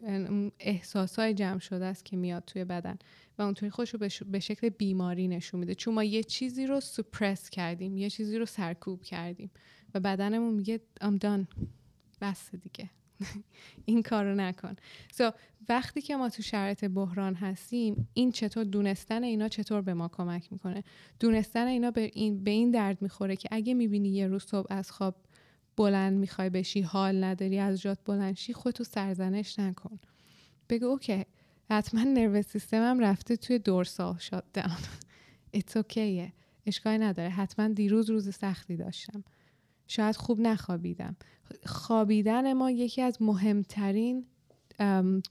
احساسای 0.59 1.33
جمع 1.33 1.59
شده 1.59 1.85
است 1.85 2.05
که 2.05 2.17
میاد 2.17 2.43
توی 2.45 2.65
بدن. 2.65 2.97
و 3.37 3.41
اونطوری 3.41 3.69
خودش 3.69 3.93
رو 3.93 3.99
به 4.31 4.39
شکل 4.39 4.69
بیماری 4.69 5.27
نشون 5.27 5.59
میده. 5.59 5.75
چون 5.75 5.93
ما 5.93 6.03
یه 6.03 6.23
چیزی 6.23 6.65
رو 6.65 6.79
سپرس 6.79 7.49
کردیم 7.49 7.97
یه 7.97 8.09
چیزی 8.09 8.37
رو 8.37 8.45
سرکوب 8.45 9.03
کردیم. 9.03 9.51
و 9.93 9.99
بدنمون 9.99 10.53
میگه 10.53 10.81
I'm 11.01 11.17
done. 11.23 11.65
بس 12.21 12.55
دیگه. 12.55 12.89
این 13.85 14.03
کارو 14.03 14.35
نکن. 14.35 14.75
So, 15.13 15.33
وقتی 15.69 16.01
که 16.01 16.15
ما 16.15 16.29
تو 16.29 16.41
شرایط 16.41 16.85
بحران 16.85 17.35
هستیم 17.35 18.07
این 18.13 18.31
چطور 18.31 18.63
دونستن 18.63 19.23
اینا 19.23 19.47
چطور 19.47 19.81
به 19.81 19.93
ما 19.93 20.07
کمک 20.07 20.51
می‌کنه؟ 20.51 20.83
دونستن 21.19 21.67
اینا 21.67 21.91
به 21.91 22.11
این, 22.13 22.43
به 22.43 22.51
این 22.51 22.71
درد 22.71 23.01
می‌خوره 23.01 23.35
که 23.35 23.49
اگه 23.51 23.73
می‌بینی 23.73 24.09
یه 24.09 24.27
روز 24.27 24.43
صبح 24.43 24.67
از 24.69 24.91
خواب 24.91 25.15
بلند 25.77 26.17
می‌خوای 26.17 26.49
بشی 26.49 26.81
حال 26.81 27.23
نداری 27.23 27.59
از 27.59 27.81
جات 27.81 27.99
بلند 28.05 28.35
شی 28.35 28.53
خودتو 28.53 28.83
سرزنش 28.83 29.59
نکن. 29.59 29.99
بگو 30.69 30.85
okay 30.85 31.25
حتما 31.69 32.03
nervous 32.03 32.47
system 32.47 32.92
م 32.92 32.99
رفته 32.99 33.35
توی 33.35 33.59
dorsal 33.59 34.17
shutdown. 34.17 34.77
it's 35.51 35.77
okay 35.77 36.22
ه 36.22 36.33
اشکالی 36.65 36.97
نداره. 36.97 37.29
حتما 37.29 37.67
دیروز 37.67 38.09
روز 38.09 38.35
سختی 38.35 38.75
داشتم. 38.75 39.23
شاید 39.91 40.15
خوب 40.15 40.39
نخوابیدم. 40.39 41.15
خوابیدن 41.65 42.53
ما 42.53 42.71
یکی 42.71 43.01
از 43.01 43.21
مهمترین 43.21 44.25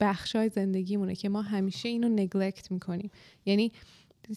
بخشای 0.01 0.49
زندگیمونه 0.49 1.15
که 1.15 1.29
ما 1.29 1.43
همیشه 1.43 1.89
اینو 1.89 2.09
نگلکت 2.09 2.73
می‌کنیم. 2.73 3.11
یعنی 3.47 3.73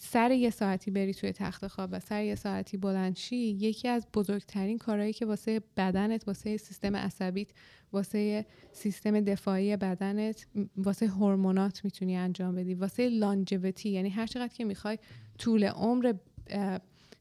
سر 0.00 0.30
یه 0.30 0.50
ساعتی 0.50 0.90
بری 0.90 1.14
توی 1.14 1.32
تخت 1.32 1.66
خواب 1.66 1.90
و 1.92 2.00
سر 2.00 2.24
یه 2.24 2.34
ساعتی 2.34 2.76
بلندشی 2.76 3.36
یکی 3.36 3.88
از 3.88 4.06
بزرگترین 4.14 4.78
کارهایی 4.78 5.12
که 5.12 5.26
واسه 5.26 5.60
بدنت 5.76 6.28
واسه 6.28 6.56
سیستم 6.56 6.96
عصبیت 6.96 7.48
واسه 7.92 8.46
سیستم 8.72 9.20
دفاعی 9.20 9.76
بدنت 9.76 10.46
واسه 10.76 11.06
هورمونات 11.06 11.84
می‌تونی 11.84 12.16
انجام 12.16 12.54
بدی. 12.54 12.74
واسه 12.74 13.08
لانجویتی 13.08 13.90
یعنی 13.90 14.08
هر 14.08 14.26
چقدر 14.26 14.54
که 14.54 14.64
می‌خوای 14.64 14.98
طول 15.38 15.64
عمر 15.64 16.14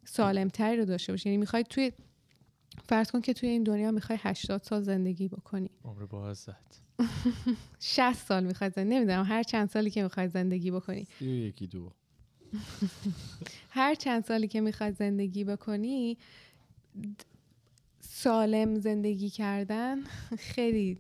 سالمتری 0.06 0.78
رو 0.78 0.86
داشته 0.86 1.14
باشی. 1.14 1.30
یعنی 1.30 1.38
می‌خوای 1.38 1.64
توی 1.70 1.92
فرض 2.84 3.12
کن 3.12 3.22
که 3.22 3.34
توی 3.34 3.50
این 3.50 3.64
دنیا 3.64 3.92
می‌خوای 3.92 4.20
80 4.22 4.64
سال 4.64 4.82
زندگی 4.84 5.28
بکنی. 5.28 5.70
عمر 5.84 6.06
بازت. 6.06 6.82
60 7.80 8.14
سال 8.28 8.44
می‌خوای 8.44 8.70
زندگی 8.70 8.96
نمی‌دونم 8.96 9.24
هر 9.24 9.44
چند 9.44 9.70
سالی 9.70 9.90
که 9.90 10.04
می‌خوای 10.04 10.28
زندگی 10.30 10.72
بکنی. 10.72 11.08
یکی 11.22 11.68
دو. 11.68 11.92
هر 13.70 13.96
چند 13.96 14.24
سالی 14.26 14.48
که 14.48 14.62
می‌خوای 14.62 14.92
زندگی 14.92 15.44
بکنی 15.44 16.18
سالم 18.00 18.80
زندگی 18.80 19.30
کردن 19.30 20.04
خیلی 20.40 21.00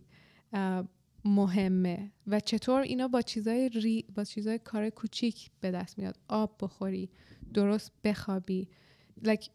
مهمه. 1.25 2.11
و 2.27 2.39
چطور 2.39 2.81
اینا 2.81 3.07
با 3.07 3.21
چیزای 3.21 3.69
ری 3.69 4.05
با 4.15 4.23
چیزای 4.23 4.59
کار 4.59 4.89
کوچیک 4.89 5.51
به 5.59 5.71
دست 5.71 5.99
میاد. 5.99 6.19
آب 6.27 6.55
بخوری 6.61 7.09
درست 7.53 7.91
بخوابی. 8.03 8.67
Like 9.23 9.49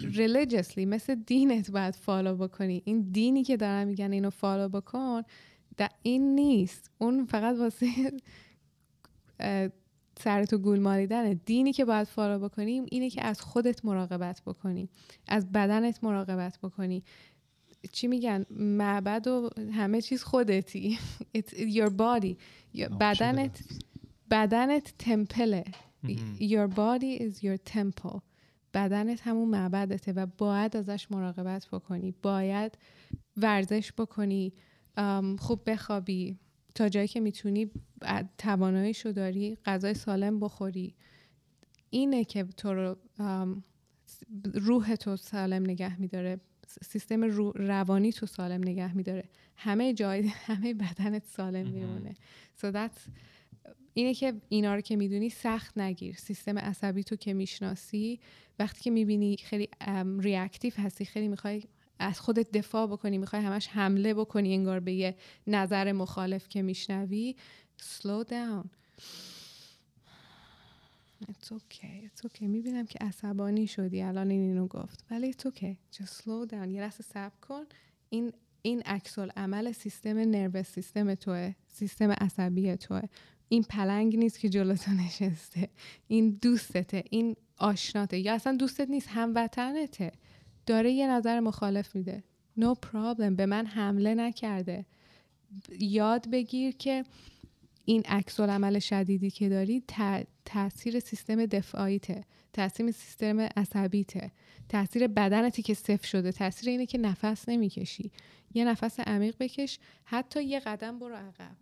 religiously 0.00 0.78
مثل 0.86 1.14
دینت 1.14 1.70
باید 1.70 1.94
follow 1.94 2.36
بکنی. 2.36 2.82
این 2.84 3.00
دینی 3.00 3.44
که 3.44 3.56
دارن 3.56 3.84
میگن 3.84 4.12
اینو 4.12 4.30
follow 4.30 4.68
بکن 4.68 5.22
د- 5.82 5.92
این 6.02 6.34
نیست. 6.34 6.90
اون 6.98 7.24
فقط 7.24 7.56
واسه 7.58 7.86
اه، 9.40 9.68
سرتو 10.20 10.58
گول 10.58 10.78
مالیدنه. 10.80 11.34
دینی 11.34 11.72
که 11.72 11.84
باید 11.84 12.06
follow 12.06 12.48
بکنیم 12.48 12.86
اینه 12.90 13.10
که 13.10 13.24
از 13.24 13.40
خودت 13.40 13.84
مراقبت 13.84 14.42
بکنی. 14.46 14.88
از 15.28 15.52
بدنت 15.52 16.04
مراقبت 16.04 16.58
بکنی. 16.62 17.02
چی 17.92 18.06
میگن؟ 18.06 18.44
معبد 18.50 19.26
و 19.28 19.50
همه 19.72 20.00
چیز 20.02 20.22
خودتی. 20.22 20.98
It's 21.38 21.52
your 21.52 21.88
body. 21.90 22.34
Your- 22.76 22.80
بدنت 23.00 23.60
بدنت 24.30 24.94
تمپله 24.98 25.64
your 26.40 26.68
body 26.68 27.22
is 27.22 27.42
your 27.42 27.56
temple. 27.74 28.18
بدنت 28.74 29.26
همون 29.26 29.48
معبدته 29.48 30.12
و 30.12 30.26
باید 30.38 30.76
ازش 30.76 31.06
مراقبت 31.10 31.68
بکنی. 31.72 32.14
باید 32.22 32.78
ورزش 33.36 33.92
بکنی 33.92 34.52
خوب 35.38 35.70
بخوابی. 35.70 36.38
تا 36.74 36.88
جایی 36.88 37.08
که 37.08 37.20
می‌تونی 37.20 37.70
تواناییشو 38.38 39.12
داری 39.12 39.56
غذای 39.64 39.94
سالم 39.94 40.40
بخوری. 40.40 40.94
اینه 41.90 42.24
که 42.24 42.44
تو 42.44 42.74
رو 42.74 42.96
روح 44.54 44.96
تو 44.96 45.16
سالم 45.16 45.62
نگه 45.62 46.00
میداره. 46.00 46.40
سیستم 46.82 47.24
رو- 47.24 47.52
روانی 47.56 48.12
تو 48.12 48.26
سالم 48.26 48.60
نگه 48.60 48.94
میداره. 48.94 49.28
همه 49.56 49.94
جای 49.94 50.28
همه 50.28 50.74
بدنت 50.74 51.26
سالم 51.26 51.66
میمونه. 51.70 52.14
So 52.60 52.64
that's 52.72 53.10
اینه 53.98 54.14
که 54.14 54.34
اینا 54.48 54.74
رو 54.74 54.80
که 54.80 54.96
می‌دونی 54.96 55.30
سخت 55.30 55.78
نگیر 55.78 56.16
سیستم 56.16 56.58
عصبی 56.58 57.04
تو 57.04 57.16
که 57.16 57.34
می‌شناسی 57.34 58.20
وقتی 58.58 58.80
که 58.80 58.90
می‌بینی 58.90 59.36
خیلی 59.36 59.68
ریاکتیو 60.18 60.72
هستی 60.76 61.04
خیلی 61.04 61.28
می‌خوای 61.28 61.62
از 61.98 62.20
خودت 62.20 62.52
دفاع 62.52 62.86
بکنی 62.86 63.18
می‌خوای 63.18 63.42
همش 63.42 63.68
حمله 63.68 64.14
بکنی 64.14 64.54
انگار 64.54 64.80
به 64.80 64.92
یه 64.92 65.16
نظر 65.46 65.92
مخالف 65.92 66.48
که 66.48 66.62
میشنوی 66.62 67.36
slow 67.80 68.24
down 68.30 68.68
It's 71.30 71.48
okay, 71.52 72.08
it's 72.08 72.26
okay. 72.26 72.42
می‌بینم 72.42 72.86
که 72.86 72.98
عصبانی 73.00 73.66
شدی 73.66 74.02
الان 74.02 74.30
این 74.30 74.40
اینو 74.40 74.66
گفت 74.66 75.04
ولی 75.10 75.32
it's 75.32 75.46
okay. 75.46 75.96
Just 75.96 76.22
slow 76.22 76.50
down. 76.50 76.68
یه 76.68 76.80
لحظه 76.80 77.02
صبر 77.02 77.36
کن. 77.40 77.64
این 78.10 78.32
این 78.62 78.82
عکس 78.82 79.18
عمل 79.18 79.72
سیستم 79.72 80.18
نروس 80.18 80.66
سیستم 80.66 81.14
توه 81.14 81.54
سیستم 81.68 82.10
عصبی 82.10 82.76
توه 82.76 83.02
این 83.48 83.62
پلنگ 83.62 84.16
نیست 84.16 84.38
که 84.40 84.48
جلوتو 84.48 84.90
نشسته. 84.90 85.68
این 86.08 86.38
دوستته 86.42 87.04
این 87.10 87.36
آشناته. 87.56 88.18
یا 88.18 88.34
اصلا 88.34 88.56
دوستت 88.56 88.90
نیست 88.90 89.08
هموطنته. 89.10 90.12
داره 90.66 90.92
یه 90.92 91.10
نظر 91.10 91.40
مخالف 91.40 91.96
میده. 91.96 92.24
No 92.60 92.74
problem 92.86 93.30
به 93.36 93.46
من 93.46 93.66
حمله 93.66 94.14
نکرده. 94.14 94.86
یاد 95.78 96.30
بگیر 96.30 96.76
که 96.76 97.04
این 97.84 98.02
عکس 98.02 98.40
عمل 98.40 98.78
شدیدی 98.78 99.30
که 99.30 99.48
داری 99.48 99.82
تاثیر 100.44 101.00
سیستم 101.00 101.46
دفاعیته. 101.46 102.24
تاثیر 102.52 102.90
سیستم 102.90 103.40
عصبیته. 103.40 104.32
تاثیر 104.68 105.06
بدنتی 105.06 105.62
که 105.62 105.74
صفر 105.74 106.06
شده. 106.06 106.32
تاثیر 106.32 106.68
اینه 106.68 106.86
که 106.86 106.98
نفس 106.98 107.48
نمی‌کشی. 107.48 108.10
یه 108.54 108.64
نفس 108.64 109.00
عمیق 109.00 109.36
بکش. 109.40 109.78
حتی 110.04 110.44
یه 110.44 110.60
قدم 110.60 110.98
برو 110.98 111.14
عقب. 111.14 111.56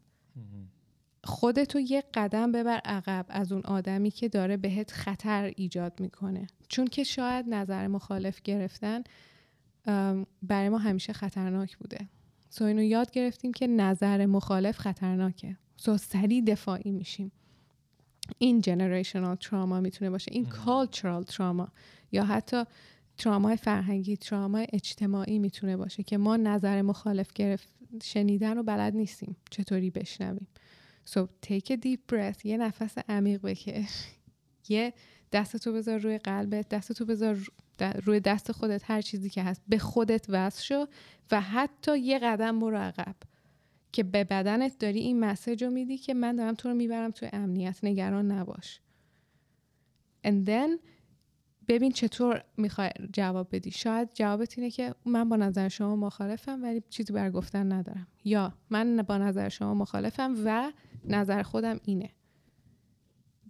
خودتو 1.27 1.81
یه 1.81 2.05
قدم 2.15 2.53
ببر 2.53 2.81
عقب 2.85 3.27
از 3.29 3.53
اون 3.53 3.63
آدمی 3.63 4.11
که 4.11 4.29
داره 4.29 4.57
بهت 4.57 4.91
خطر 4.91 5.53
ایجاد 5.57 6.01
می‌کنه. 6.01 6.47
چون 6.69 6.87
که 6.87 7.05
شاید 7.05 7.47
نظر 7.49 7.87
مخالف 7.87 8.43
گرفتن 8.43 9.03
برای 10.43 10.69
ما 10.69 10.79
همیشه 10.79 11.13
خطرناک 11.13 11.79
بوده. 11.79 12.09
سو 12.51 12.65
اینو 12.65 12.83
یاد 12.83 13.11
گرفتیم 13.11 13.53
که 13.53 13.67
نظر 13.67 14.27
مخالف 14.27 14.79
خطرناکه. 14.79 15.57
سو 15.77 15.97
سریع 15.97 16.45
دفاعی 16.45 16.93
میشیم. 16.93 17.33
این 18.39 18.61
جنریشنال 18.61 19.37
تراما 19.37 19.81
می‌تونه 19.81 20.11
باشه. 20.11 20.29
این 20.33 20.47
کالچرال 20.47 21.23
تراما 21.23 21.69
یا 22.13 22.25
حتی 22.25 22.65
ترامای 23.19 23.57
فرهنگی 23.57 24.17
ترامای 24.17 24.67
اجتماعی 24.73 25.39
می‌تونه 25.39 25.77
باشه 25.77 26.03
که 26.03 26.19
ما 26.19 26.37
نظر 26.37 26.83
مخالف 26.83 27.33
گرفت 27.33 27.69
شنیدن 28.03 28.57
رو 28.57 28.63
بلد 28.63 28.97
نیستیم. 28.97 29.37
چطوری 29.51 29.91
بشنویم؟ 29.91 30.47
So 31.11 31.19
take 31.47 31.71
a 31.71 31.77
deep 31.77 32.13
breath. 32.13 32.45
یه 32.45 32.57
نفس 32.57 32.99
عمیق 33.09 33.41
بکش. 33.43 34.05
یه 34.69 34.95
دستتو 35.33 35.73
بذار 35.73 35.99
روی 35.99 36.19
قلبت 36.19 36.69
دستتو 36.69 37.05
بذار 37.05 37.39
روی 38.05 38.21
دست 38.21 38.53
خودت 38.53 38.91
هر 38.91 39.01
چیزی 39.01 39.31
که 39.31 39.43
هست. 39.43 39.63
به 39.69 39.79
خودت 39.79 40.27
وصل 40.29 40.63
شو 40.63 40.87
و 41.31 41.41
حتی 41.41 41.99
یه 41.99 42.19
قدم 42.19 42.61
برو 42.61 42.77
عقب. 42.77 43.17
که 43.93 44.03
به 44.03 44.25
بدنت 44.25 44.79
داری 44.79 44.99
این 44.99 45.21
مسیج 45.21 45.65
رو 45.65 45.71
میدی 45.71 45.99
که 45.99 46.15
من 46.15 46.37
دارم 46.37 46.55
تو 46.55 46.69
رو 46.69 46.75
می‌برم 46.75 47.11
تو 47.11 47.29
امنیت. 47.33 47.79
نگران 47.83 48.33
نباش. 48.33 48.81
And 50.27 50.47
then 50.49 50.79
ببین 51.69 51.93
چطور 51.93 52.45
می‌خوای 52.57 52.91
جواب 53.13 53.49
بدی. 53.53 53.71
شاید 53.71 54.09
جوابت 54.15 54.59
اینه 54.59 54.71
که 54.71 54.95
من 55.05 55.29
با 55.29 55.37
نظر 55.37 55.69
شما 55.69 55.97
مخالفم 55.97 56.63
ولی 56.63 56.83
چیزی 56.89 57.13
بر 57.13 57.31
گفتن 57.31 57.73
ندارم. 57.73 58.07
یا 58.25 58.55
من 58.71 58.97
با 58.97 59.19
نظر 59.19 59.49
شما 59.49 59.75
مخالفم 59.75 60.35
و 60.45 60.73
نظر 61.07 61.43
خودم 61.43 61.81
اینه. 61.85 62.11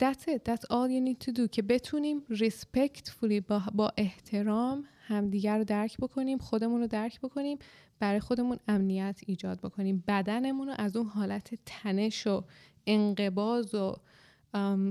That's 0.03 0.23
it. 0.29 0.45
That's 0.45 0.65
all 0.71 0.89
you 0.91 1.01
need 1.09 1.27
to 1.27 1.33
do. 1.33 1.49
که 1.53 1.63
بتونیم 1.63 2.23
respectfully 2.31 3.41
با, 3.49 3.63
با 3.75 3.93
احترام 3.97 4.85
همدیگر 5.07 5.59
رو 5.59 5.65
درک 5.65 5.97
بکنیم 5.97 6.39
خودمون 6.39 6.81
رو 6.81 6.87
درک 6.87 7.21
بکنیم 7.21 7.59
برای 7.99 8.21
خودمون 8.21 8.59
امنیت 8.69 9.21
ایجاد 9.27 9.61
بکنیم. 9.61 10.05
بدنمون 10.09 10.69
رو 10.69 10.75
از 10.79 10.97
اون 10.97 11.07
حالت 11.07 11.55
تنش 11.67 12.27
و 12.27 12.45
انقباز 12.87 13.75
و 13.75 13.97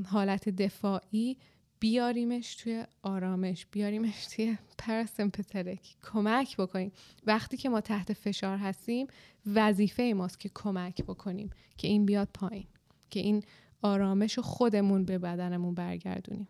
حالت 0.08 0.50
دفاعی 0.50 1.38
بیاریمش 1.86 2.56
توی 2.56 2.86
آرامش 3.02 3.66
بیاریمش 3.66 4.28
توی 4.28 4.58
پراسمپترک 4.78 5.96
کمک 6.02 6.58
بکنیم. 6.58 6.92
وقتی 7.26 7.58
که 7.58 7.70
ما 7.70 7.82
تحت 7.82 8.14
فشار 8.14 8.58
هستیم 8.58 9.08
وظیفه 9.46 10.14
ماست 10.16 10.40
که 10.40 10.52
کمک 10.54 11.04
بکنیم 11.04 11.50
که 11.78 11.88
این 11.88 12.06
بیاد 12.06 12.30
پایین 12.34 12.68
که 13.10 13.20
این 13.20 13.44
آرامش 13.82 14.34
رو 14.34 14.44
خودمون 14.44 15.06
به 15.06 15.18
بدنمون 15.18 15.74
برگردونیم. 15.74 16.48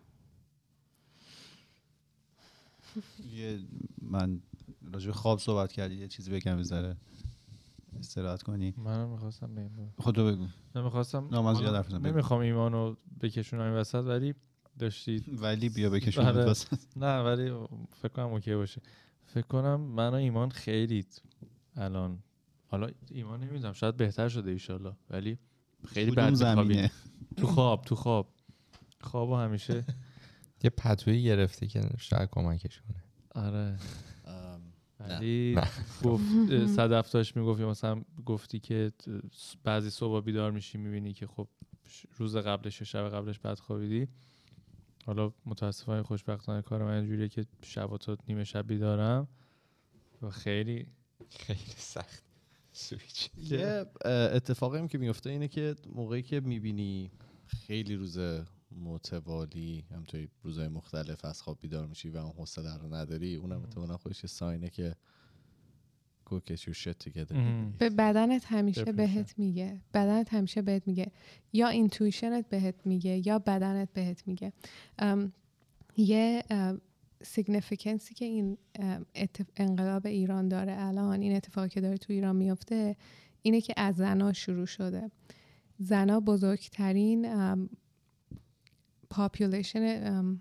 یه 3.34 3.60
من 4.02 4.42
راجع 4.94 5.08
به 5.08 5.14
خواب 5.14 5.40
صحبت 5.40 5.72
کردی 5.72 5.96
یه 5.96 6.08
چیزی 6.08 6.32
بگم 6.32 6.58
بذاره 6.58 6.98
استراحت 8.00 8.44
کنی. 8.44 8.74
منم 8.78 9.10
می‌خواستم 9.10 9.56
بگم. 9.56 9.70
خودتو 9.98 10.26
بگو. 10.26 10.48
نمی‌خواستم 10.76 11.28
نه، 11.32 11.42
من 11.42 11.54
زیاد 11.54 11.76
حرف. 11.76 11.94
نمی‌خوام 11.94 12.42
ایمانو 12.42 12.96
بکشونم 13.22 13.62
این 13.62 13.74
وسط 13.74 14.04
ولی 14.04 14.36
داشتید 14.80 15.42
ولی 15.42 15.70
بیا 15.70 15.90
بکشون 15.90 16.26
آره. 16.26 16.54
نه 16.96 17.20
ولی 17.22 17.68
فکر 18.02 18.08
کنم 18.14 18.26
اوکی 18.26 18.56
باشه. 18.56 18.82
فکر 19.26 19.48
کنم 19.48 19.82
من 19.82 20.10
و 20.10 20.14
ایمان 20.14 20.50
خیلی 20.50 21.06
الان 21.76 22.20
حالا 22.68 22.90
ایمان 23.12 23.40
نمی‌دونم 23.44 23.74
شاید 23.74 23.98
بهتر 23.98 24.30
شده 24.30 24.52
ایشالله 24.52 24.94
ولی 25.10 25.38
خیلی 25.88 26.12
بد. 26.12 26.92
تو 27.38 27.48
خواب 27.48 27.82
تو 27.82 27.96
خواب. 27.96 28.34
خواب 29.02 29.30
و 29.30 29.36
همیشه. 29.36 29.86
یه 30.64 30.70
پتویی 30.70 31.24
گرفته 31.24 31.68
که 31.68 31.82
شاید 31.98 32.30
کمکش 32.32 32.82
کنه. 32.82 33.04
آره. 33.46 33.78
ولی 35.00 35.58
گفت 36.04 36.68
صدف 36.68 37.12
داشت 37.12 37.38
می‌گفت 37.38 37.60
یا 37.60 37.70
مثلا 37.70 38.02
گفتی 38.26 38.60
که 38.60 38.92
بعضی 39.64 39.90
صبح 39.90 40.26
بیدار 40.26 40.52
میشی 40.52 40.78
می‌بینی 40.78 41.14
که 41.14 41.28
خب 41.28 41.48
روز 42.18 42.36
قبلش 42.38 42.82
یا 42.82 42.86
شب 42.86 43.10
قبلش 43.10 43.40
بد 43.40 43.60
خوابیدی. 43.60 44.08
حالا 45.06 45.34
متاسفانه 45.46 46.04
خوشبختانه 46.04 46.62
کار 46.62 46.84
من 46.84 46.94
اینجوریه 46.94 47.30
که 47.30 47.46
شب 47.64 47.98
تا 47.98 48.18
نیمه 48.28 48.44
شب 48.44 48.68
بیدارم 48.68 49.28
و 50.22 50.30
خیلی 50.30 50.88
خیلی 51.30 51.74
سخت. 51.78 52.24
سویچ. 52.74 53.30
یه 53.38 53.86
اتفاقی 54.06 54.80
هم 54.80 54.88
که 54.88 54.98
میفته 54.98 55.30
اینه 55.30 55.48
که 55.48 55.76
موقعی 55.94 56.22
که 56.22 56.40
می‌بینی 56.40 57.12
خیلی 57.48 57.96
روز 57.96 58.20
متوالی 58.72 59.86
همطوری 59.92 60.30
روزهای 60.44 60.68
مختلف 60.68 61.26
از 61.26 61.42
خواب 61.42 61.58
بیدار 61.62 61.88
میشی 61.88 62.10
و 62.10 62.18
اون 62.18 62.32
حوصله 62.32 62.78
رو 62.78 62.94
نداری 62.94 63.36
اونم 63.36 63.62
احتمالا 63.62 63.98
خودش 63.98 64.24
یه 64.24 64.28
sign 64.28 64.62
ه 64.62 64.70
که 64.70 64.96
go 66.30 66.34
get 66.34 66.60
your 66.66 66.74
shit 66.74 67.10
together. 67.10 67.36
ام. 67.36 67.74
به 67.80 67.90
بدنت 67.90 68.46
همیشه. 68.46 68.84
بهت 68.84 69.34
میگه. 69.38 69.82
بدنت 69.94 70.34
همیشه 70.34 70.62
بهت 70.62 70.88
میگه. 70.88 71.12
یا 71.54 71.68
اینتویشنت 71.68 72.50
بهت 72.50 72.76
میگه 72.86 73.28
یا 73.28 73.40
بدنت 73.40 73.94
بهت 73.94 74.28
میگه. 74.28 74.54
یه 75.98 76.44
significance 77.24 78.07
ی 78.07 78.14
که 78.14 78.26
این 78.26 78.58
انقلاب 79.58 80.06
ایران 80.06 80.48
داره 80.48 80.76
الان 80.80 81.22
این 81.22 81.36
اتفاقی 81.36 81.70
که 81.70 81.82
داره 81.82 81.98
تو 81.98 82.14
ایران 82.14 82.36
میفته 82.36 82.96
اینه 83.42 83.62
که 83.62 83.74
از 83.78 83.96
زنا 83.96 84.34
شروع 84.34 84.66
شده. 84.66 85.12
زنا 85.78 86.20
بزرگترین 86.20 87.28
population 89.10 90.40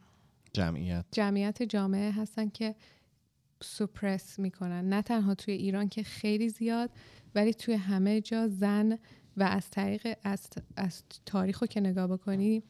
جمعیت. 0.53 1.05
جمعیت 1.13 1.63
جامعه 1.63 2.13
هستن 2.13 2.49
که 2.49 2.75
suppress 3.65 4.39
می‌کنن. 4.39 4.89
نه 4.89 5.03
تنها 5.03 5.35
توی 5.35 5.55
ایران 5.55 5.89
که 5.89 6.03
خیلی 6.03 6.49
زیاد 6.49 6.91
ولی 7.35 7.55
توی 7.55 7.75
همه 7.75 8.21
جا 8.21 8.49
زن 8.49 8.99
و 9.37 9.43
از 9.43 9.71
طریق 9.71 10.07
از, 10.25 10.47
از 10.77 11.03
تاریخ 11.27 11.59
رو 11.59 11.67
که 11.67 11.81
نگاه 11.81 12.07
بکنی 12.07 12.63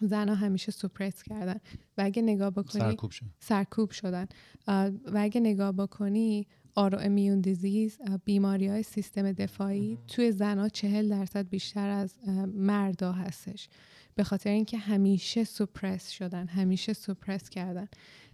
زن 0.00 0.28
همیشه 0.28 0.72
suppress 0.72 1.22
کردن. 1.22 1.60
و 1.98 2.02
اگه 2.04 2.22
نگاه 2.22 2.50
بکنی 2.50 2.82
سرکوب 2.82 3.10
شد 3.10 3.26
سرکوب 3.38 3.90
شدن. 3.90 4.26
و 4.66 5.16
اگه 5.16 5.40
نگاه 5.40 5.72
بکنی 5.72 6.46
آرو 6.74 6.98
امیون 6.98 7.40
دیزیز 7.40 7.98
بیماری 8.24 8.68
های 8.68 8.82
سیستم 8.82 9.32
دفاعی 9.32 9.98
توی 10.08 10.32
زنها 10.32 10.68
چهل 10.68 11.08
درصد 11.08 11.48
بیشتر 11.48 11.88
از 11.88 12.14
مردا 12.54 13.12
هستش. 13.12 13.68
به 14.14 14.24
خاطر 14.24 14.50
اینکه 14.50 14.78
همیشه 14.78 15.44
سوپرس 15.44 16.10
شدن 16.10 16.46
همیشه 16.46 16.92
سوپرس 16.92 17.48
کردن. 17.50 17.88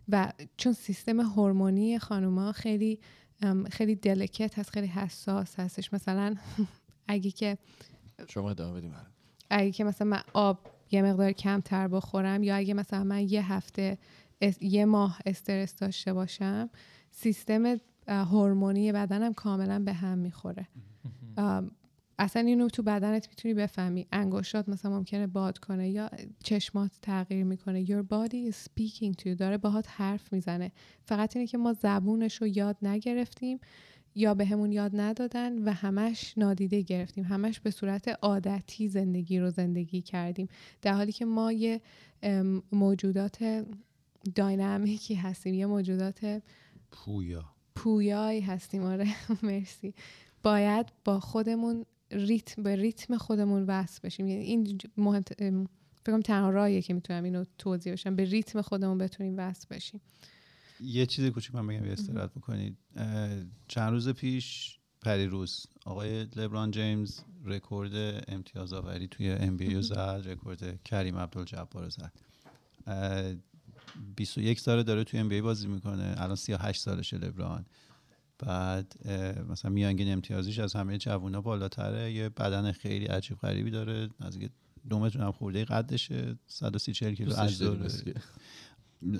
و 0.09 0.33
چون 0.57 0.73
سیستم 0.73 1.21
هورمونی 1.21 1.99
خانوما 1.99 2.53
خیلی 2.53 3.01
خیلی 3.71 3.95
دلکت 3.95 4.59
هست 4.59 4.71
خیلی 4.71 4.87
حساس 4.87 5.61
هستش. 5.61 5.93
مثلا 5.93 6.35
اگه 7.09 7.31
که 7.31 7.59
شما 8.29 8.51
ادامه 8.51 8.79
بدیم. 8.79 8.95
اگه 9.51 9.71
که 9.71 9.85
مثلا 9.85 10.09
من 10.09 10.21
آب 10.33 10.59
یه 10.91 11.03
مقدار 11.03 11.33
کمتر 11.33 11.89
بخورم 11.89 12.43
یا 12.43 12.57
اگه 12.57 12.75
مثلا 12.75 13.05
من 13.05 13.29
یه 13.29 13.53
هفته 13.53 13.99
یه 14.61 14.85
ماه 14.85 15.19
استرس 15.27 15.77
داشته 15.77 16.13
باشم 16.13 16.71
سیستم 17.11 17.77
هورمونی 18.09 18.93
بدنم 18.93 19.33
کاملا 19.33 19.79
به 19.79 19.93
هم 19.93 20.19
می‌خوره. 20.19 20.69
اصلا 22.19 22.43
اینو 22.43 22.69
تو 22.69 22.83
بدنت 22.83 23.29
می‌تونی 23.29 23.55
بفهمی. 23.55 24.07
انگشتات 24.12 24.69
مثلا 24.69 24.91
ممکنه 24.91 25.27
باد 25.27 25.59
کنه 25.59 25.91
یا 25.91 26.11
چشمات 26.45 26.91
تغییر 27.03 27.45
می‌کنه. 27.45 27.85
Your 27.87 28.03
body 28.03 28.53
is 28.53 28.55
speaking 28.55 29.12
to 29.21 29.25
you. 29.25 29.37
داره 29.39 29.59
باهات 29.59 29.87
حرف 29.89 30.33
می‌زنه. 30.33 30.73
فقط 31.03 31.37
اینه 31.37 31.47
که 31.49 31.59
ما 31.59 31.73
زبونش 31.73 32.37
رو 32.37 32.47
یاد 32.47 32.77
نگرفتیم 32.83 33.61
یا 34.15 34.35
به 34.35 34.47
همون 34.47 34.73
یاد 34.73 34.91
ندادن 34.95 35.62
و 35.62 35.73
همش 35.73 36.35
نادیده 36.39 36.81
گرفتیم. 36.81 37.25
همش 37.25 37.61
به 37.61 37.71
صورت 37.71 38.09
عادتی 38.09 38.89
زندگی 38.89 39.39
رو 39.39 39.51
زندگی 39.51 40.03
کردیم. 40.03 40.49
در 40.83 40.93
حالی 40.93 41.12
که 41.12 41.25
ما 41.25 41.53
یه 41.53 41.81
موجودات 42.73 43.65
dynamic 44.35 45.05
ی 45.05 45.14
هستیم. 45.15 45.55
یه 45.55 45.67
موجودات 45.67 46.43
پویا. 46.91 47.45
پویایی 47.75 48.41
هستیم. 48.41 48.83
آره 48.83 49.07
مرسی. 49.43 49.95
باید 50.43 50.87
با 51.05 51.21
خودمون 51.21 51.85
ریتم 52.11 52.63
به 52.63 52.77
ریتم 52.77 53.17
خودمون 53.17 53.63
وصل 53.63 54.01
بشیم. 54.05 54.29
یعنی 54.29 54.45
این 54.45 54.79
مهم 54.97 55.23
ام، 55.39 55.65
فکر 55.65 56.13
کنم 56.13 56.21
تنها 56.21 56.51
راهیه 56.51 56.83
که 56.83 56.95
می‌تونم 56.95 57.25
اینو 57.25 57.45
توضیح 57.59 57.93
بشم. 57.93 58.17
به 58.17 58.25
ریتم 58.25 58.63
خودمون 58.63 58.99
بتونیم 58.99 59.35
وصل 59.39 59.67
بشیم. 59.71 60.01
یه 60.81 61.07
چیز 61.07 61.31
کوچیک 61.31 61.55
من 61.55 61.67
بگم 61.67 61.85
استراحت 61.85 62.31
بکنید. 62.35 62.77
چند 63.69 63.93
روز 63.93 64.09
پیش 64.09 64.79
پریروز 65.03 65.67
آقای 65.85 66.25
لبران 66.25 66.71
جیمز 66.71 67.21
رکورد 67.45 68.25
امتیاز 68.29 68.73
آوری 68.73 69.09
توی 69.09 69.31
NBA 69.31 69.83
زد 69.83 70.23
رکورد 70.25 70.83
کریم 70.83 71.17
عبدالجبار 71.17 71.85
رو 71.85 71.91
زد. 71.91 72.13
اه، 72.87 73.35
21 74.17 74.61
ساله 74.61 74.83
داره 74.83 75.05
توی 75.05 75.21
ام 75.21 75.29
بی 75.29 75.41
بازی 75.41 75.67
می‌کنه. 75.67 76.15
الان 76.19 76.37
38 76.37 76.83
سالشه 76.83 77.19
لبران. 77.19 77.67
بعد 78.47 78.95
مثلا 79.51 79.70
میانگین 79.70 80.12
امتیازیش 80.12 80.59
از 80.59 80.74
همه 80.74 80.99
جوونا 80.99 81.40
بالاتره. 81.40 82.12
یه 82.12 82.28
بدن 82.28 82.72
خیلی 82.72 83.07
عجیب 83.07 83.38
غریبی 83.38 83.70
داره. 83.70 84.09
نزدیک 84.20 84.51
دو 84.88 84.99
متر 84.99 85.20
هم 85.20 85.32
خورده 85.32 85.64
قدشه. 85.64 86.36
130 86.47 86.92
40 86.92 87.14
کیلو. 87.14 87.32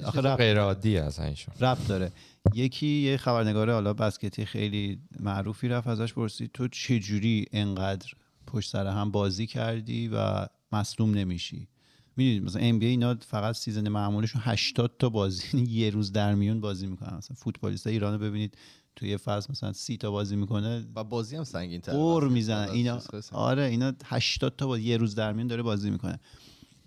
آخه 0.05 0.21
غیر 0.37 0.59
عادی 0.61 0.99
اصلا 0.99 1.25
ایشون 1.25 1.55
رفت 1.61 1.89
داره. 1.89 2.13
یکی 2.55 2.87
یه 2.87 3.17
خبرنگار 3.17 3.73
حالا 3.73 3.95
بسکتی 3.95 4.45
خیلی 4.45 4.99
معروفی 5.21 5.69
رفت 5.69 5.87
ازش 5.87 6.13
پرسید 6.13 6.51
تو 6.53 6.69
چجوری 6.69 7.47
انقدر 7.53 8.13
پشت 8.47 8.71
سر 8.71 8.87
هم 8.87 9.11
بازی 9.11 9.47
کردی 9.47 10.09
و 10.09 10.47
مصدوم 10.73 11.15
نمیشی؟ 11.15 11.69
می‌دونید 12.17 12.43
مثلا 12.45 12.63
NBA 12.63 12.87
اینا 12.87 13.15
فقط 13.15 13.55
season 13.55 13.89
معمولشون 13.89 14.43
80 14.45 14.97
تا 14.99 15.09
بازی 15.09 15.59
یه 15.81 15.91
روز 15.91 16.13
در 16.13 16.35
میون 16.35 16.61
بازی 16.61 16.87
می‌کنن. 16.87 17.17
مثلا 17.17 17.37
فوتبالیست 17.37 17.87
ایران 17.87 18.13
رو 18.13 18.19
ببینید. 18.19 18.57
توی 18.97 19.09
یه 19.09 19.17
فصل 19.17 19.47
مثلا 19.51 19.73
30 19.73 19.97
تا 19.97 20.11
بازی 20.11 20.37
می‌کنه 20.37 20.87
و 20.95 21.05
بازی 21.05 21.37
هم 21.37 21.45
سنگین 21.45 21.81
تر 21.81 21.93
غر 21.93 22.29
می‌زنن 22.29 22.69
اینا. 22.69 23.01
آره 23.33 23.63
اینا 23.63 23.93
80 24.05 24.57
تا 24.57 24.67
بازی 24.67 24.83
یه 24.83 24.97
روز 24.97 25.15
در 25.15 25.33
میون 25.33 25.47
داره 25.47 25.63
بازی 25.63 25.91
می‌کنه. 25.91 26.21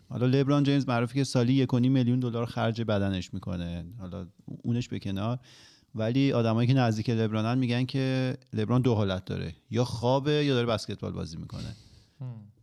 حالا 0.09 0.25
لبران 0.25 0.63
جیمز 0.63 0.87
معروفی 0.87 1.13
که 1.13 1.23
سالی 1.23 1.53
یک 1.53 1.73
و 1.73 1.79
نیم 1.79 1.91
میلیون 1.91 2.19
دلار 2.19 2.45
خرج 2.45 2.81
بدنش 2.81 3.33
می‌کنه. 3.33 3.85
حالا 3.99 4.27
اونش 4.61 4.87
به 4.87 4.99
کنار. 4.99 5.39
ولی 5.95 6.31
آدمایی 6.31 6.67
که 6.67 6.73
نزدیک 6.73 7.09
لبرانن 7.09 7.57
میگن 7.57 7.85
که 7.85 8.37
لبران 8.53 8.81
دو 8.81 8.95
حالت 8.95 9.25
داره. 9.25 9.55
یا 9.71 9.85
خوابه 9.85 10.45
یا 10.45 10.53
داره 10.53 10.67
بسکتبال 10.67 11.11
بازی 11.11 11.37
می‌کنه. 11.37 11.75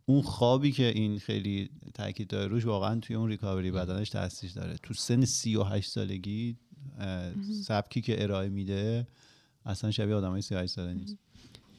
اون 0.05 0.21
خوابی 0.21 0.71
که 0.71 0.87
این 0.87 1.19
خیلی 1.19 1.69
تاکید 1.93 2.27
داره 2.27 2.47
روش 2.47 2.65
واقعا 2.65 2.99
توی 2.99 3.15
اون 3.15 3.29
recovery 3.29 3.71
بدنش 3.71 4.09
تاثیر 4.09 4.51
داره. 4.51 4.77
تو 4.83 4.93
سن 4.93 5.25
38 5.25 5.91
سالگی 5.91 6.57
سبکی 7.63 8.01
که 8.01 8.23
ارائه 8.23 8.49
میده 8.49 9.07
اصلا 9.65 9.91
شبیه 9.91 10.15
آدمای 10.15 10.41
38 10.41 10.73
ساله 10.73 10.93
نیست. 10.93 11.17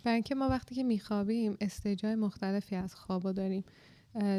برای 0.05 0.15
اینکه 0.15 0.35
ما 0.35 0.49
وقتی 0.49 0.75
که 0.75 0.83
میخوابیم 0.83 1.57
stage 1.61 2.06
ای 2.06 2.15
مختلفی 2.15 2.77
از 2.77 2.95
خوابو 2.95 3.33
داریم. 3.33 3.65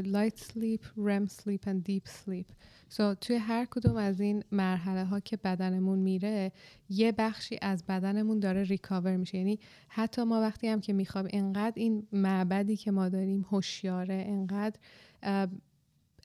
light 0.03 0.39
sleep، 0.39 0.85
REM 0.97 1.25
sleep 1.25 1.63
و 1.67 1.73
deep 1.73 2.03
sleep 2.07 2.45
so 2.89 3.15
توی 3.15 3.35
هر 3.35 3.65
کدوم 3.65 3.95
از 3.95 4.19
این 4.19 4.43
مرحله 4.51 5.05
ها 5.05 5.19
که 5.19 5.37
بدنمون 5.37 5.99
میره 5.99 6.51
یه 6.89 7.11
بخشی 7.11 7.57
از 7.61 7.83
بدنمون 7.85 8.39
داره 8.39 8.63
recover 8.63 9.15
میشه. 9.15 9.37
یعنی 9.37 9.59
حتی 9.89 10.23
ما 10.23 10.41
وقتی 10.41 10.67
هم 10.67 10.81
که 10.81 10.93
میخوابیم 10.93 11.31
انقدر 11.33 11.73
این 11.75 12.07
معبدی 12.11 12.77
که 12.77 12.91
ما 12.91 13.09
داریم 13.09 13.45
هوشیاره 13.51 14.23
انقدر 14.27 14.79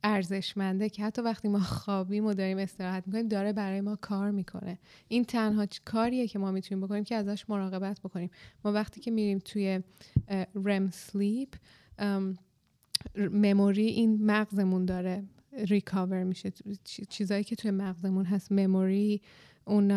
ارزشمنده 0.04 0.88
که 0.88 1.04
حتی 1.04 1.22
وقتی 1.22 1.48
ما 1.48 1.60
خوابیم 1.60 2.26
و 2.26 2.34
داریم 2.34 2.58
استراحت 2.58 3.06
می‌کنیم 3.06 3.28
داره 3.28 3.52
برای 3.52 3.80
ما 3.80 3.96
کار 3.96 4.30
می‌کنه. 4.30 4.78
این 5.08 5.24
تنها 5.24 5.66
کاریه 5.84 6.28
که 6.28 6.38
ما 6.38 6.50
می‌تونیم 6.50 6.86
بکنیم 6.86 7.04
که 7.04 7.14
ازش 7.14 7.50
مراقبت 7.50 8.00
بکنیم. 8.00 8.30
ما 8.64 8.72
وقتی 8.72 9.00
که 9.00 9.10
میریم 9.10 9.38
توی 9.38 9.80
رم 10.54 10.90
سلیپ 10.90 11.54
مموری 13.16 13.86
این 13.86 14.26
مغزمون 14.26 14.84
داره 14.84 15.24
ریکاور 15.52 16.22
میشه. 16.24 16.52
چیزایی 17.08 17.44
که 17.44 17.56
توی 17.56 17.70
مغزمون 17.70 18.24
هست 18.24 18.52
مموری 18.52 19.22
اون 19.64 19.90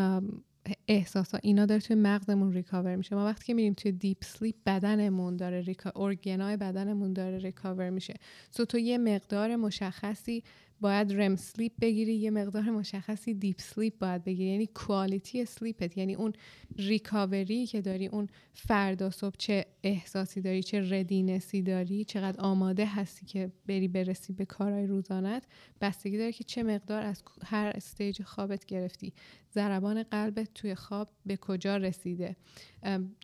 احساسا 0.88 1.40
اینا 1.44 1.66
داره 1.66 1.82
توی 1.82 1.96
مغزمون 1.96 2.54
recover 2.54 2.96
میشه. 2.96 3.16
ما 3.16 3.26
وقتی 3.26 3.46
که 3.46 3.54
میریم 3.54 3.74
توی 3.74 3.92
deep 3.92 4.24
sleep 4.24 4.56
بدنمون 4.66 5.36
داره 5.36 5.62
reco... 5.62 5.92
organ 5.96 6.47
ای 6.47 6.58
بدنمون 6.58 7.14
داره 7.14 7.38
recover 7.38 7.90
میشه. 7.90 8.14
So 8.52 8.66
تو 8.66 8.78
یه 8.78 8.98
مقدار 8.98 9.56
مشخصی 9.56 10.44
باید 10.82 11.14
REM 11.14 11.36
sleep 11.36 11.72
بگیری 11.82 12.16
یه 12.16 12.30
مقدار 12.32 12.64
مشخصی 12.64 13.34
deep 13.34 13.62
sleep 13.62 14.00
باید 14.00 14.24
بگیری. 14.24 14.50
یعنی 14.50 14.68
quality 14.68 15.46
sleep 15.46 15.83
ت. 15.83 15.98
یعنی 15.98 16.16
اون 16.16 16.34
recovery 16.78 17.66
که 17.66 17.82
داری 17.82 18.08
اون 18.08 18.28
فردا 18.54 19.10
صبح 19.10 19.36
چه 19.38 19.66
احساسی 19.84 20.42
داری 20.42 20.64
چه 20.64 20.94
readiness 20.94 21.55
ی 21.55 21.62
داری 21.62 22.04
چقدر 22.04 22.42
آماده 22.42 22.86
هستی 22.86 23.26
که 23.26 23.52
بری 23.68 23.88
برسی 23.88 24.34
به 24.34 24.46
کارهای 24.46 24.88
روزانت 24.88 25.44
بستگی 25.82 26.18
داره 26.18 26.32
که 26.32 26.44
چه 26.44 26.64
مقدار 26.64 27.04
از 27.04 27.24
هر 27.46 27.72
استیج 27.76 28.22
خوابت 28.22 28.66
گرفتی. 28.66 29.14
ضربان 29.54 30.04
قلبت 30.04 30.54
توی 30.54 30.76
خواب 30.76 31.10
به 31.26 31.38
کجا 31.38 31.78
رسیده؟ 31.78 32.36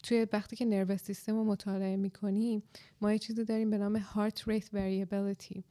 توی 0.04 0.28
وقتی 0.34 0.56
که 0.56 0.66
نروس 0.66 1.04
سیستم 1.04 1.36
رو 1.36 1.44
مطالعه 1.44 1.96
می‌کنیم 1.96 2.64
ما 3.02 3.14
یه 3.14 3.20
چیزی 3.20 3.46
داریم 3.46 3.70
به 3.70 3.78
نام 3.78 4.00
heart 4.00 4.38
rate 4.38 4.66
variability. 4.66 5.62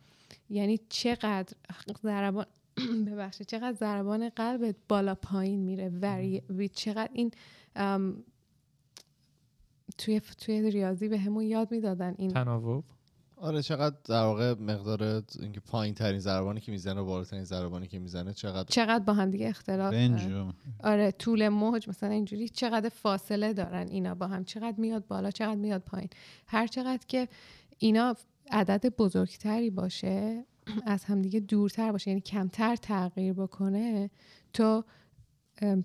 یعنی 0.50 0.80
چقدر 0.88 1.56
ضربان 2.02 2.46
ببخشید 3.06 3.46
چقدر 3.46 3.72
ضربان 3.72 4.28
قلبت 4.28 4.76
بالا 4.88 5.14
پایین 5.14 5.60
میره. 5.60 5.88
وری 5.88 6.42
و 6.58 6.66
چقدر 6.66 7.10
این 7.12 7.30
توی 9.98 10.20
توی 10.20 10.70
ریاضی 10.70 11.08
به 11.08 11.18
همون 11.18 11.44
یاد 11.44 11.72
می‌دادن 11.72 12.14
این 12.18 12.30
تناوب؟ 12.30 12.84
آره 13.36 13.62
چقدر 13.62 13.96
در 14.04 14.22
واقع 14.22 14.54
مقدار 14.54 15.22
اینکه 15.40 15.60
پایین 15.60 15.94
ترین 15.94 16.18
ضربانی 16.18 16.60
که 16.60 16.72
می‌زنه 16.72 17.00
و 17.00 17.04
بالاترین 17.04 17.44
ضربانی 17.44 17.86
که 17.86 17.98
می‌زنه 17.98 18.32
چقدر 18.32 18.68
چقدر 18.68 19.04
با 19.04 19.12
هم 19.12 19.30
دیگه 19.30 19.48
اختلاف 19.48 19.94
دارن. 19.94 20.54
آره 20.84 21.10
طول 21.10 21.48
موج 21.48 21.88
مثلا 21.88 22.08
اینجوری 22.08 22.48
چقدر 22.48 22.88
فاصله 22.88 23.52
دارن 23.52 23.88
اینا 23.88 24.14
با 24.14 24.26
هم. 24.26 24.44
چقدر 24.44 24.74
میاد 24.78 25.06
بالا 25.06 25.30
چقدر 25.30 25.54
میاد 25.54 25.82
پایین. 25.82 26.08
هر 26.46 26.66
چقدر 26.66 27.06
که 27.08 27.28
اینا 27.78 28.16
عدد 28.50 28.96
بزرگتری 28.96 29.70
باشه 29.70 30.44
از 30.86 31.04
همدیگه 31.04 31.40
دورتر 31.40 31.92
باشه 31.92 32.10
یعنی 32.10 32.20
کمتر 32.20 32.76
تغییر 32.76 33.32
بکنه 33.32 34.10
تو 34.52 34.84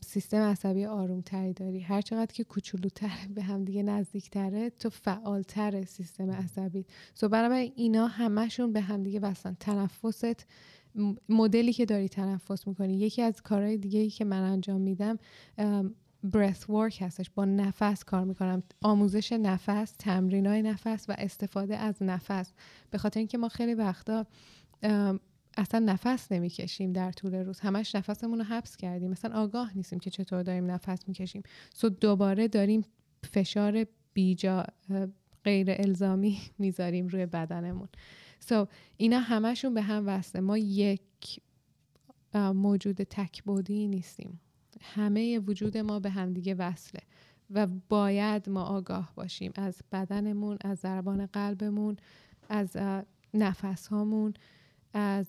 سیستم 0.01 0.37
عصبی 0.37 0.85
آرومتری 0.85 1.53
داری. 1.53 1.79
هر 1.79 2.01
چقدر 2.01 2.33
که 2.33 2.43
کوچولوتر 2.43 3.27
به 3.35 3.43
همدیگه 3.43 3.83
نزدیکتره 3.83 4.69
تو 4.69 4.89
فعالتر 4.89 5.85
سیستم 5.85 6.31
عصبی. 6.31 6.85
سو 7.13 7.29
بنابراین 7.29 7.71
اینا 7.75 8.07
همشون 8.07 8.73
به 8.73 8.81
همدیگه 8.81 9.19
وصلن. 9.19 9.57
تنفست 9.59 10.45
مدلی 11.29 11.73
که 11.73 11.85
داری 11.85 12.09
تنفس 12.09 12.67
می‌کنی. 12.67 12.97
یکی 12.97 13.21
از 13.21 13.41
کارهای 13.41 13.77
دیگه 13.77 13.99
ای 13.99 14.09
که 14.09 14.25
من 14.25 14.43
انجام 14.43 14.81
میدم 14.81 15.19
برث 16.31 16.69
ورک 16.69 17.01
هستش. 17.01 17.29
با 17.29 17.45
نفس 17.45 18.03
کار 18.03 18.23
می‌کنم. 18.23 18.63
آموزش 18.81 19.31
نفس 19.31 19.91
تمرین 19.99 20.47
های 20.47 20.61
نفس 20.61 21.05
و 21.09 21.15
استفاده 21.17 21.77
از 21.77 22.03
نفس. 22.03 22.53
به 22.91 22.97
خاطر 22.97 23.19
اینکه 23.19 23.37
ما 23.37 23.49
خیلی 23.49 23.73
وقتا 23.73 24.25
اصلا 25.57 25.79
نفس 25.79 26.31
نمی‌کشیم 26.31 26.93
در 26.93 27.11
طول 27.11 27.35
روز. 27.35 27.59
همش 27.59 27.95
نفسمون 27.95 28.37
رو 28.39 28.45
حبس 28.45 28.77
کردیم. 28.77 29.11
مثلا 29.11 29.41
آگاه 29.41 29.77
نیستیم 29.77 29.99
که 29.99 30.09
چطور 30.09 30.43
داریم 30.43 30.71
نفس 30.71 31.07
می‌کشیم. 31.07 31.43
سو 31.73 31.89
دوباره 31.89 32.47
داریم 32.47 32.85
فشار 33.31 33.85
بیجا 34.13 34.65
غیر 35.43 35.67
الزامی 35.69 36.39
می‌ذاریم 36.59 37.07
روی 37.07 37.25
بدنمون. 37.25 37.87
سو 38.39 38.67
اینا 38.97 39.19
همشون 39.19 39.73
به 39.73 39.81
هم 39.81 40.07
وصله 40.07 40.41
ما 40.41 40.57
یک 40.57 41.01
موجود 42.35 42.95
تکبودی 42.95 43.87
نیستیم. 43.87 44.39
همه 44.93 45.39
وجود 45.39 45.77
ما 45.77 45.99
به 45.99 46.09
همدیگه 46.09 46.55
وصله 46.55 47.01
و 47.51 47.67
باید 47.89 48.49
ما 48.49 48.63
آگاه 48.63 49.11
باشیم 49.15 49.51
از 49.55 49.81
بدنمون 49.91 50.57
از 50.61 50.79
ضربان 50.79 51.25
قلبمون 51.25 51.97
از 52.49 52.75
اه، 52.75 53.03
نفس 53.33 53.87
هامون 53.87 54.33
از 54.93 55.27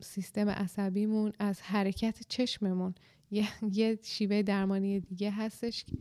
سیستم 0.00 0.48
عصبیمون 0.48 1.32
از 1.38 1.62
حرکت 1.62 2.18
چشممون. 2.28 2.94
یه, 3.30 3.48
یه 3.72 3.98
شیوه 4.02 4.42
درمانی 4.42 5.00
دیگه 5.00 5.30
هستش 5.30 5.84
که 5.84 5.96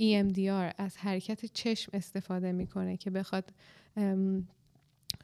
EMDR 0.00 0.74
از 0.78 0.96
حرکت 0.96 1.44
چشم 1.44 1.90
استفاده 1.94 2.52
می‌کنه 2.52 2.96
که 2.96 3.10
بخواد 3.10 3.52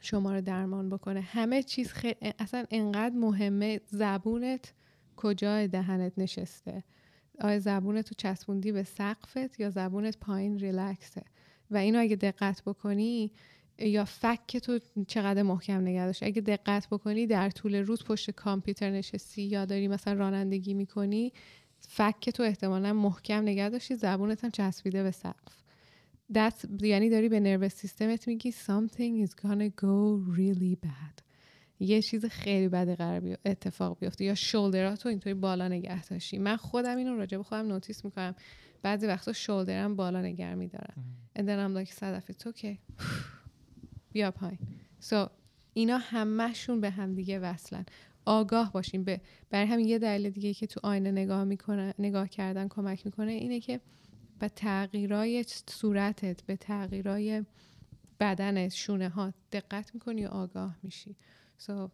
شما 0.01 0.33
رو 0.33 0.41
درمان 0.41 0.89
بکنه. 0.89 1.21
همه 1.21 1.63
چیز 1.63 1.87
خیلی 1.87 2.15
اصلا 2.39 2.65
انقدر 2.71 3.15
مهمه 3.15 3.81
زبونت 3.85 4.73
کجای 5.15 5.67
دهنت 5.67 6.13
نشسته؟ 6.17 6.83
آیا 7.41 7.59
زبونت 7.59 8.07
رو 8.07 8.15
چسبوندی 8.17 8.71
به 8.71 8.83
سقفت 8.83 9.59
یا 9.59 9.69
زبونت 9.69 10.17
پایین 10.17 10.59
ریلکسه؟ 10.59 11.21
و 11.71 11.77
اینو 11.77 11.99
اگه 11.99 12.15
دقت 12.15 12.63
بکنی 12.65 13.31
یا 13.79 14.05
فک 14.05 14.57
تو 14.57 14.79
چقدر 15.07 15.43
محکم 15.43 15.81
نگه 15.81 16.13
اگه 16.21 16.41
دقت 16.41 16.87
بکنی 16.87 17.27
در 17.27 17.49
طول 17.49 17.75
روز 17.75 18.03
پشت 18.03 18.31
کامپیوتر 18.31 18.89
نشستی 18.89 19.41
یا 19.41 19.65
داری 19.65 19.87
مثلا 19.87 20.13
رانندگی 20.13 20.73
می‌کنی 20.73 21.33
فک 21.79 22.29
تو 22.29 22.43
احتمالا 22.43 22.93
محکم 22.93 23.41
نگه 23.41 23.69
داشتی 23.69 23.95
زبونت 23.95 24.43
هم 24.43 24.51
چسبیده 24.51 25.03
به 25.03 25.11
سقف. 25.11 25.63
That's, 26.33 26.81
یعنی 26.81 27.09
داری 27.09 27.29
به 27.29 27.39
نروس 27.39 27.75
سیستمت 27.75 28.27
میگی 28.27 28.51
something 28.51 29.27
is 29.27 29.31
gonna 29.31 29.81
go 29.81 30.19
really 30.37 30.75
bad. 30.85 31.26
یه 31.79 32.01
چیز 32.01 32.25
خیلی 32.25 32.67
بده 32.67 32.95
قرار 32.95 33.19
بیا 33.19 33.37
اتفاق 33.45 33.99
بیفته. 33.99 34.25
یا 34.25 34.35
شولدرات 34.35 35.05
رو 35.05 35.09
اینطوری 35.09 35.33
بالا 35.33 35.67
نگه 35.67 36.05
داشتی. 36.05 36.37
من 36.37 36.55
خودم 36.55 36.97
اینو 36.97 37.17
راجع 37.17 37.37
به 37.37 37.43
خودم 37.43 37.67
نوتیس 37.67 38.05
می‌کنم. 38.05 38.35
بعضی 38.81 39.07
وقتا 39.07 39.33
شولدرم 39.33 39.95
بالا 39.95 40.21
نگه 40.21 40.55
میدارم. 40.55 41.03
and 41.39 41.41
then 41.41 41.59
I'm 41.59 41.85
like 41.85 41.93
صدف 41.93 42.31
it's 42.31 42.47
okay 42.47 42.77
بیا 44.11 44.31
پایین. 44.31 44.59
So 45.01 45.29
اینا 45.73 45.97
همهشون 45.97 46.81
به 46.81 46.89
هم 46.89 47.13
دیگه 47.13 47.39
وصلن. 47.39 47.85
آگاه 48.25 48.71
باشیم. 48.71 49.03
به 49.03 49.21
برای 49.49 49.67
همین 49.67 49.87
یه 49.87 49.99
دلیل 49.99 50.29
دیگه 50.29 50.53
که 50.53 50.67
تو 50.67 50.79
آینه 50.83 51.11
نگاه 51.11 51.43
می‌کنه 51.43 51.93
نگاه 51.99 52.29
کردن 52.29 52.67
کمک 52.67 53.05
می‌کنه 53.05 53.31
اینه 53.31 53.59
که 53.59 53.79
به 54.39 54.49
تغییرای 54.49 55.45
صورتت 55.69 56.43
به 56.43 56.55
تغییرای 56.55 57.45
بدنت 58.19 58.73
شونه 58.73 59.09
ها 59.09 59.33
دقت 59.51 59.93
می‌کنی 59.93 60.25
و 60.25 60.29
آگاه 60.29 60.77
میشی. 60.83 61.15
So 61.57 61.91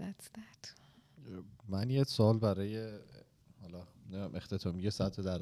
that's 0.00 0.28
that. 0.36 0.68
من 1.68 1.90
یه 1.90 2.04
سوال 2.04 2.38
برای 2.38 2.98
حالا 3.60 3.86
نمی‌دونم 4.06 4.34
اختتامی 4.34 4.82
یه 4.82 4.90
ساعت 4.90 5.20
در 5.20 5.38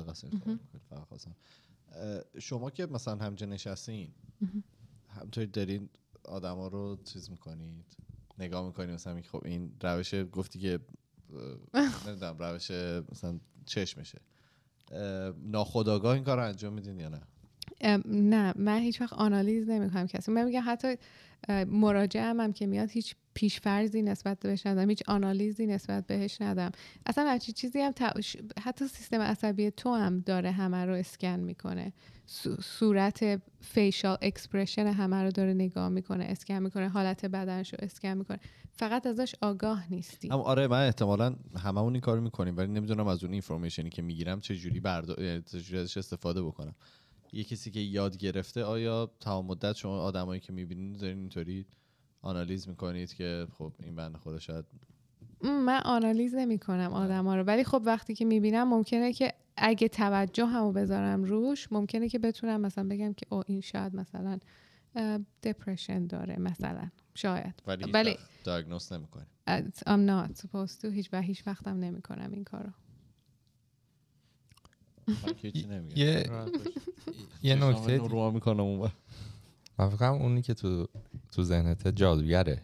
فقط 0.88 1.04
خواستم. 1.08 1.36
شما 2.38 2.70
که 2.70 2.86
مثلا 2.86 3.24
همجا 3.24 3.46
نشستین 3.46 4.14
همطوری 5.08 5.46
دارین 5.46 5.88
آدما 6.24 6.68
رو 6.68 6.98
چیز 7.04 7.30
می‌کنید 7.30 7.96
نگاه 8.38 8.66
می‌کنید 8.66 8.90
مثلا 8.90 9.22
خب 9.22 9.42
این 9.44 9.76
روش 9.80 10.14
گفتی 10.14 10.58
که 10.58 10.80
نمی‌دونم 12.06 12.38
روش 12.38 12.70
مثلا 13.12 13.40
چشمشه. 13.66 14.20
اه، 14.90 15.32
ناخداگاه 15.38 16.14
این 16.14 16.24
کار 16.24 16.36
رو 16.36 16.44
انجام 16.44 16.72
میدین 16.72 17.00
یا 17.00 17.08
نه؟ 17.08 17.22
نه 18.04 18.52
من 18.56 18.78
هیچ 18.78 19.00
وقت 19.00 19.12
آنالیز 19.12 19.68
نمی‌کنم 19.68 20.06
کسی. 20.06 20.32
من 20.32 20.44
میگم 20.44 20.62
حتی 20.66 20.94
مراجعم 21.66 22.40
هم 22.40 22.52
که 22.52 22.66
میاد 22.66 22.90
هیچ 22.90 23.14
پیشفرزی 23.34 24.02
نسبت 24.02 24.40
بهش 24.40 24.66
ندم 24.66 24.90
هیچ 24.90 25.02
آنالیزی 25.06 25.66
نسبت 25.66 26.06
بهش 26.06 26.40
ندم 26.40 26.70
اصلا 27.06 27.24
هرچی 27.24 27.52
چیزی 27.52 27.80
هم 27.80 27.92
تا- 27.92 28.12
حتی 28.62 28.88
سیستم 28.88 29.20
عصبی 29.20 29.70
تو 29.70 29.94
هم 29.94 30.20
داره 30.20 30.50
همه 30.50 30.84
رو 30.84 30.94
اسکن 30.94 31.40
می‌کنه. 31.40 31.92
صورت 32.62 33.42
facial 33.60 34.16
expression 34.22 34.86
همه 34.86 35.22
رو 35.22 35.30
داره 35.30 35.54
نگاه 35.54 35.88
می‌کنه 35.88 36.24
اسکن 36.24 36.58
می‌کنه 36.58 36.88
حالت 36.88 37.24
بدنش 37.26 37.74
اسکن 37.78 38.08
می‌کنه. 38.14 38.40
فقط 38.72 39.06
ازش 39.06 39.34
آگاه 39.40 39.92
نیستی. 39.92 40.28
اما 40.32 40.42
آره 40.42 40.66
من 40.68 40.86
احتمالا 40.86 41.36
هممون 41.64 41.92
این 41.92 42.00
کارو 42.00 42.20
می‌کنیم 42.20 42.56
ولی 42.56 42.72
نمی‌دونم 42.72 43.06
از 43.06 43.24
اون 43.24 43.32
information 43.32 43.86
ی 43.86 43.90
که 43.90 44.02
می‌گیرم 44.02 44.40
چه 44.40 44.56
جوری 44.56 44.80
بردا... 44.80 45.14
ازش 45.74 45.96
استفاده 45.96 46.42
بکنم. 46.42 46.74
یه 47.32 47.44
کسی 47.44 47.70
که 47.70 47.80
یاد 47.80 48.16
گرفته 48.16 48.64
آیا 48.64 49.10
تمام 49.20 49.46
مدت 49.46 49.76
شما 49.76 50.00
آدمایی 50.00 50.40
که 50.40 50.52
می‌بینید 50.52 51.00
دارین 51.00 51.18
اینطوری 51.18 51.66
آنالیز 52.22 52.68
می‌کنید 52.68 53.14
که 53.14 53.46
خب 53.58 53.72
این 53.82 53.96
بنده 53.96 54.18
خدا 54.18 54.38
شاید 54.38 54.64
من 55.42 55.80
آنالیز 55.84 56.34
نمی 56.34 56.58
کنم 56.58 56.92
آدم 56.92 57.26
ها 57.26 57.36
رو. 57.36 57.42
ولی 57.42 57.64
خب 57.64 57.82
وقتی 57.84 58.14
که 58.14 58.24
می‌بینم 58.24 58.68
ممکنه 58.68 59.12
که 59.12 59.34
اگه 59.56 59.88
توجه 59.88 60.46
همو 60.46 60.72
بذارم 60.72 61.24
روش 61.24 61.72
ممکنه 61.72 62.08
که 62.08 62.18
بتونم 62.18 62.60
مثلا 62.60 62.88
بگم 62.88 63.12
که 63.12 63.26
oh 63.30 63.42
این 63.46 63.60
شاید 63.60 63.96
مثلا 63.96 64.38
دپرشن 65.42 66.06
داره 66.06 66.36
مثلا. 66.38 66.90
شاید. 67.14 67.54
ولی 67.66 67.90
ولی 67.92 68.16
دیاگنوز 68.44 68.92
نمی‌کنیم 68.92 69.26
uh, 69.48 69.62
I'm 69.86 70.06
not 70.06 70.36
supposed 70.42 70.80
to. 70.80 70.84
هیچ 70.84 71.08
و 71.12 71.22
هیچ 71.22 71.46
وقتم 71.46 71.76
نمی 71.76 72.02
کنم 72.02 72.32
این 72.32 72.44
کارو 72.44 72.70
من 72.70 72.74
که 72.74 72.78
هیچی 74.70 74.92
نمیگم 74.92 74.98
یه. 75.96 76.30
یه 77.42 77.54
نکته 77.54 77.96
رو 77.96 78.30
می‌کنم 78.30 78.60
اون 78.60 78.80
وقت. 78.80 78.96
من 79.78 79.88
فکر 79.88 79.96
کنم 79.96 80.12
اونی 80.12 80.42
که 80.42 80.54
تو 80.54 80.88
تو 81.32 81.42
ذهنت 81.42 81.88
جادوگره 81.88 82.62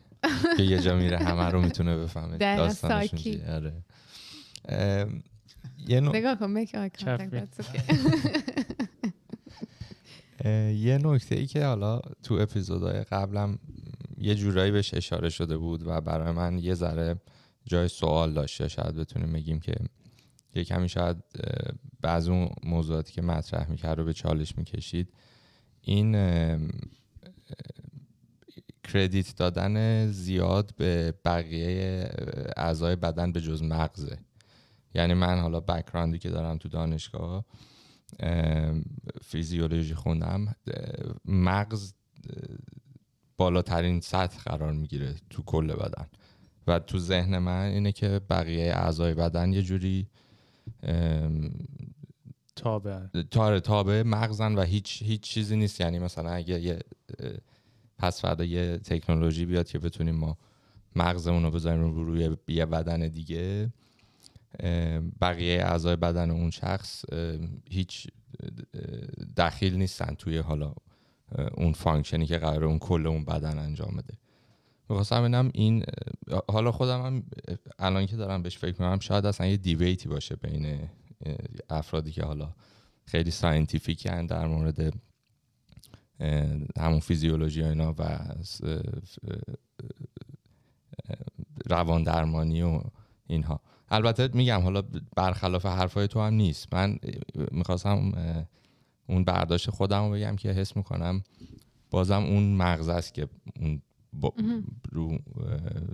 که 0.56 0.62
یه 0.62 0.78
جا 0.78 0.97
میره 0.97 1.18
همه 1.18 1.48
رو 1.48 1.60
می‌تونه 1.60 1.98
بفهمه 1.98 2.39
داستانشون. 2.39 3.18
چیه 3.18 3.52
آره 3.52 3.73
یه 5.89 6.01
نگاه 6.01 6.39
کن 6.39 6.56
یه 10.74 10.98
نکته 10.98 11.35
ای 11.35 11.47
که 11.47 11.64
حالا 11.64 12.01
تو 12.23 12.35
اپیزودهای 12.35 13.05
قبلم 13.05 13.59
یه 14.18 14.35
جورایی 14.35 14.70
بهش 14.70 14.94
اشاره 14.94 15.28
شده 15.28 15.56
بود 15.56 15.86
و 15.86 16.01
برای 16.01 16.32
من 16.32 16.59
یه 16.59 16.74
ذره 16.74 17.20
جای 17.64 17.89
سوال 17.89 18.32
داشت 18.32 18.60
یا 18.60 18.68
شاید 18.68 18.94
بتونیم 18.94 19.32
بگیم 19.32 19.60
که 19.60 19.74
یه 20.55 20.64
کمی 20.64 20.89
شاید 20.89 21.16
بعض 22.01 22.28
اون 22.28 22.48
موضوعاتی 22.64 23.12
که 23.12 23.23
مطرح 23.23 23.70
می‌کرد 23.70 23.98
رو 23.98 24.05
به 24.05 24.12
چالش 24.12 24.59
می‌کشید. 24.59 25.12
این 25.81 26.12
کردیت 28.85 29.36
دادن 29.36 30.06
زیاد 30.06 30.74
به 30.77 31.14
بقیه 31.24 32.09
اعضای 32.56 32.97
بدن 32.97 33.32
به 33.32 33.40
جز 33.40 33.62
مغزه. 33.62 34.18
یعنی 34.94 35.14
من 35.14 35.40
حالا 35.40 35.60
بکراندی 35.60 36.18
که 36.18 36.31
دارم 36.31 36.59
تو 36.59 36.68
دانشگاه 36.68 37.44
فیزیولوژی 39.23 39.94
خوندم 39.94 40.55
مغز 41.24 41.93
بالاترین 43.36 44.01
سطح 44.01 44.39
قرار 44.39 44.73
می‌گیره 44.73 45.14
تو 45.31 45.43
کل 45.43 45.73
بدن. 45.73 46.06
و 46.66 46.78
تو 46.78 46.98
ذهن 46.98 47.39
من 47.39 47.64
اینه 47.64 47.93
که 47.93 48.20
بقیه 48.31 48.73
اعضای 48.73 49.14
بدن 49.14 49.52
یه 49.52 49.62
جوری 49.62 50.09
ام، 50.83 51.51
تابع. 52.57 53.01
تاره 53.31 53.61
تابع 53.61 54.03
مغزن 54.03 54.55
و 54.55 54.63
هیچ 54.63 55.03
هیچ 55.03 55.21
چیزی 55.21 55.57
نیست. 55.57 55.81
یعنی 55.81 55.99
مثلا 55.99 56.31
اگه 56.31 56.61
یه 56.61 56.79
پس 57.99 58.21
فردا 58.21 58.45
یه 58.45 58.79
تکنولوژی 58.79 59.45
بیاد 59.45 59.69
که 59.69 59.79
بتونیم 59.79 60.15
ما 60.15 60.39
مغزمون 60.97 61.43
رو 61.43 61.51
بذاریم 61.51 61.81
رو 61.81 62.05
روی 62.05 62.37
یه 62.49 62.67
بدن 62.67 63.09
دیگه 63.09 63.73
بقیه 65.21 65.63
اعضای 65.63 65.97
بدن 65.97 66.31
اون 66.31 66.51
شخص 66.51 67.05
هیچ 67.71 68.07
دخیل 69.37 69.77
نیستن 69.77 70.15
توی 70.15 70.39
حالا 70.39 70.75
اون 71.55 71.73
function 71.73 72.20
ی 72.20 72.27
که 72.27 72.39
قرار 72.39 72.65
اون 72.65 72.79
کل 72.79 73.07
اون 73.07 73.25
بدن 73.25 73.59
انجام 73.59 73.97
بده. 73.97 74.15
می‌خواستم 74.89 75.21
ببینم 75.21 75.51
این 75.55 75.85
حالا 76.49 76.73
خودم 76.73 77.07
هم 77.07 77.23
الان 77.79 78.07
که 78.07 78.17
دارم 78.17 78.43
بهش 78.43 78.59
فکر 78.59 78.73
می‌کنم 78.73 78.99
شاید 78.99 79.27
اصلا 79.27 79.47
یه 79.47 79.57
debate 79.57 80.01
ی 80.01 80.09
باشه 80.09 80.37
بین 80.37 80.89
افرادی 81.71 82.13
که 82.13 82.23
حالا 82.23 82.55
خیلی 83.05 83.31
scientific 83.31 84.09
در 84.09 84.47
مورد 84.47 84.95
همون 86.79 87.01
فیزیولوژی 87.01 87.63
و 87.63 87.65
اینا 87.65 87.95
و 87.99 88.19
روان 91.67 92.03
درمانی 92.03 92.63
و 92.63 92.81
اینها. 93.27 93.61
البته 93.89 94.29
میگم 94.35 94.61
حالا 94.61 94.83
برخلاف 95.17 95.67
حرفای 95.67 96.09
تو 96.09 96.21
هم 96.21 96.35
نیست. 96.35 96.75
من 96.75 96.99
می‌خواستم 97.51 98.13
اون 99.09 99.25
برداشت 99.25 99.71
خودم 99.71 100.05
رو 100.05 100.11
بگم 100.11 100.37
که 100.37 100.51
حس 100.51 100.77
می‌کنم 100.77 101.23
بازم 101.91 102.23
اون 102.23 102.57
مغز 102.57 102.89
است 102.89 103.15
که 103.15 103.29
اون 103.61 103.83
رو 104.93 105.19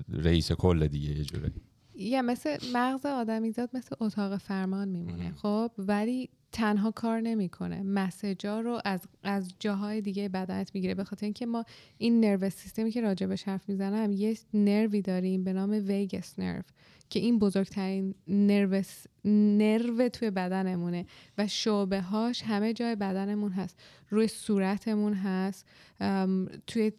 رئیس 0.09 0.53
کل 0.53 0.89
دیگه 0.89 1.19
یه 1.19 1.25
جوره. 1.25 1.51
یه 1.95 2.23
مثل 2.23 2.57
مغز 2.75 3.07
آدمیزاد 3.07 3.71
مثل 3.75 3.97
اتاق 4.01 4.37
فرمان 4.37 4.89
میمونه 4.89 5.33
خب؟ 5.33 5.71
ولی 5.79 6.29
تنها 6.53 6.91
کار 6.91 7.21
نمی‌کنه. 7.21 7.83
مسجا 7.83 8.61
رو 8.61 8.81
از 8.85 9.01
از 9.23 9.55
جاهای 9.59 10.01
دیگه 10.01 10.29
بدنت 10.29 10.75
می‌گیره. 10.75 10.95
به 10.95 11.05
خاطر 11.05 11.27
اینکه 11.27 11.47
ما 11.47 11.65
این 11.99 12.21
nerve 12.21 12.51
system 12.51 12.85
ی 12.85 12.91
که 12.91 13.01
راجبش 13.01 13.43
حرف 13.43 13.69
می‌زنم 13.69 14.13
یه 14.13 14.37
nerve 14.55 14.95
ی 14.95 15.03
داریم 15.03 15.45
به 15.45 15.53
نام 15.53 15.71
vagus 15.71 16.39
nerve. 16.39 16.63
که 17.13 17.21
این 17.21 17.39
بزرگترین 17.39 18.15
nerve 18.29 18.83
nerve 19.25 20.09
توی 20.09 20.31
بدنمونه 20.31 21.07
و 21.39 21.49
شعبه 21.49 22.01
هاش 22.01 22.43
همه 22.43 22.73
جای 22.73 22.97
بدنمون 22.97 23.53
هست. 23.53 23.81
روی 24.11 24.29
صورتمون 24.29 25.15
هست 25.15 25.67
توی 26.67 26.93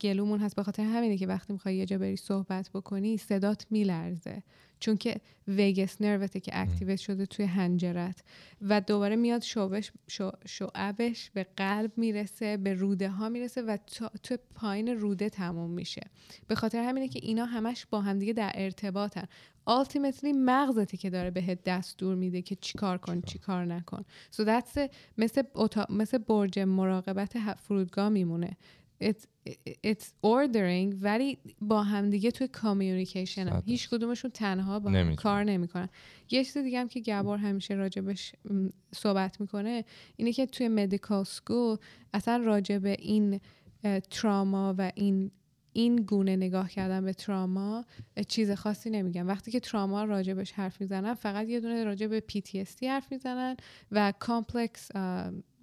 گلومون 0.00 0.40
هست. 0.40 0.56
به 0.56 0.62
خاطر 0.62 0.82
همینه 0.82 1.16
که 1.16 1.26
وقتی 1.26 1.52
می‌خوای 1.52 1.76
یه 1.76 1.86
جا 1.86 1.98
بری 1.98 2.16
صحبت 2.16 2.70
بکنی 2.74 3.16
صدات 3.16 3.66
میلرزه. 3.70 4.42
چون 4.80 4.96
که 4.96 5.20
vagus 5.48 6.00
nerve 6.00 6.29
ته 6.29 6.40
که 6.40 6.50
activate 6.54 6.98
شده 6.98 7.26
توی 7.26 7.44
حنجرت. 7.44 8.22
و 8.62 8.80
دوباره 8.80 9.16
میاد 9.16 9.42
شعبش 9.42 9.92
شو- 10.08 10.30
شعبش 10.46 11.30
به 11.30 11.46
قلب 11.56 11.92
می‌رسه 11.96 12.56
به 12.56 12.74
روده 12.74 13.08
ها 13.08 13.28
می‌رسه 13.28 13.62
و 13.62 13.76
تا- 13.86 14.10
تو 14.22 14.36
پایین 14.54 14.88
روده 14.88 15.28
تموم 15.28 15.70
میشه. 15.70 16.02
به 16.48 16.54
خاطر 16.54 16.78
همینه 16.82 17.08
که 17.08 17.20
اینا 17.22 17.44
همش 17.44 17.86
با 17.90 18.00
همدیگه 18.00 18.32
در 18.32 18.52
ارتباطن. 18.54 19.24
Ultimately 19.70 20.34
مغزته 20.34 20.96
که 20.96 21.10
داره 21.10 21.30
بهت 21.30 21.64
دستور 21.64 22.14
میده 22.14 22.42
که 22.42 22.56
چیکار 22.56 22.98
کن 22.98 23.20
چیکار؟ 23.20 23.64
نکن. 23.64 24.04
So 24.32 24.40
that's 24.44 24.90
مثل, 25.18 25.42
مثل 25.90 26.18
برج 26.18 26.58
مراقبت 26.58 27.54
فرودگاه 27.54 28.08
میمونه. 28.08 28.56
It's, 29.04 29.50
it's 29.86 30.06
ordering 30.26 30.96
ولی 31.00 31.38
با 31.60 31.82
همدیگه 31.82 32.30
توی 32.30 32.48
کامیونیکیشن 32.48 33.48
هم. 33.48 33.62
هیچ 33.66 33.88
کدومشون 33.88 34.30
تنها 34.30 34.80
با 34.80 34.90
هم. 34.90 35.14
کار 35.14 35.44
نمی‌کنن 35.44 35.88
یه 36.30 36.44
چیز 36.44 36.56
دیگه 36.56 36.80
هم 36.80 36.88
که 36.88 37.00
گبار 37.00 37.38
همیشه 37.38 37.74
راجبش 37.74 38.32
صحبت 38.94 39.40
می‌کنه 39.40 39.84
اینه 40.16 40.32
که 40.32 40.46
توی 40.46 40.68
مدیکال 40.68 41.24
سکول 41.24 41.76
اصلا 42.14 42.36
راجب 42.36 42.84
این 42.84 43.40
تراما 44.10 44.74
و 44.78 44.92
این 44.94 45.30
این 45.72 45.96
گونه 45.96 46.36
نگاه 46.36 46.70
کردن 46.70 47.04
به 47.04 47.12
تراما 47.12 47.84
چیز 48.28 48.50
خاصی 48.50 48.90
نمیگن 48.90 49.26
وقتی 49.26 49.50
که 49.50 49.60
تراما 49.60 50.04
راجبش 50.04 50.52
حرف 50.52 50.80
می‌زنن 50.80 51.14
فقط 51.14 51.48
یه 51.48 51.60
دونه 51.60 51.84
راجب 51.84 52.10
به 52.10 52.22
PTSD 52.32 52.84
حرف 52.84 53.12
می‌زنن 53.12 53.56
و 53.92 54.12
complex 54.18 54.90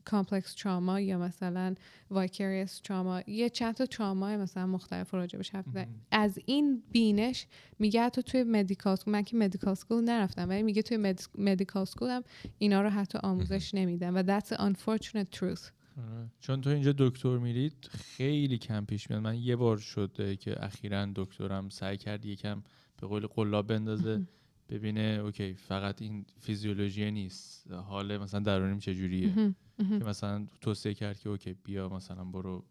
complex 0.06 0.54
trauma 0.54 1.00
یا 1.00 1.18
مثلا 1.18 1.76
vicarious 2.10 2.80
trauma 2.80 3.22
یه 3.28 3.50
چند 3.50 3.76
تا 3.76 3.86
تراما 3.86 4.38
مثلا 4.38 4.68
مختلف 4.68 5.14
راجبش 5.14 5.50
حرف 5.50 5.66
از 6.12 6.40
این 6.46 6.84
بینش 6.92 7.48
میگه 7.80 8.04
حتی 8.04 8.24
توی 8.24 8.44
medical 8.44 8.96
school 8.96 9.14
من 9.14 9.24
که 9.24 9.38
medical 9.38 9.74
school 9.74 10.04
نرفتم 10.04 10.50
ولی 10.50 10.64
میگه 10.64 10.82
توی 10.82 11.14
medical 11.38 11.86
school 11.86 12.10
هم 12.10 12.24
اینا 12.58 12.82
رو 12.82 12.90
حتی 12.90 13.20
آموزش 13.24 13.74
نمیدن 13.74 14.14
و 14.14 14.40
that's 14.40 14.48
an 14.48 14.58
unfortunate 14.58 15.40
truth. 15.40 15.72
آره. 15.98 16.30
چون 16.40 16.62
تو 16.62 16.70
اینجا 16.70 16.94
دکتر 16.98 17.38
میرید 17.38 17.90
خیلی 17.92 18.58
کم 18.58 18.86
پیش 18.86 19.10
میاد. 19.10 19.22
من 19.22 19.38
یه 19.38 19.56
بار 19.56 19.78
شده 19.78 20.36
که 20.36 20.66
اخیرا 20.66 21.08
دکترم 21.16 21.70
سعی 21.70 21.98
کرد 21.98 22.26
یکم 22.26 22.64
به 23.02 23.08
قول 23.08 23.28
قلاب 23.28 23.68
بندازه. 23.68 24.28
ببینه 24.70 25.22
okay 25.24 25.54
فقط 25.54 26.02
این 26.02 26.26
فیزیولوژی 26.40 27.12
نیست. 27.12 27.72
حال 27.72 28.18
مثلا 28.18 28.40
درونیم 28.40 28.80
چجوریه؟ 28.80 29.56
که 29.78 30.06
مثلا 30.06 30.48
توصیه 30.62 30.94
کرد 30.94 31.20
که 31.20 31.30
okay 31.30 31.54
بیا 31.54 31.90
مثلا 31.90 32.24
برو 32.24 32.66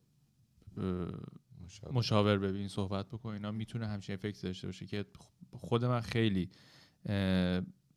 مشاور. 1.93 2.39
ببین 2.39 2.69
صحبت 2.69 3.09
بکن 3.09 3.29
اینا 3.29 3.51
می‌تونه 3.51 3.87
همچین 3.87 4.15
effect 4.15 4.43
داشته 4.43 4.67
باشه 4.67 4.87
که 4.87 5.05
خود 5.53 5.85
من 5.85 6.01
خیلی 6.01 6.49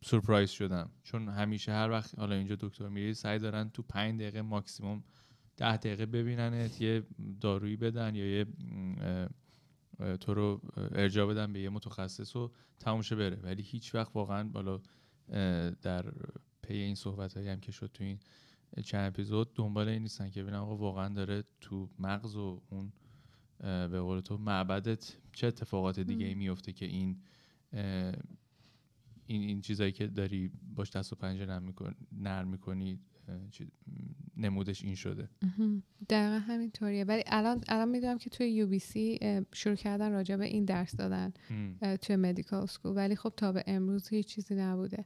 سورپرایز 0.04 0.50
شدم. 0.50 0.90
چون 1.02 1.28
همیشه 1.28 1.72
هر 1.72 1.90
وقت 1.90 2.18
حالا 2.18 2.34
اینجا 2.34 2.56
دکتر 2.60 2.88
میری 2.88 3.14
سعی 3.14 3.38
دارن 3.38 3.70
تو 3.70 3.82
پنج 3.82 4.20
دقیقه 4.20 4.42
ماکسیموم 4.42 5.04
ده 5.56 5.76
دقیقه 5.76 6.06
ببیننت 6.06 6.80
یه 6.80 7.02
دارویی 7.40 7.76
بدن 7.76 8.14
یا 8.14 8.26
یه 8.26 8.46
تو 10.20 10.34
رو 10.34 10.60
ارجاع 10.76 11.26
بدن 11.26 11.52
به 11.52 11.60
یه 11.60 11.68
متخصص 11.68 12.36
و 12.36 12.52
تموم 12.80 13.02
شه 13.02 13.16
بره. 13.16 13.36
ولی 13.36 13.62
هیچ 13.62 13.94
وقت 13.94 14.10
واقعا 14.14 14.48
بالا 14.48 14.80
در 15.82 16.12
پی 16.62 16.74
این 16.74 16.94
صحبت 16.94 17.36
هم 17.36 17.60
که 17.60 17.72
شد 17.72 17.90
تو 17.94 18.04
این 18.04 18.18
چند 18.84 19.08
اپیزود 19.12 19.54
دنبال 19.54 19.88
این 19.88 20.02
نیستن 20.02 20.30
که 20.30 20.42
ببینم 20.42 20.62
آقا 20.62 20.76
واقعا 20.76 21.08
داره 21.08 21.44
تو 21.60 21.88
مغز 21.98 22.36
و 22.36 22.62
اون 22.70 22.92
به 23.60 24.00
قول 24.00 24.20
تو 24.20 24.38
معبدت 24.38 25.16
چه 25.32 25.46
اتفاقات 25.46 26.00
دیگه 26.00 26.26
ای 26.26 26.34
میفته 26.34 26.72
که 26.72 26.86
این 26.86 27.22
این 29.26 29.42
این 29.42 29.60
چیزایی 29.60 29.92
که 29.92 30.06
داری 30.06 30.50
باش 30.74 30.90
دست 30.90 31.12
و 31.12 31.16
پنجه 31.16 31.46
نرم 31.46 31.62
می‌کنی, 31.62 31.94
نرم 32.12 32.48
می‌کنی 32.48 33.00
نمودش 34.36 34.84
این 34.84 34.94
شده. 34.94 35.28
دقیقا 36.08 36.38
همینطوریه. 36.38 37.04
ولی 37.04 37.22
الان 37.26 37.64
الان 37.68 37.88
می‌دونم 37.88 38.18
که 38.18 38.30
توی 38.30 38.50
یو 38.50 38.66
بی 38.66 38.78
سی 38.78 39.18
شروع 39.52 39.76
کردن 39.76 40.12
راجع 40.12 40.36
به 40.36 40.44
این 40.44 40.64
درس 40.64 40.96
دادن 40.96 41.32
ام. 41.50 41.96
توی 41.96 42.16
مدیکال 42.16 42.66
سکول 42.66 42.96
ولی 42.96 43.16
خب 43.16 43.32
تا 43.36 43.52
به 43.52 43.64
امروز 43.66 44.08
هیچ 44.08 44.26
چیزی 44.26 44.54
نبوده. 44.54 45.04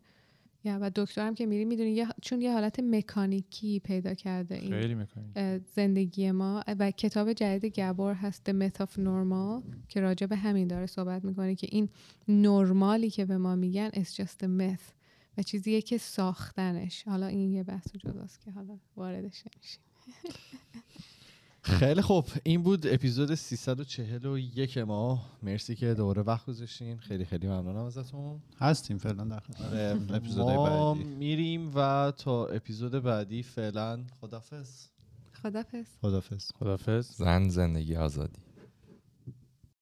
یا 0.64 0.78
و 0.80 0.90
دکترم 0.94 1.34
که 1.34 1.46
میری 1.46 1.64
می‌دونی 1.64 2.06
چون 2.22 2.40
یه 2.40 2.52
حالت 2.52 2.80
مکانیکی 2.80 3.78
پیدا 3.78 4.14
کرده 4.14 4.54
این 4.54 4.72
خیلی 4.72 4.96
اه، 5.36 5.58
زندگی 5.58 6.30
ما. 6.30 6.64
و 6.78 6.90
کتاب 6.90 7.32
جدید 7.32 7.80
گبور 7.80 8.14
هست 8.14 8.50
The 8.50 8.54
Myth 8.54 8.76
of 8.76 8.90
Normal 8.90 9.64
که 9.88 10.00
راجع 10.00 10.26
به 10.26 10.36
همین 10.36 10.68
داره 10.68 10.86
صحبت 10.86 11.24
می‌کنه 11.24 11.54
که 11.54 11.68
این 11.70 11.88
نرمالی 12.28 13.10
که 13.10 13.24
به 13.24 13.38
ما 13.38 13.56
میگن 13.56 13.90
is 13.90 14.08
just 14.08 14.42
a 14.42 14.46
myth. 14.46 14.99
و 15.40 15.42
چیزیه 15.42 15.82
که 15.82 15.98
ساختنش. 15.98 17.08
حالا 17.08 17.26
این 17.26 17.52
یه 17.52 17.62
بحث 17.62 17.88
جداست 17.92 18.40
که 18.40 18.50
حالا 18.50 18.78
واردش 18.96 19.42
نمیشیم. 19.46 19.80
خیلی 21.62 22.02
خوب. 22.02 22.26
این 22.42 22.62
بود 22.62 22.86
اپیزود 22.86 23.34
341 23.34 24.78
ما. 24.78 25.22
مرسی 25.42 25.74
که 25.74 25.94
دوباره 25.94 26.22
وقت 26.22 26.46
گذاشتین. 26.46 26.98
خیلی 26.98 27.24
خیلی 27.24 27.46
ممنونم 27.46 27.84
ازتون. 27.84 28.40
هستیم 28.58 28.98
فعلا 28.98 29.24
در 29.24 29.40
خدمت. 29.40 30.10
اپیزودهای 30.10 30.56
ما 30.56 30.94
بعدی. 30.94 31.04
میریم 31.04 31.72
و 31.74 32.12
تا 32.16 32.46
اپیزود 32.46 32.92
بعدی 32.92 33.42
فعلا 33.42 34.04
خدافظ 34.20 34.86
خدافظ 35.42 35.86
خدافظ 36.02 36.50
خدافظ 36.58 37.12
زن 37.16 37.48
زندگی 37.48 37.96
آزادی. 37.96 38.40